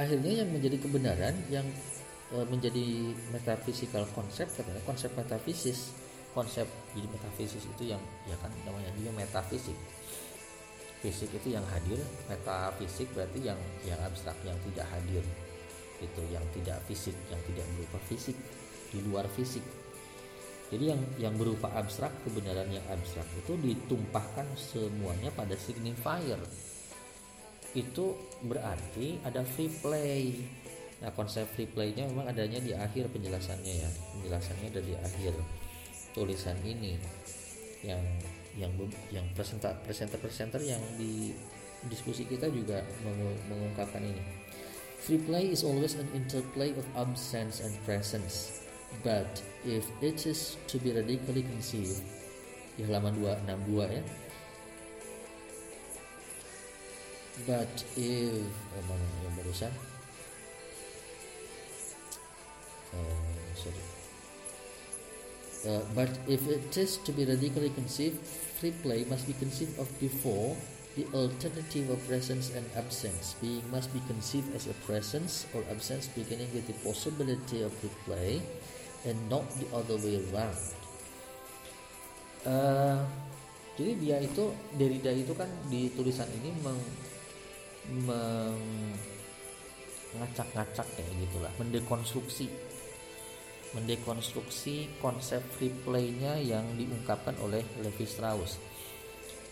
akhirnya 0.00 0.44
yang 0.44 0.48
menjadi 0.48 0.76
kebenaran 0.80 1.36
yang 1.48 1.68
menjadi 2.34 3.14
metaphysical 3.30 4.02
konsep 4.10 4.50
katanya 4.50 4.82
konsep 4.82 5.10
metafisis. 5.14 5.94
Konsep 6.34 6.68
jadi 6.92 7.08
metafisis 7.08 7.64
itu 7.64 7.96
yang 7.96 8.02
ya 8.28 8.36
kan 8.42 8.52
namanya 8.68 8.92
juga 8.98 9.14
metafisik. 9.16 9.76
Fisik 11.00 11.32
itu 11.32 11.54
yang 11.56 11.64
hadir 11.70 11.96
metafisik 12.28 13.08
berarti 13.16 13.40
yang 13.40 13.56
yang 13.86 13.96
abstrak 14.04 14.36
yang 14.44 14.58
tidak 14.68 14.84
hadir. 14.90 15.24
Itu 15.96 16.20
yang 16.28 16.44
tidak 16.52 16.82
fisik 16.84 17.16
yang 17.32 17.40
tidak 17.48 17.64
berupa 17.78 17.98
fisik 18.04 18.36
di 18.92 18.98
luar 19.06 19.24
fisik. 19.32 19.64
Jadi 20.66 20.84
yang 20.92 21.02
yang 21.16 21.34
berupa 21.38 21.70
abstrak 21.78 22.10
kebenaran 22.26 22.66
yang 22.68 22.82
abstrak 22.90 23.24
itu 23.38 23.54
ditumpahkan 23.54 24.44
semuanya 24.58 25.30
pada 25.30 25.54
signifier. 25.54 26.42
Itu 27.72 28.18
berarti 28.44 29.22
ada 29.22 29.46
free 29.46 29.70
play 29.70 30.36
nah 30.96 31.12
konsep 31.12 31.44
free 31.52 31.68
playnya 31.68 32.08
memang 32.08 32.24
adanya 32.24 32.56
di 32.56 32.72
akhir 32.72 33.12
penjelasannya 33.12 33.74
ya. 33.84 33.90
Penjelasannya 34.16 34.66
ada 34.72 34.82
di 34.82 34.94
akhir 34.96 35.32
tulisan 36.16 36.56
ini. 36.64 36.96
Yang 37.84 38.02
yang 38.56 38.72
yang 39.12 39.26
presenter 39.36 39.76
presenter 39.84 40.16
presenter 40.16 40.60
yang 40.64 40.80
di 40.96 41.36
diskusi 41.92 42.24
kita 42.24 42.48
juga 42.48 42.80
mengungkapkan 43.48 44.00
ini. 44.00 44.22
Free 45.04 45.20
play 45.22 45.52
is 45.52 45.62
always 45.62 45.94
an 45.94 46.08
interplay 46.16 46.72
of 46.74 46.82
absence 46.96 47.60
and 47.62 47.76
presence. 47.84 48.64
But 49.04 49.28
if 49.62 49.84
it 50.00 50.24
is 50.24 50.56
to 50.72 50.80
be 50.80 50.90
radically 50.96 51.44
conceived 51.44 52.00
di 52.80 52.82
halaman 52.88 53.14
262 53.20 54.00
ya. 54.00 54.04
But 57.44 57.72
if 58.00 58.48
oh 58.48 58.84
mana 58.88 59.06
yang 59.28 59.34
barusan 59.36 59.72
sorry. 63.56 63.82
Uh, 65.66 65.82
but 65.94 66.10
if 66.28 66.46
it 66.46 66.76
is 66.76 66.98
to 67.02 67.10
be 67.12 67.24
radically 67.24 67.70
conceived 67.70 68.18
free 68.60 68.72
play 68.82 69.04
must 69.10 69.26
be 69.26 69.34
conceived 69.34 69.78
of 69.78 69.88
before 70.00 70.56
the 70.96 71.04
alternative 71.12 71.90
of 71.92 72.00
presence 72.08 72.56
and 72.56 72.64
absence. 72.74 73.36
Being 73.40 73.62
must 73.70 73.92
be 73.92 74.00
conceived 74.08 74.48
as 74.56 74.66
a 74.66 74.74
presence 74.88 75.44
or 75.52 75.60
absence 75.70 76.08
beginning 76.08 76.48
with 76.56 76.66
the 76.66 76.76
possibility 76.80 77.62
of 77.62 77.72
free 77.84 77.92
play 78.08 78.40
and 79.04 79.16
not 79.28 79.44
the 79.60 79.68
other 79.76 80.00
way 80.00 80.24
around. 80.32 80.56
Uh, 82.46 83.04
jadi 83.76 83.92
dia 84.00 84.16
itu 84.24 84.48
Derrida 84.80 85.12
itu 85.12 85.36
kan 85.36 85.50
di 85.68 85.92
tulisan 85.92 86.30
ini 86.32 86.48
meng, 86.64 86.80
mengacak-ngacak 90.16 90.86
kayak 90.96 91.12
gitulah 91.20 91.52
mendekonstruksi 91.60 92.48
mendekonstruksi 93.74 95.00
konsep 95.02 95.42
free 95.56 95.72
play-nya 95.72 96.38
yang 96.38 96.62
diungkapkan 96.78 97.34
oleh 97.42 97.64
Levi 97.82 98.06
Strauss. 98.06 98.62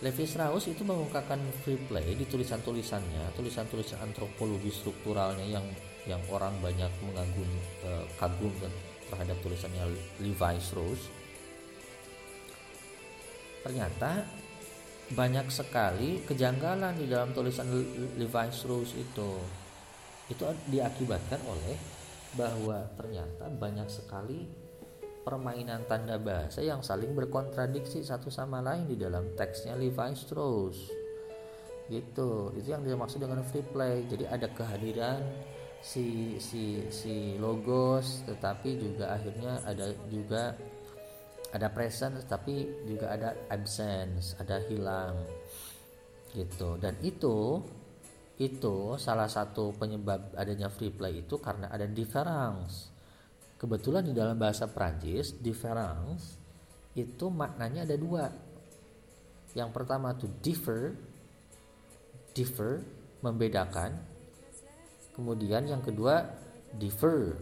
Levi 0.04 0.24
Strauss 0.28 0.68
itu 0.68 0.84
mengungkapkan 0.84 1.40
free 1.64 1.80
play 1.88 2.14
di 2.14 2.28
tulisan-tulisannya, 2.28 3.34
tulisan-tulisan 3.34 4.04
antropologi 4.04 4.68
strukturalnya 4.68 5.46
yang 5.48 5.66
yang 6.04 6.20
orang 6.28 6.52
banyak 6.60 6.92
mengagum 7.00 7.48
eh, 7.82 8.04
kagum 8.20 8.52
terhadap 9.08 9.36
tulisannya 9.40 9.84
Levi 10.20 10.54
Strauss. 10.60 11.08
Ternyata 13.64 14.28
banyak 15.12 15.48
sekali 15.48 16.20
kejanggalan 16.24 16.96
di 16.96 17.08
dalam 17.08 17.32
tulisan 17.32 17.68
Levi 18.16 18.48
Strauss 18.52 18.92
itu 18.96 19.40
itu 20.28 20.44
diakibatkan 20.72 21.40
oleh 21.44 21.76
bahwa 22.35 22.87
ternyata 22.99 23.47
banyak 23.51 23.89
sekali 23.91 24.47
permainan 25.24 25.89
tanda 25.89 26.20
bahasa 26.20 26.61
yang 26.61 26.85
saling 26.85 27.16
berkontradiksi 27.16 28.05
satu 28.05 28.28
sama 28.28 28.61
lain 28.61 28.85
di 28.85 29.01
dalam 29.01 29.32
teksnya 29.32 29.72
Levi 29.74 30.12
Strauss. 30.12 30.78
Gitu. 31.89 32.53
Itu 32.61 32.68
yang 32.68 32.85
dimaksud 32.85 33.24
dengan 33.24 33.41
free 33.49 33.64
play. 33.64 34.05
Jadi 34.05 34.28
ada 34.28 34.47
kehadiran 34.53 35.24
si 35.85 36.37
si 36.41 36.80
si 36.89 37.37
logos 37.37 38.24
tetapi 38.24 38.80
juga 38.80 39.20
akhirnya 39.20 39.61
ada 39.68 39.93
juga 40.09 40.57
ada 41.53 41.68
presence 41.68 42.24
tapi 42.24 42.64
juga 42.89 43.12
ada 43.16 43.32
absence 43.49 44.37
ada 44.37 44.61
hilang. 44.68 45.16
Gitu. 46.37 46.76
Dan 46.80 47.01
itu 47.01 47.64
itu 48.35 48.99
salah 48.99 49.30
satu 49.30 49.70
penyebab 49.78 50.35
adanya 50.35 50.66
free 50.66 50.91
play 50.91 51.22
itu 51.22 51.39
karena 51.39 51.70
ada 51.70 51.87
difference. 51.87 52.91
Kebetulan 53.55 54.11
di 54.11 54.12
dalam 54.12 54.35
bahasa 54.35 54.66
Prancis 54.66 55.39
difference 55.39 56.35
itu 56.99 57.30
maknanya 57.30 57.87
ada 57.87 57.95
dua. 57.95 58.26
Yang 59.55 59.70
pertama 59.70 60.18
tuh 60.18 60.35
differ 60.43 60.99
differ 62.35 62.82
membedakan. 63.22 63.95
Kemudian 65.14 65.70
yang 65.70 65.78
kedua 65.78 66.26
differ 66.74 67.39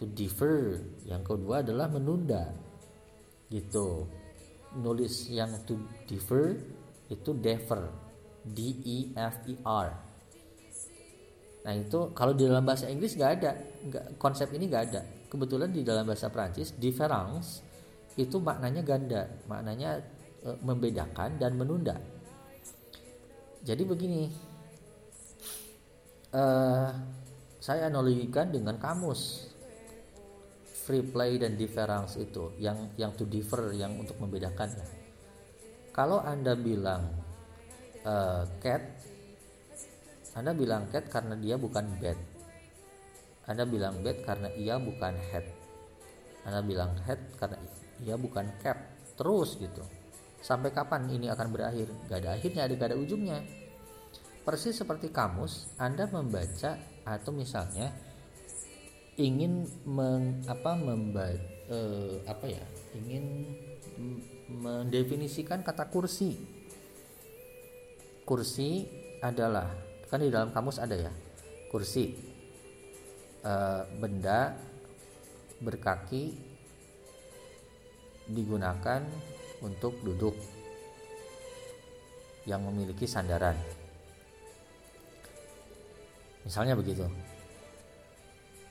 to 0.00 0.08
differ. 0.16 0.80
Yang 1.04 1.36
kedua 1.36 1.60
adalah 1.60 1.92
menunda 1.92 2.56
gitu. 3.52 4.08
Nulis 4.80 5.28
yang 5.28 5.52
to 5.68 5.76
defer 6.08 6.56
itu 7.12 7.36
defer 7.36 7.92
D 8.48 8.80
E 8.80 8.98
F 9.12 9.44
E 9.44 9.60
R 9.60 10.05
Nah 11.66 11.74
itu 11.74 12.14
kalau 12.14 12.30
di 12.30 12.46
dalam 12.46 12.62
bahasa 12.62 12.86
Inggris 12.86 13.18
nggak 13.18 13.32
ada, 13.42 13.50
nggak, 13.58 14.04
konsep 14.22 14.54
ini 14.54 14.70
nggak 14.70 14.84
ada. 14.86 15.02
Kebetulan 15.26 15.74
di 15.74 15.82
dalam 15.82 16.06
bahasa 16.06 16.30
Prancis 16.30 16.70
difference 16.78 17.66
itu 18.14 18.38
maknanya 18.38 18.86
ganda, 18.86 19.26
maknanya 19.50 19.98
e, 20.46 20.54
membedakan 20.62 21.42
dan 21.42 21.58
menunda. 21.58 21.98
Jadi 23.66 23.82
begini, 23.82 24.30
e, 26.30 26.42
saya 27.58 27.90
analogikan 27.90 28.54
dengan 28.54 28.78
kamus 28.78 29.50
free 30.86 31.02
play 31.02 31.34
dan 31.42 31.58
difference 31.58 32.14
itu, 32.14 32.54
yang 32.62 32.94
yang 32.94 33.10
to 33.18 33.26
differ, 33.26 33.74
yang 33.74 33.98
untuk 33.98 34.14
membedakannya. 34.22 34.86
Kalau 35.90 36.22
anda 36.22 36.54
bilang 36.54 37.10
e, 38.06 38.14
cat 38.62 38.95
anda 40.36 40.52
bilang 40.52 40.84
cat 40.92 41.08
karena 41.08 41.32
dia 41.32 41.56
bukan 41.56 41.96
bed. 41.96 42.18
Anda 43.48 43.64
bilang 43.64 44.04
bed 44.04 44.20
karena 44.20 44.52
ia 44.52 44.76
bukan 44.76 45.16
head. 45.32 45.48
Anda 46.44 46.60
bilang 46.60 46.92
head 47.08 47.16
karena 47.40 47.56
ia 48.04 48.20
bukan 48.20 48.44
cap. 48.60 48.76
Terus 49.16 49.56
gitu. 49.56 49.80
Sampai 50.44 50.76
kapan 50.76 51.08
ini 51.08 51.32
akan 51.32 51.48
berakhir? 51.48 51.88
Gak 52.12 52.20
ada 52.20 52.36
akhirnya, 52.36 52.68
gak 52.68 52.92
ada 52.92 53.00
ujungnya. 53.00 53.40
Persis 54.44 54.76
seperti 54.76 55.08
kamus, 55.08 55.72
Anda 55.80 56.04
membaca 56.04 56.76
atau 57.02 57.32
misalnya 57.32 57.90
ingin 59.16 59.64
meng, 59.88 60.44
apa 60.46 60.76
membaca 60.76 61.40
eh, 61.72 62.20
apa 62.28 62.44
ya? 62.44 62.62
Ingin 62.92 63.24
mendefinisikan 64.52 65.64
kata 65.64 65.88
kursi. 65.88 66.36
Kursi 68.28 68.84
adalah 69.24 69.85
kan 70.06 70.22
di 70.22 70.30
dalam 70.30 70.54
kamus 70.54 70.78
ada 70.78 70.94
ya 70.94 71.12
kursi. 71.70 72.14
E, 73.46 73.52
benda 73.98 74.54
berkaki 75.62 76.34
digunakan 78.26 79.02
untuk 79.62 79.98
duduk 80.02 80.34
yang 82.46 82.62
memiliki 82.62 83.06
sandaran. 83.06 83.54
Misalnya 86.46 86.78
begitu. 86.78 87.06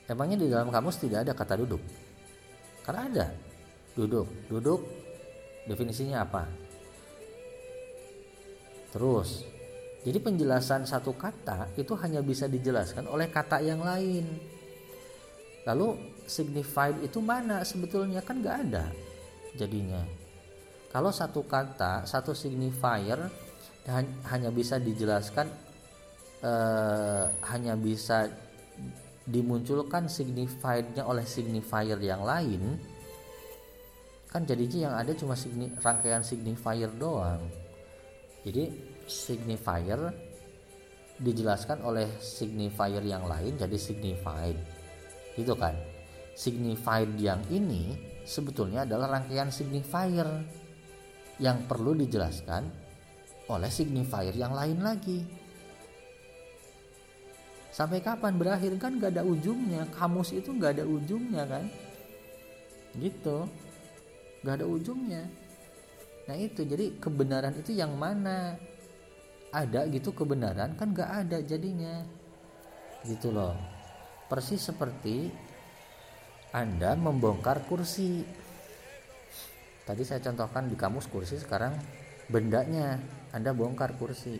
Emangnya 0.08 0.38
di 0.40 0.48
dalam 0.48 0.72
kamus 0.72 1.02
tidak 1.02 1.28
ada 1.28 1.32
kata 1.36 1.60
duduk? 1.60 1.82
Karena 2.86 3.00
ada. 3.04 3.26
Duduk. 3.92 4.28
Duduk 4.48 4.80
definisinya 5.68 6.24
apa? 6.24 6.48
Terus 8.94 9.55
jadi 10.02 10.18
penjelasan 10.20 10.84
satu 10.84 11.14
kata 11.14 11.72
itu 11.78 11.94
hanya 11.98 12.20
bisa 12.20 12.46
dijelaskan 12.50 13.08
oleh 13.10 13.30
kata 13.30 13.62
yang 13.62 13.82
lain. 13.82 14.26
Lalu 15.66 15.98
signified 16.30 17.02
itu 17.02 17.18
mana? 17.18 17.66
Sebetulnya 17.66 18.22
kan 18.22 18.38
nggak 18.38 18.56
ada 18.70 18.86
jadinya. 19.58 20.04
Kalau 20.92 21.10
satu 21.10 21.42
kata, 21.42 22.06
satu 22.06 22.32
signifier 22.32 23.18
hanya 24.30 24.50
bisa 24.50 24.78
dijelaskan 24.78 25.46
eh, 26.42 27.24
hanya 27.50 27.74
bisa 27.78 28.26
dimunculkan 29.26 30.06
signifiednya 30.06 31.02
oleh 31.02 31.26
signifier 31.26 31.98
yang 31.98 32.22
lain 32.22 32.78
kan 34.30 34.42
jadinya 34.46 34.78
yang 34.90 34.94
ada 34.94 35.12
cuma 35.18 35.34
signi, 35.34 35.66
rangkaian 35.82 36.22
signifier 36.22 36.90
doang 36.94 37.42
jadi 38.46 38.70
signifier 39.06 40.12
dijelaskan 41.16 41.80
oleh 41.80 42.06
signifier 42.20 43.00
yang 43.00 43.24
lain 43.24 43.56
jadi 43.56 43.78
signified. 43.80 44.58
Gitu 45.32 45.54
kan? 45.56 45.72
Signified 46.36 47.16
yang 47.16 47.40
ini 47.48 47.96
sebetulnya 48.28 48.84
adalah 48.84 49.16
rangkaian 49.16 49.48
signifier 49.48 50.28
yang 51.40 51.64
perlu 51.64 51.96
dijelaskan 51.96 52.68
oleh 53.48 53.70
signifier 53.72 54.34
yang 54.36 54.52
lain 54.52 54.82
lagi. 54.84 55.20
Sampai 57.76 58.00
kapan 58.00 58.40
berakhir? 58.40 58.72
Kan 58.80 58.96
gak 58.96 59.16
ada 59.16 59.24
ujungnya. 59.24 59.84
Kamus 59.92 60.32
itu 60.32 60.48
gak 60.56 60.80
ada 60.80 60.84
ujungnya 60.88 61.44
kan? 61.44 61.64
Gitu. 62.96 63.44
Gak 64.40 64.60
ada 64.60 64.66
ujungnya. 64.66 65.28
Nah 66.24 66.36
itu. 66.40 66.64
Jadi 66.64 66.96
kebenaran 66.96 67.52
itu 67.60 67.76
yang 67.76 67.92
mana 67.92 68.56
ada 69.56 69.88
gitu 69.88 70.12
kebenaran 70.12 70.76
kan 70.76 70.92
gak 70.92 71.24
ada 71.24 71.40
jadinya. 71.40 72.04
Gitu 73.08 73.32
loh. 73.32 73.56
Persis 74.28 74.68
seperti 74.68 75.32
anda 76.52 76.92
membongkar 76.92 77.64
kursi. 77.64 78.20
Tadi 79.86 80.02
saya 80.02 80.20
contohkan 80.20 80.68
di 80.68 80.76
kamus 80.76 81.08
kursi 81.08 81.40
sekarang 81.40 81.72
bendanya 82.28 83.00
anda 83.32 83.54
bongkar 83.56 83.96
kursi. 83.96 84.36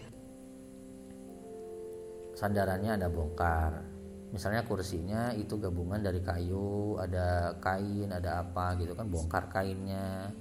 Sandarannya 2.37 3.01
anda 3.01 3.09
bongkar. 3.09 3.97
Misalnya 4.35 4.67
kursinya 4.67 5.33
itu 5.33 5.57
gabungan 5.57 6.03
dari 6.03 6.19
kayu 6.21 6.99
ada 6.99 7.57
kain 7.63 8.11
ada 8.11 8.43
apa 8.43 8.75
gitu 8.77 8.93
kan 8.99 9.07
bongkar 9.07 9.49
kainnya 9.49 10.35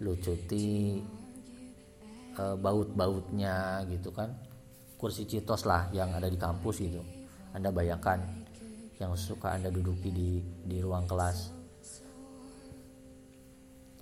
lucuti 0.00 1.04
e, 2.40 2.56
baut-bautnya 2.56 3.84
gitu 3.92 4.10
kan. 4.10 4.32
Kursi 4.96 5.24
citos 5.28 5.64
lah 5.64 5.88
yang 5.92 6.12
ada 6.16 6.28
di 6.28 6.36
kampus 6.36 6.80
gitu. 6.80 7.00
Anda 7.52 7.72
bayangkan 7.72 8.20
yang 9.00 9.16
suka 9.16 9.56
anda 9.56 9.72
duduki 9.72 10.12
di 10.12 10.30
di 10.64 10.76
ruang 10.80 11.08
kelas. 11.08 11.56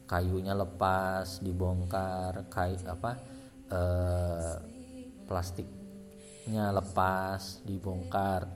Kayunya 0.09 0.57
lepas 0.57 1.45
dibongkar 1.45 2.49
kayu 2.49 2.81
apa 2.89 3.13
e, 3.69 3.81
plastiknya 5.27 6.75
lepas 6.75 7.63
dibongkar. 7.63 8.49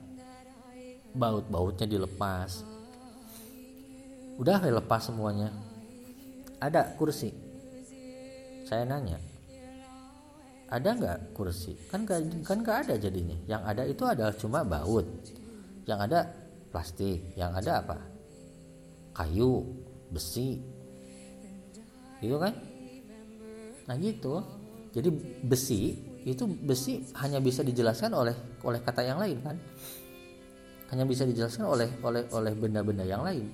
Baut-bautnya 1.13 1.85
dilepas. 1.85 2.65
Udah 4.41 4.65
lepas 4.65 5.13
semuanya. 5.13 5.53
Ada 6.57 6.97
kursi. 6.97 7.37
Saya 8.65 8.89
nanya 8.89 9.32
ada 10.73 10.89
nggak 10.97 11.19
kursi? 11.37 11.77
Kan 11.93 12.09
gak, 12.09 12.25
kan 12.49 12.65
nggak 12.65 12.89
ada 12.89 12.95
jadinya. 12.97 13.37
Yang 13.45 13.63
ada 13.69 13.83
itu 13.85 14.03
adalah 14.09 14.33
cuma 14.33 14.65
baut. 14.65 15.05
Yang 15.85 15.99
ada 16.09 16.19
plastik. 16.73 17.37
Yang 17.37 17.53
ada 17.61 17.73
apa? 17.85 17.99
Kayu 19.13 19.69
besi. 20.09 20.57
Gitu 22.25 22.37
kan? 22.41 22.57
Nah 23.85 23.97
gitu. 24.01 24.41
Jadi 24.97 25.09
besi 25.45 25.93
itu 26.25 26.45
besi 26.49 27.05
hanya 27.21 27.43
bisa 27.43 27.61
dijelaskan 27.61 28.13
oleh 28.17 28.37
oleh 28.65 28.81
kata 28.81 29.05
yang 29.05 29.21
lain 29.21 29.37
kan? 29.45 29.57
Hanya 30.89 31.05
bisa 31.05 31.29
dijelaskan 31.29 31.69
oleh 31.69 31.89
oleh 32.01 32.25
oleh 32.33 32.53
benda-benda 32.57 33.05
yang 33.05 33.21
lain. 33.21 33.45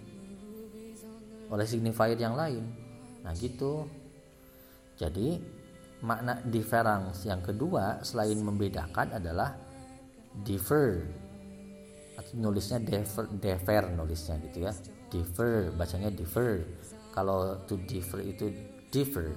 Oleh 1.50 1.66
signifier 1.66 2.14
yang 2.14 2.38
lain. 2.38 2.62
Nah 3.26 3.34
gitu. 3.34 3.90
Jadi 4.98 5.57
makna 6.03 6.38
difference. 6.46 7.26
Yang 7.26 7.55
kedua 7.55 8.03
selain 8.07 8.38
membedakan 8.38 9.18
adalah 9.18 9.55
differ. 10.46 11.07
Atau 12.18 12.34
nulisnya 12.38 12.82
differ, 12.82 13.26
differ 13.38 13.82
nulisnya 13.94 14.38
gitu 14.51 14.59
ya. 14.66 14.72
Differ 15.09 15.74
bacanya 15.74 16.11
differ. 16.11 16.66
Kalau 17.14 17.59
to 17.66 17.78
differ 17.86 18.22
itu 18.22 18.51
differ. 18.90 19.34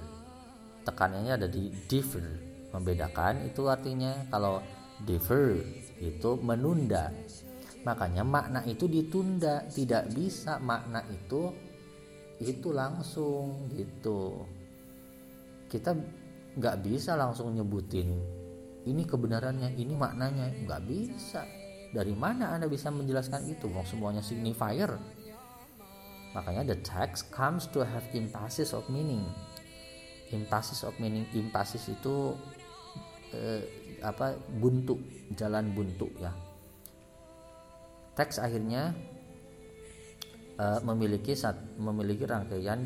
Tekanannya 0.82 1.32
ada 1.38 1.48
di 1.50 1.70
differ. 1.86 2.24
Membedakan 2.72 3.46
itu 3.46 3.68
artinya 3.68 4.26
kalau 4.30 4.62
differ 5.02 5.58
itu 5.98 6.38
menunda. 6.42 7.10
Makanya 7.82 8.22
makna 8.22 8.60
itu 8.66 8.86
ditunda. 8.86 9.66
Tidak 9.66 10.14
bisa 10.14 10.58
makna 10.62 11.02
itu 11.10 11.50
itu 12.42 12.74
langsung 12.74 13.70
gitu. 13.70 14.42
Kita 15.70 15.94
nggak 16.56 16.76
bisa 16.84 17.16
langsung 17.16 17.52
nyebutin 17.56 18.42
ini 18.82 19.06
kebenarannya 19.06 19.78
ini 19.78 19.94
maknanya. 19.94 20.50
Nggak 20.66 20.82
bisa. 20.86 21.46
Dari 21.92 22.14
mana 22.16 22.56
anda 22.56 22.66
bisa 22.66 22.90
menjelaskan 22.90 23.46
itu? 23.46 23.70
Mau 23.70 23.86
semuanya 23.86 24.24
signifier? 24.24 24.98
Makanya 26.32 26.72
the 26.72 26.78
text 26.80 27.28
comes 27.30 27.68
to 27.70 27.84
have 27.84 28.02
impasses 28.16 28.72
of 28.72 28.82
meaning. 28.88 29.22
Impasses 30.32 30.82
of 30.82 30.96
meaning 30.96 31.28
impasses 31.36 31.84
itu 31.92 32.32
eh, 33.36 33.62
apa 34.00 34.34
buntu 34.56 34.96
jalan 35.36 35.70
buntu 35.76 36.08
ya. 36.16 36.32
Teks 38.16 38.40
akhirnya 38.40 38.96
eh, 40.56 40.80
memiliki 40.82 41.36
saat 41.36 41.60
memiliki 41.76 42.24
rangkaian 42.24 42.80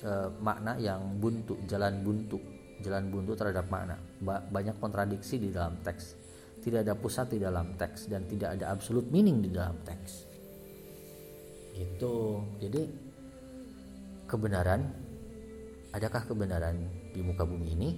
eh, 0.00 0.28
makna 0.38 0.78
yang 0.78 1.18
buntu 1.18 1.58
jalan 1.66 2.00
buntu 2.06 2.61
jalan 2.82 3.08
buntu 3.08 3.38
terhadap 3.38 3.70
makna. 3.70 3.96
Ba 4.20 4.42
banyak 4.42 4.76
kontradiksi 4.82 5.38
di 5.38 5.48
dalam 5.54 5.80
teks. 5.80 6.20
tidak 6.62 6.86
ada 6.86 6.94
pusat 6.94 7.26
di 7.34 7.42
dalam 7.42 7.74
teks 7.74 8.06
dan 8.06 8.22
tidak 8.30 8.54
ada 8.54 8.70
absolute 8.70 9.10
meaning 9.10 9.42
di 9.42 9.50
dalam 9.50 9.82
teks. 9.82 10.30
Gitu. 11.74 12.16
Jadi 12.62 12.82
kebenaran 14.30 14.86
adakah 15.90 16.22
kebenaran 16.22 16.78
di 17.10 17.18
muka 17.18 17.42
bumi 17.42 17.68
ini? 17.74 17.90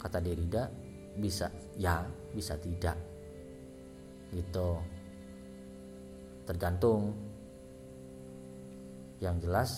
Kata 0.00 0.16
Derrida 0.16 0.64
bisa 1.20 1.52
ya 1.76 2.00
bisa 2.32 2.56
tidak. 2.56 2.96
Gitu. 4.32 4.68
Tergantung. 6.48 7.12
Yang 9.20 9.36
jelas 9.44 9.70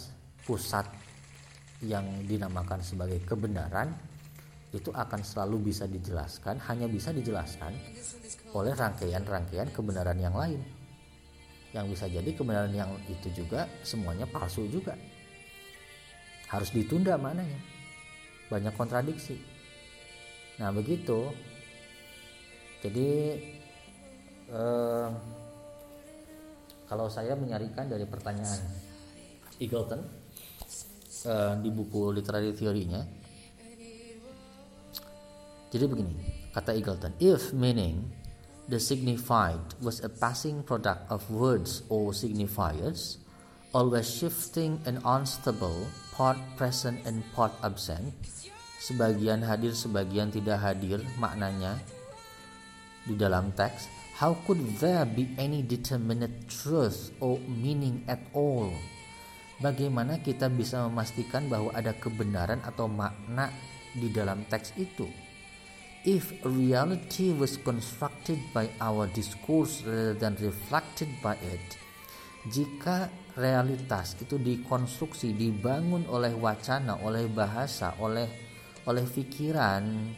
pusat 0.47 0.87
yang 1.83 2.07
dinamakan 2.27 2.79
sebagai 2.81 3.19
kebenaran 3.27 3.91
itu 4.73 4.89
akan 4.89 5.21
selalu 5.21 5.69
bisa 5.69 5.85
dijelaskan, 5.85 6.57
hanya 6.65 6.89
bisa 6.89 7.13
dijelaskan 7.13 7.77
oleh 8.57 8.73
rangkaian-rangkaian 8.73 9.69
kebenaran 9.69 10.17
yang 10.17 10.33
lain. 10.33 10.63
Yang 11.77 11.87
bisa 11.97 12.05
jadi 12.09 12.31
kebenaran 12.33 12.73
yang 12.73 12.89
itu 13.09 13.29
juga 13.37 13.69
semuanya 13.85 14.25
palsu 14.25 14.65
juga. 14.69 14.97
Harus 16.49 16.73
ditunda 16.73 17.17
mananya. 17.21 17.61
Banyak 18.49 18.73
kontradiksi. 18.77 19.37
Nah, 20.61 20.69
begitu. 20.73 21.33
Jadi 22.85 23.09
eh, 24.53 25.09
kalau 26.89 27.09
saya 27.09 27.33
menyarikan 27.37 27.89
dari 27.89 28.05
pertanyaan 28.05 28.61
Eagleton 29.57 30.22
eh, 31.27 31.53
di 31.63 31.71
buku 31.71 32.15
literary 32.15 32.55
teorinya 32.55 33.23
jadi 35.73 35.89
begini, 35.89 36.13
kata 36.53 36.77
Eagleton, 36.77 37.17
if 37.17 37.57
meaning 37.57 38.05
the 38.69 38.77
signified 38.77 39.57
was 39.81 40.05
a 40.05 40.11
passing 40.13 40.61
product 40.61 41.09
of 41.09 41.25
words 41.33 41.81
or 41.89 42.13
signifiers, 42.13 43.17
always 43.73 44.05
shifting 44.05 44.77
and 44.85 45.01
unstable, 45.01 45.89
part 46.13 46.37
present 46.61 47.01
and 47.09 47.25
part 47.33 47.57
absent, 47.65 48.13
sebagian 48.85 49.41
hadir, 49.41 49.73
sebagian 49.73 50.29
tidak 50.29 50.61
hadir 50.61 51.01
maknanya 51.17 51.81
di 53.09 53.17
dalam 53.17 53.49
teks, 53.57 53.89
how 54.21 54.37
could 54.45 54.61
there 54.77 55.09
be 55.09 55.33
any 55.41 55.65
determinate 55.65 56.53
truth 56.53 57.17
or 57.17 57.41
meaning 57.49 58.05
at 58.13 58.21
all? 58.37 58.69
Bagaimana 59.63 60.19
kita 60.19 60.51
bisa 60.51 60.83
memastikan 60.91 61.47
bahwa 61.47 61.71
ada 61.71 61.95
kebenaran 61.95 62.59
atau 62.67 62.91
makna 62.91 63.47
di 63.95 64.11
dalam 64.11 64.43
teks 64.51 64.75
itu? 64.75 65.07
if 66.03 66.35
reality 66.43 67.31
was 67.31 67.55
constructed 67.63 68.39
by 68.51 68.67
our 68.83 69.07
discourse 69.15 69.87
rather 69.87 70.15
than 70.19 70.35
reflected 70.43 71.07
by 71.23 71.39
it, 71.39 71.63
jika 72.51 73.07
realitas 73.39 74.19
itu 74.19 74.35
dikonstruksi, 74.35 75.31
dibangun 75.31 76.03
oleh 76.11 76.35
wacana, 76.35 76.99
oleh 76.99 77.31
bahasa, 77.31 77.95
oleh 78.03 78.27
oleh 78.83 79.07
pikiran, 79.07 80.11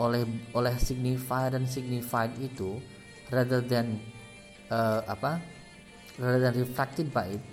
oleh 0.00 0.24
oleh 0.56 0.74
signified 0.80 1.52
dan 1.52 1.68
signified 1.68 2.32
itu, 2.40 2.80
rather 3.28 3.60
than 3.60 4.00
uh, 4.72 5.04
apa, 5.04 5.36
rather 6.16 6.48
than 6.48 6.54
reflected 6.64 7.12
by 7.12 7.28
it, 7.36 7.44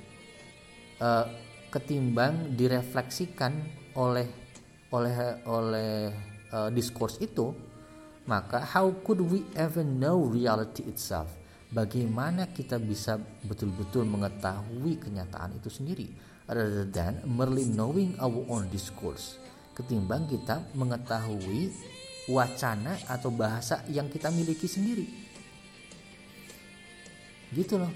uh, 1.05 1.25
ketimbang 1.69 2.57
direfleksikan 2.57 3.53
oleh 3.93 4.25
oleh 4.89 5.15
oleh 5.45 5.93
uh, 6.49 6.69
diskurs 6.73 7.21
itu, 7.21 7.53
maka 8.25 8.65
how 8.65 8.89
could 9.05 9.21
we 9.21 9.45
ever 9.53 9.85
know 9.85 10.25
reality 10.25 10.81
itself? 10.89 11.29
Bagaimana 11.69 12.49
kita 12.49 12.81
bisa 12.81 13.21
betul-betul 13.45 14.07
mengetahui 14.07 14.97
kenyataan 14.97 15.59
itu 15.59 15.69
sendiri 15.69 16.07
rather 16.49 16.87
than 16.87 17.19
merely 17.25 17.65
knowing 17.65 18.13
our 18.21 18.45
own 18.47 18.69
discourse 18.69 19.41
ketimbang 19.75 20.23
kita 20.31 20.63
mengetahui 20.71 21.75
wacana 22.31 22.95
atau 23.11 23.29
bahasa 23.29 23.83
yang 23.91 24.07
kita 24.07 24.31
miliki 24.31 24.65
sendiri. 24.65 25.05
Gitu 27.51 27.75
loh. 27.77 27.91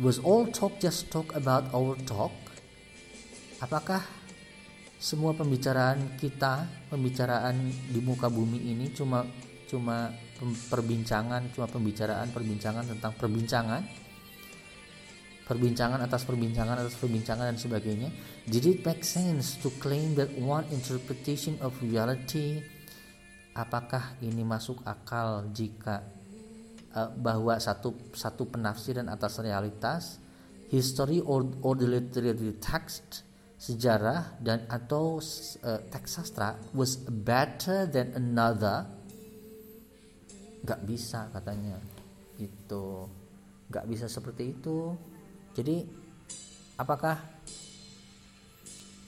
Was 0.00 0.16
all 0.24 0.48
talk 0.48 0.80
just 0.80 1.12
talk 1.12 1.36
about 1.36 1.68
our 1.76 1.92
talk? 2.08 2.32
Apakah 3.60 4.00
semua 4.96 5.36
pembicaraan 5.36 6.16
kita, 6.16 6.64
pembicaraan 6.88 7.60
di 7.92 8.00
muka 8.00 8.32
bumi 8.32 8.72
ini 8.72 8.88
cuma 8.96 9.20
cuma 9.68 10.08
perbincangan, 10.72 11.52
cuma 11.52 11.68
pembicaraan, 11.68 12.32
perbincangan 12.32 12.88
tentang 12.88 13.12
perbincangan, 13.20 13.84
perbincangan 15.44 16.00
atas 16.00 16.24
perbincangan 16.24 16.80
atas 16.80 16.96
perbincangan 16.96 17.52
dan 17.52 17.60
sebagainya. 17.60 18.08
Did 18.48 18.64
it 18.64 18.78
make 18.88 19.04
sense 19.04 19.60
to 19.60 19.68
claim 19.76 20.16
that 20.16 20.32
one 20.40 20.64
interpretation 20.72 21.60
of 21.60 21.76
reality? 21.84 22.64
Apakah 23.52 24.16
ini 24.24 24.40
masuk 24.40 24.80
akal 24.88 25.52
jika 25.52 26.21
bahwa 27.16 27.56
satu 27.56 27.96
satu 28.12 28.52
penafsiran 28.52 29.08
atas 29.08 29.40
realitas, 29.40 30.20
history 30.68 31.24
or, 31.24 31.48
or 31.64 31.72
the 31.76 31.88
literary 31.88 32.56
text 32.60 33.24
sejarah 33.56 34.42
dan 34.42 34.66
atau 34.66 35.22
uh, 35.22 35.80
teks 35.86 36.20
sastra 36.20 36.58
was 36.76 37.00
better 37.00 37.88
than 37.88 38.12
another. 38.18 38.84
Nggak 40.62 40.80
bisa 40.84 41.30
katanya 41.32 41.80
itu 42.36 43.08
nggak 43.72 43.86
bisa 43.88 44.06
seperti 44.10 44.52
itu. 44.52 44.92
Jadi 45.56 45.84
apakah 46.76 47.16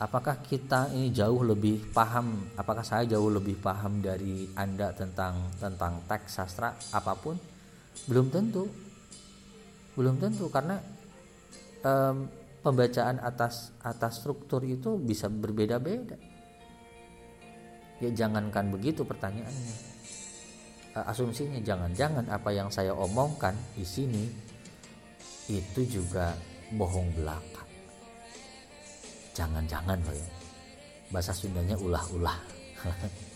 apakah 0.01 0.43
kita 0.43 0.91
ini 0.93 1.15
jauh 1.15 1.47
lebih 1.47 1.95
paham 1.95 2.51
apakah 2.59 2.83
saya 2.83 3.07
jauh 3.07 3.31
lebih 3.31 3.57
paham 3.63 4.03
dari 4.03 4.51
anda 4.59 4.91
tentang 4.93 5.55
tentang 5.57 6.03
teks 6.05 6.31
sastra 6.35 6.75
apa 6.93 7.15
pun 7.15 7.54
belum 8.05 8.29
tentu 8.29 8.69
belum 9.95 10.19
tentu 10.19 10.51
karena 10.51 10.83
um, 11.87 12.27
pembacaan 12.65 13.23
atas 13.23 13.71
atas 13.85 14.25
struktur 14.25 14.65
itu 14.67 14.99
bisa 14.99 15.31
berbeda-beda. 15.31 16.19
Ya 18.03 18.11
jangankan 18.11 18.75
begitu 18.75 19.07
pertanyaannya. 19.07 19.95
Asumsinya 20.95 21.59
jangan-jangan 21.63 22.27
apa 22.31 22.51
yang 22.55 22.71
saya 22.71 22.95
omongkan 22.95 23.55
di 23.75 23.87
sini 23.87 24.25
itu 25.51 25.81
juga 25.87 26.35
bohong 26.75 27.15
belaka. 27.15 27.63
Jangan-jangan 29.35 29.99
loh 30.07 30.15
ya. 30.15 30.29
Bahasa 31.11 31.35
Sundanya 31.35 31.79
ulah-ulah. 31.79 32.39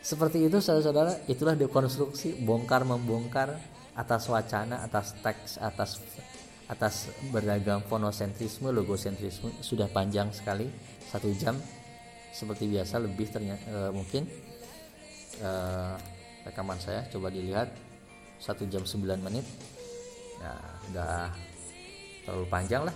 Seperti 0.00 0.48
itu 0.48 0.64
saudara-saudara, 0.64 1.28
itulah 1.28 1.52
dekonstruksi 1.52 2.40
bongkar 2.40 2.88
membongkar 2.88 3.52
atas 3.92 4.32
wacana, 4.32 4.80
atas 4.80 5.12
teks, 5.20 5.60
atas 5.60 6.00
atas 6.70 7.10
beragam 7.34 7.82
fonosentrisme, 7.84 8.70
logosentrisme. 8.70 9.50
Sudah 9.60 9.90
panjang 9.90 10.30
sekali 10.30 10.70
satu 11.10 11.28
jam. 11.34 11.58
Seperti 12.30 12.70
biasa 12.70 13.02
lebih 13.02 13.26
ternyata 13.26 13.66
e, 13.66 13.78
mungkin 13.90 14.22
e, 15.42 15.50
rekaman 16.46 16.78
saya 16.78 17.02
coba 17.10 17.26
dilihat 17.26 17.74
satu 18.38 18.70
jam 18.70 18.86
9 18.86 19.02
menit. 19.18 19.42
Nah 20.38 20.62
udah 20.94 21.26
terlalu 22.22 22.46
panjang 22.46 22.86
lah. 22.86 22.94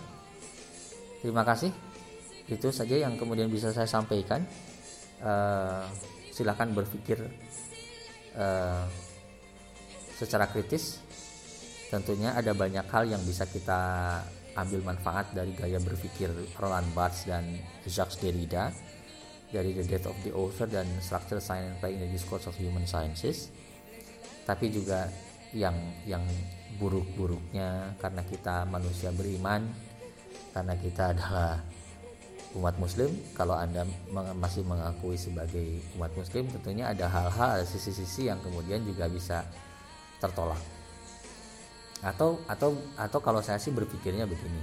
Terima 1.19 1.43
kasih. 1.43 1.75
Itu 2.47 2.71
saja 2.71 2.95
yang 2.95 3.19
kemudian 3.19 3.51
bisa 3.51 3.75
saya 3.75 3.91
sampaikan. 3.91 4.47
E, 5.19 5.33
silahkan 6.35 6.67
berpikir 6.75 7.23
e, 8.35 8.47
secara 10.19 10.51
kritis. 10.51 10.99
Tentunya 11.95 12.35
ada 12.35 12.51
banyak 12.51 12.91
hal 12.91 13.07
yang 13.07 13.23
bisa 13.23 13.47
kita 13.47 14.19
ambil 14.59 14.83
manfaat 14.83 15.31
dari 15.31 15.55
gaya 15.55 15.79
berpikir 15.79 16.31
Roland 16.59 16.91
Barthes 16.91 17.31
dan 17.31 17.47
Jacques 17.87 18.19
Derrida 18.19 18.75
dari 19.55 19.71
The 19.79 19.87
Death 19.87 20.11
of 20.11 20.19
the 20.27 20.35
Author 20.35 20.67
dan 20.67 20.91
Structure 20.99 21.39
Science 21.39 21.79
by 21.79 21.95
in 21.95 22.03
the 22.03 22.11
Discourse 22.11 22.51
of 22.51 22.59
Human 22.59 22.83
Sciences. 22.91 23.55
Tapi 24.43 24.75
juga 24.75 25.07
yang 25.55 25.79
yang 26.03 26.27
buruk-buruknya 26.83 27.95
karena 28.03 28.27
kita 28.27 28.67
manusia 28.67 29.15
beriman 29.15 29.63
karena 30.51 30.75
kita 30.75 31.15
adalah 31.15 31.63
umat 32.55 32.79
muslim 32.79 33.11
kalau 33.35 33.59
anda 33.59 33.83
masih 34.39 34.63
mengakui 34.63 35.19
sebagai 35.19 35.83
umat 35.99 36.15
muslim 36.15 36.47
tentunya 36.55 36.95
ada 36.95 37.11
hal-hal 37.11 37.67
sisi-sisi 37.67 38.31
yang 38.31 38.39
kemudian 38.41 38.87
juga 38.87 39.11
bisa 39.11 39.43
tertolak. 40.23 40.61
Atau 42.05 42.39
atau 42.47 42.79
atau 42.95 43.19
kalau 43.19 43.43
saya 43.43 43.59
sih 43.59 43.75
berpikirnya 43.75 44.25
begini. 44.29 44.63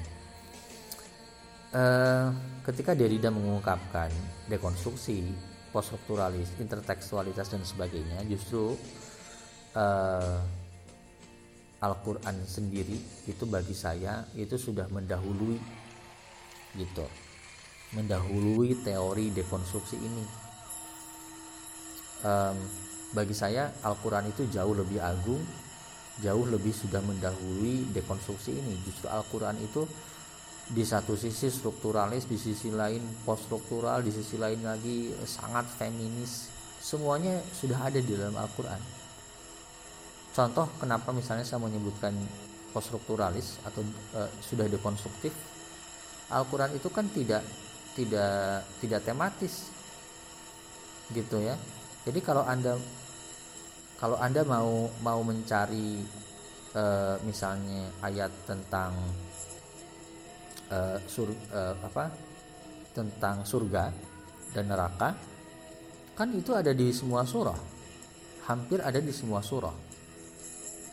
Uh, 1.72 2.36
ketika 2.68 2.92
Derrida 2.92 3.32
mengungkapkan 3.32 4.12
dekonstruksi 4.52 5.24
poststrukturalis 5.72 6.52
intertekstualitas 6.60 7.48
dan 7.48 7.64
sebagainya 7.64 8.28
justru 8.28 8.76
uh, 9.80 10.40
Al-Quran 11.80 12.44
sendiri 12.44 13.00
itu 13.24 13.44
bagi 13.48 13.72
saya 13.72 14.28
itu 14.36 14.60
sudah 14.60 14.86
mendahului 14.92 15.56
gitu 16.76 17.08
mendahului 17.92 18.80
teori 18.84 19.32
dekonstruksi 19.36 19.98
ini. 20.00 20.24
Um, 22.22 22.58
bagi 23.12 23.34
saya 23.36 23.74
Al-Quran 23.82 24.30
itu 24.30 24.48
jauh 24.48 24.72
lebih 24.78 25.02
agung 25.02 25.42
jauh 26.22 26.46
lebih 26.46 26.72
sudah 26.76 27.02
mendahului 27.02 27.90
dekonstruksi 27.96 28.54
ini. 28.54 28.76
Justru 28.84 29.10
Al-Quran 29.10 29.58
itu 29.64 29.88
di 30.72 30.86
satu 30.86 31.18
sisi 31.18 31.50
strukturalis 31.50 32.30
di 32.30 32.38
sisi 32.38 32.70
lain 32.72 33.02
post 33.26 33.50
struktural 33.50 34.06
di 34.06 34.14
sisi 34.14 34.38
lain 34.38 34.62
lagi 34.62 35.16
sangat 35.24 35.68
feminis. 35.80 36.52
Semuanya 36.82 37.42
sudah 37.54 37.90
ada 37.90 37.98
di 38.02 38.12
dalam 38.14 38.38
Al-Quran. 38.38 38.82
Contoh 40.32 40.68
kenapa 40.80 41.12
misalnya 41.12 41.44
saya 41.44 41.60
menyebutkan 41.60 42.16
poststrukturalis 42.72 43.60
atau 43.68 43.84
e, 44.16 44.22
sudah 44.40 44.66
dekonstruktif? 44.66 45.36
Al-Quran 46.32 46.72
itu 46.80 46.88
kan 46.88 47.06
tidak 47.12 47.44
tidak 47.96 48.66
tidak 48.80 49.02
tematis 49.04 49.68
gitu 51.12 51.44
ya. 51.44 51.56
Jadi 52.08 52.20
kalau 52.24 52.42
anda 52.48 52.80
kalau 54.02 54.18
anda 54.18 54.42
mau 54.48 54.90
mau 55.06 55.22
mencari 55.22 56.02
e, 56.74 56.84
misalnya 57.22 57.92
ayat 58.02 58.32
tentang 58.50 58.96
e, 60.72 60.78
sur 61.06 61.30
e, 61.30 61.62
apa 61.78 62.10
tentang 62.92 63.46
surga 63.46 63.94
dan 64.52 64.66
neraka 64.68 65.16
kan 66.18 66.30
itu 66.34 66.56
ada 66.58 66.74
di 66.74 66.90
semua 66.90 67.28
surah. 67.28 67.60
Hampir 68.50 68.82
ada 68.82 68.98
di 68.98 69.14
semua 69.14 69.40
surah. 69.46 69.76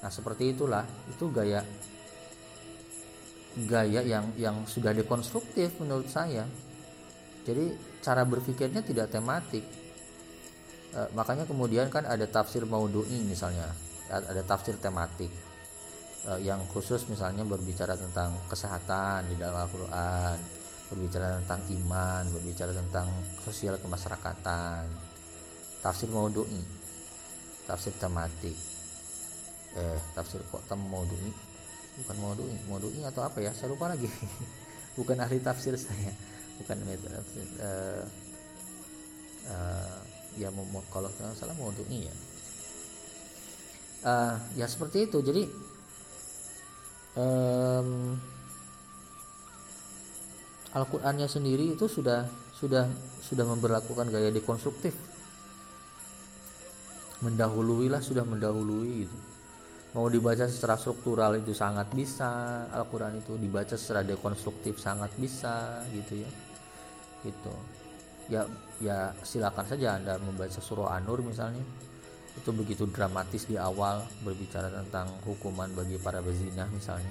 Nah 0.05 0.11
seperti 0.13 0.53
itulah 0.55 0.85
itu 1.11 1.27
gaya 1.33 1.65
gaya 3.67 4.05
yang 4.05 4.31
yang 4.39 4.57
sudah 4.69 4.95
dekonstruktif 4.95 5.81
menurut 5.83 6.07
saya. 6.07 6.47
Jadi 7.49 7.73
cara 8.05 8.29
berpikirnya 8.29 8.85
tidak 8.85 9.09
tematik. 9.09 9.65
E, 10.93 11.01
makanya 11.17 11.49
kemudian 11.49 11.89
kan 11.89 12.05
ada 12.05 12.29
tafsir 12.29 12.69
maudhu'i 12.69 13.25
misalnya, 13.25 13.73
ada 14.13 14.45
tafsir 14.45 14.77
tematik. 14.77 15.33
E, 16.29 16.45
yang 16.45 16.61
khusus 16.69 17.09
misalnya 17.09 17.49
berbicara 17.49 17.97
tentang 17.97 18.37
kesehatan 18.53 19.33
di 19.33 19.41
dalam 19.41 19.65
Al-Qur'an, 19.65 20.37
berbicara 20.93 21.41
tentang 21.41 21.65
iman, 21.73 22.29
berbicara 22.37 22.77
tentang 22.77 23.09
sosial 23.41 23.81
kemasyarakatan. 23.81 24.85
Tafsir 25.81 26.13
maudhu'i, 26.13 26.61
tafsir 27.65 27.97
tematik. 27.97 28.57
Eh 29.73 30.01
tafsir 30.13 30.45
kok 30.53 30.65
tem 30.69 30.81
maudhu'i 30.81 31.33
bukan 31.99 32.17
maudhu'i 32.21 32.57
maudhu'i 32.69 33.01
atau 33.09 33.25
apa 33.25 33.41
ya? 33.41 33.57
Saya 33.57 33.73
lupa 33.73 33.89
lagi. 33.89 34.09
Bukan 34.99 35.15
ahli 35.15 35.39
tafsir 35.39 35.79
saya 35.79 36.11
bukan 36.59 36.77
uh, 36.85 38.05
uh, 39.49 39.99
ya 40.39 40.49
mau 40.55 40.83
kalau 40.91 41.11
salah 41.35 41.55
maudhu'i 41.59 42.07
ya 42.07 42.15
uh, 44.05 44.37
ya 44.55 44.67
seperti 44.69 45.11
itu. 45.11 45.19
Jadi 45.25 45.43
um, 47.19 48.15
Al-Qur'annya 50.77 51.27
sendiri 51.27 51.75
itu 51.75 51.89
sudah 51.89 52.29
sudah 52.53 52.87
sudah 53.25 53.45
memperlakukan 53.49 54.13
gaya 54.13 54.29
dekonstruktif. 54.31 54.95
Mendahului 57.19 57.91
lah 57.91 57.99
sudah 57.99 58.23
mendahului 58.23 58.91
gitu. 59.03 59.19
Mau 59.97 60.07
dibaca 60.07 60.47
secara 60.47 60.79
struktural 60.79 61.41
itu 61.41 61.57
sangat 61.57 61.91
bisa 61.97 62.63
Al-Quran 62.71 63.19
itu 63.19 63.35
dibaca 63.41 63.75
secara 63.75 64.05
dekonstruktif 64.05 64.77
sangat 64.79 65.11
bisa 65.17 65.83
gitu 65.91 66.23
ya 66.23 66.31
gitu. 67.25 67.55
Ya 68.29 68.45
ya 68.79 69.11
silakan 69.25 69.65
saja 69.65 69.97
anda 69.97 70.21
membaca 70.21 70.61
surah 70.61 70.99
An-Nur 71.01 71.25
misalnya. 71.25 71.65
Itu 72.39 72.55
begitu 72.55 72.87
dramatis 72.87 73.51
di 73.51 73.59
awal 73.59 74.05
berbicara 74.23 74.71
tentang 74.71 75.11
hukuman 75.27 75.73
bagi 75.75 75.99
para 75.99 76.23
bezina 76.23 76.69
misalnya. 76.71 77.11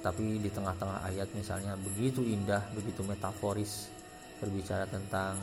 Tapi 0.00 0.40
di 0.40 0.48
tengah-tengah 0.48 1.04
ayat 1.06 1.28
misalnya 1.36 1.76
begitu 1.76 2.24
indah 2.24 2.64
begitu 2.72 3.04
metaforis 3.04 3.92
berbicara 4.40 4.88
tentang 4.88 5.36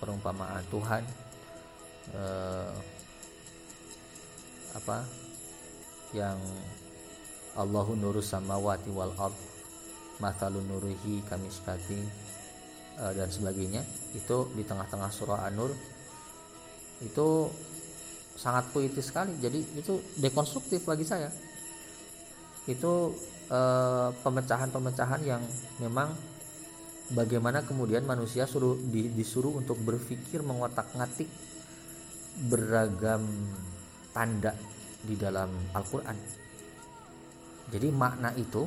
perumpamaan 0.00 0.64
Tuhan 0.72 1.04
eh, 2.16 2.72
apa 4.76 5.04
yang 6.16 6.40
Allahu 7.56 7.96
nurus 7.96 8.32
samawati 8.32 8.92
wal 8.92 9.12
ard 9.16 9.36
mathalun 10.20 10.64
nurihi 10.68 11.24
kamiskati 11.28 12.25
uh, 13.00 13.12
dan 13.12 13.28
sebagainya 13.28 13.82
itu 14.16 14.50
di 14.52 14.62
tengah-tengah 14.64 15.10
surah 15.12 15.46
An-Nur 15.48 15.72
itu 17.04 17.28
sangat 18.36 18.68
puitis 18.72 19.08
sekali 19.08 19.36
jadi 19.40 19.60
itu 19.76 20.00
dekonstruktif 20.20 20.84
bagi 20.84 21.04
saya 21.04 21.32
itu 22.66 23.14
uh, 23.48 24.10
pemecahan-pemecahan 24.20 25.22
yang 25.22 25.42
memang 25.78 26.10
bagaimana 27.14 27.62
kemudian 27.62 28.02
manusia 28.02 28.48
suruh 28.48 28.74
di, 28.74 29.12
disuruh 29.14 29.54
untuk 29.54 29.78
berpikir 29.78 30.42
mengotak-ngatik 30.42 31.30
beragam 32.50 33.22
tanda 34.10 34.52
di 35.00 35.14
dalam 35.14 35.52
Al-Quran. 35.72 36.16
Jadi 37.70 37.88
makna 37.90 38.34
itu 38.34 38.66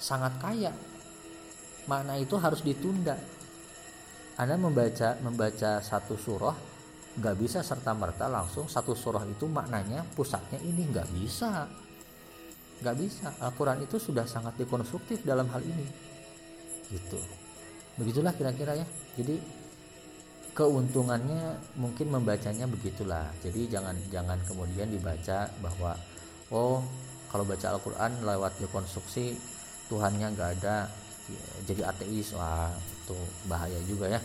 sangat 0.00 0.40
kaya. 0.40 0.72
Makna 1.84 2.16
itu 2.16 2.34
harus 2.40 2.64
ditunda. 2.64 3.16
Anda 4.34 4.58
membaca 4.58 5.14
membaca 5.22 5.78
satu 5.78 6.18
surah 6.18 6.56
nggak 7.14 7.36
bisa 7.38 7.62
serta 7.62 7.94
merta 7.94 8.26
langsung 8.26 8.66
satu 8.66 8.90
surah 8.98 9.22
itu 9.30 9.46
maknanya 9.46 10.02
pusatnya 10.18 10.58
ini 10.58 10.90
nggak 10.90 11.08
bisa. 11.14 11.70
Nggak 12.82 12.96
bisa. 12.98 13.30
Al-Quran 13.38 13.86
itu 13.86 13.96
sudah 14.02 14.26
sangat 14.26 14.58
dekonstruktif 14.58 15.22
dalam 15.22 15.46
hal 15.54 15.62
ini. 15.62 15.86
Gitu. 16.90 17.20
Begitulah 17.94 18.34
kira-kira 18.34 18.74
ya. 18.74 18.86
Jadi 19.14 19.38
keuntungannya 20.54 21.54
mungkin 21.78 22.10
membacanya 22.10 22.66
begitulah. 22.66 23.30
Jadi 23.38 23.70
jangan 23.70 23.94
jangan 24.10 24.38
kemudian 24.42 24.90
dibaca 24.90 25.46
bahwa 25.62 25.94
oh 26.50 26.82
kalau 27.30 27.46
baca 27.46 27.66
Al-Quran 27.74 28.26
lewat 28.26 28.58
dekonstruksi 28.58 29.38
Tuhannya 29.86 30.34
nggak 30.34 30.50
ada 30.58 30.90
jadi 31.64 31.88
ateis 31.88 32.36
wah 32.36 32.72
itu 32.74 33.16
bahaya 33.48 33.78
juga 33.88 34.12
ya 34.12 34.20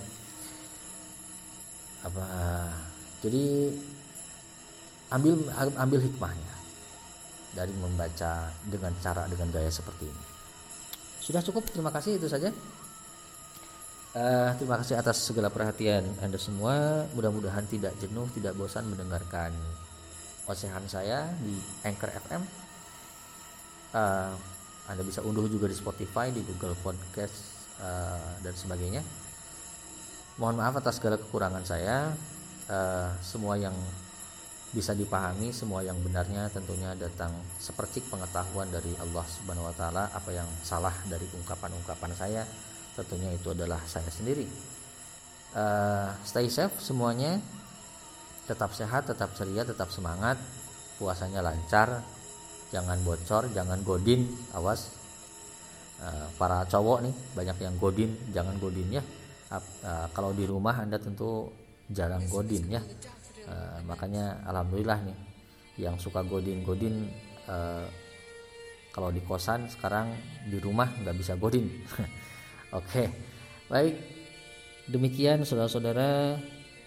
apa 2.03 2.25
jadi 3.23 3.75
ambil 5.11 5.35
ambil 5.75 5.99
hikmahnya 5.99 6.55
dari 7.55 7.73
membaca 7.75 8.51
dengan 8.67 8.93
cara 9.01 9.25
dengan 9.27 9.49
gaya 9.51 9.71
seperti 9.71 10.07
ini 10.07 10.23
sudah 11.23 11.41
cukup 11.43 11.67
terima 11.71 11.91
kasih 11.91 12.19
itu 12.19 12.27
saja 12.27 12.51
Uh, 14.09 14.49
terima 14.57 14.81
kasih 14.81 14.97
atas 14.97 15.21
segala 15.21 15.53
perhatian 15.53 16.01
Anda 16.17 16.41
semua. 16.41 17.05
Mudah-mudahan 17.13 17.61
tidak 17.69 17.93
jenuh, 18.01 18.25
tidak 18.33 18.57
bosan 18.57 18.89
mendengarkan 18.89 19.53
ocehan 20.49 20.81
saya 20.89 21.29
di 21.37 21.53
Anchor 21.85 22.09
FM. 22.17 22.41
Uh, 23.93 24.01
eh, 24.01 24.31
anda 24.89 25.05
bisa 25.05 25.21
unduh 25.21 25.45
juga 25.45 25.69
di 25.69 25.77
Spotify, 25.77 26.33
di 26.33 26.41
Google 26.41 26.73
Podcast 26.81 27.37
uh, 27.79 28.41
dan 28.41 28.53
sebagainya. 28.57 29.05
Mohon 30.41 30.55
maaf 30.65 30.81
atas 30.81 30.97
segala 30.97 31.21
kekurangan 31.21 31.63
saya. 31.63 32.11
Uh, 32.69 33.09
semua 33.21 33.57
yang 33.57 33.73
bisa 34.69 34.93
dipahami, 34.93 35.53
semua 35.53 35.81
yang 35.81 35.97
benarnya 36.01 36.49
tentunya 36.49 36.93
datang 36.97 37.33
sepercik 37.57 38.05
pengetahuan 38.09 38.69
dari 38.69 38.93
Allah 38.97 39.25
Subhanahu 39.29 39.69
wa 39.69 39.75
taala. 39.77 40.09
Apa 40.13 40.33
yang 40.33 40.49
salah 40.65 40.93
dari 41.05 41.25
ungkapan-ungkapan 41.37 42.11
saya 42.17 42.43
tentunya 42.99 43.31
itu 43.31 43.55
adalah 43.55 43.79
saya 43.87 44.11
sendiri 44.11 44.43
uh, 45.55 46.11
stay 46.25 46.49
safe 46.51 46.75
semuanya 46.81 47.39
tetap 48.45 48.73
sehat 48.73 49.07
tetap 49.07 49.33
ceria 49.37 49.63
tetap 49.63 49.93
semangat 49.93 50.37
puasanya 50.97 51.45
lancar 51.45 52.01
jangan 52.69 52.97
bocor 53.01 53.49
jangan 53.53 53.79
godin. 53.85 54.25
Awas. 54.55 54.95
Uh, 55.99 56.31
para 56.39 56.63
cowok 56.63 57.03
nih 57.03 57.15
banyak 57.35 57.57
yang 57.59 57.75
godin. 57.75 58.11
Jangan 58.31 58.55
godin 58.57 58.87
ya. 58.99 59.03
Uh, 59.49 60.07
kalau 60.13 60.31
di 60.31 60.45
rumah 60.45 60.79
anda 60.79 60.95
tentu 61.01 61.49
jarang 61.89 62.23
godin 62.29 62.65
ya. 62.69 62.81
Uh, 63.49 63.81
makanya 63.83 64.39
alhamdulillah 64.45 65.01
nih 65.03 65.17
yang 65.79 65.95
suka 65.95 66.21
godin 66.27 66.61
godin 66.61 67.07
kalau 68.93 69.09
di 69.09 69.25
kosan 69.25 69.65
sekarang 69.65 70.13
di 70.45 70.61
rumah 70.61 70.85
nggak 70.85 71.17
bisa 71.17 71.33
godin. 71.33 71.65
Oke, 72.77 73.09
baik. 73.65 73.95
Demikian 74.89 75.41
saudara-saudara. 75.45 76.37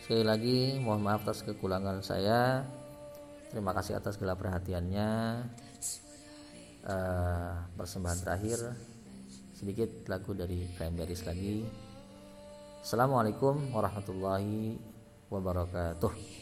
Sekali 0.03 0.23
lagi 0.27 0.59
mohon 0.83 1.03
maaf 1.03 1.23
atas 1.23 1.47
kekurangan 1.47 2.03
saya. 2.03 2.67
Terima 3.51 3.71
kasih 3.71 3.99
atas 3.99 4.19
segala 4.19 4.35
perhatiannya 4.35 5.11
uh, 6.87 7.71
persembahan 7.79 8.19
terakhir 8.23 8.59
sedikit 9.55 9.91
lagu 10.11 10.35
dari 10.35 10.67
Cranberries 10.75 11.23
lagi. 11.23 11.63
Assalamualaikum 12.83 13.71
warahmatullahi 13.71 14.75
wabarakatuh 15.31 16.42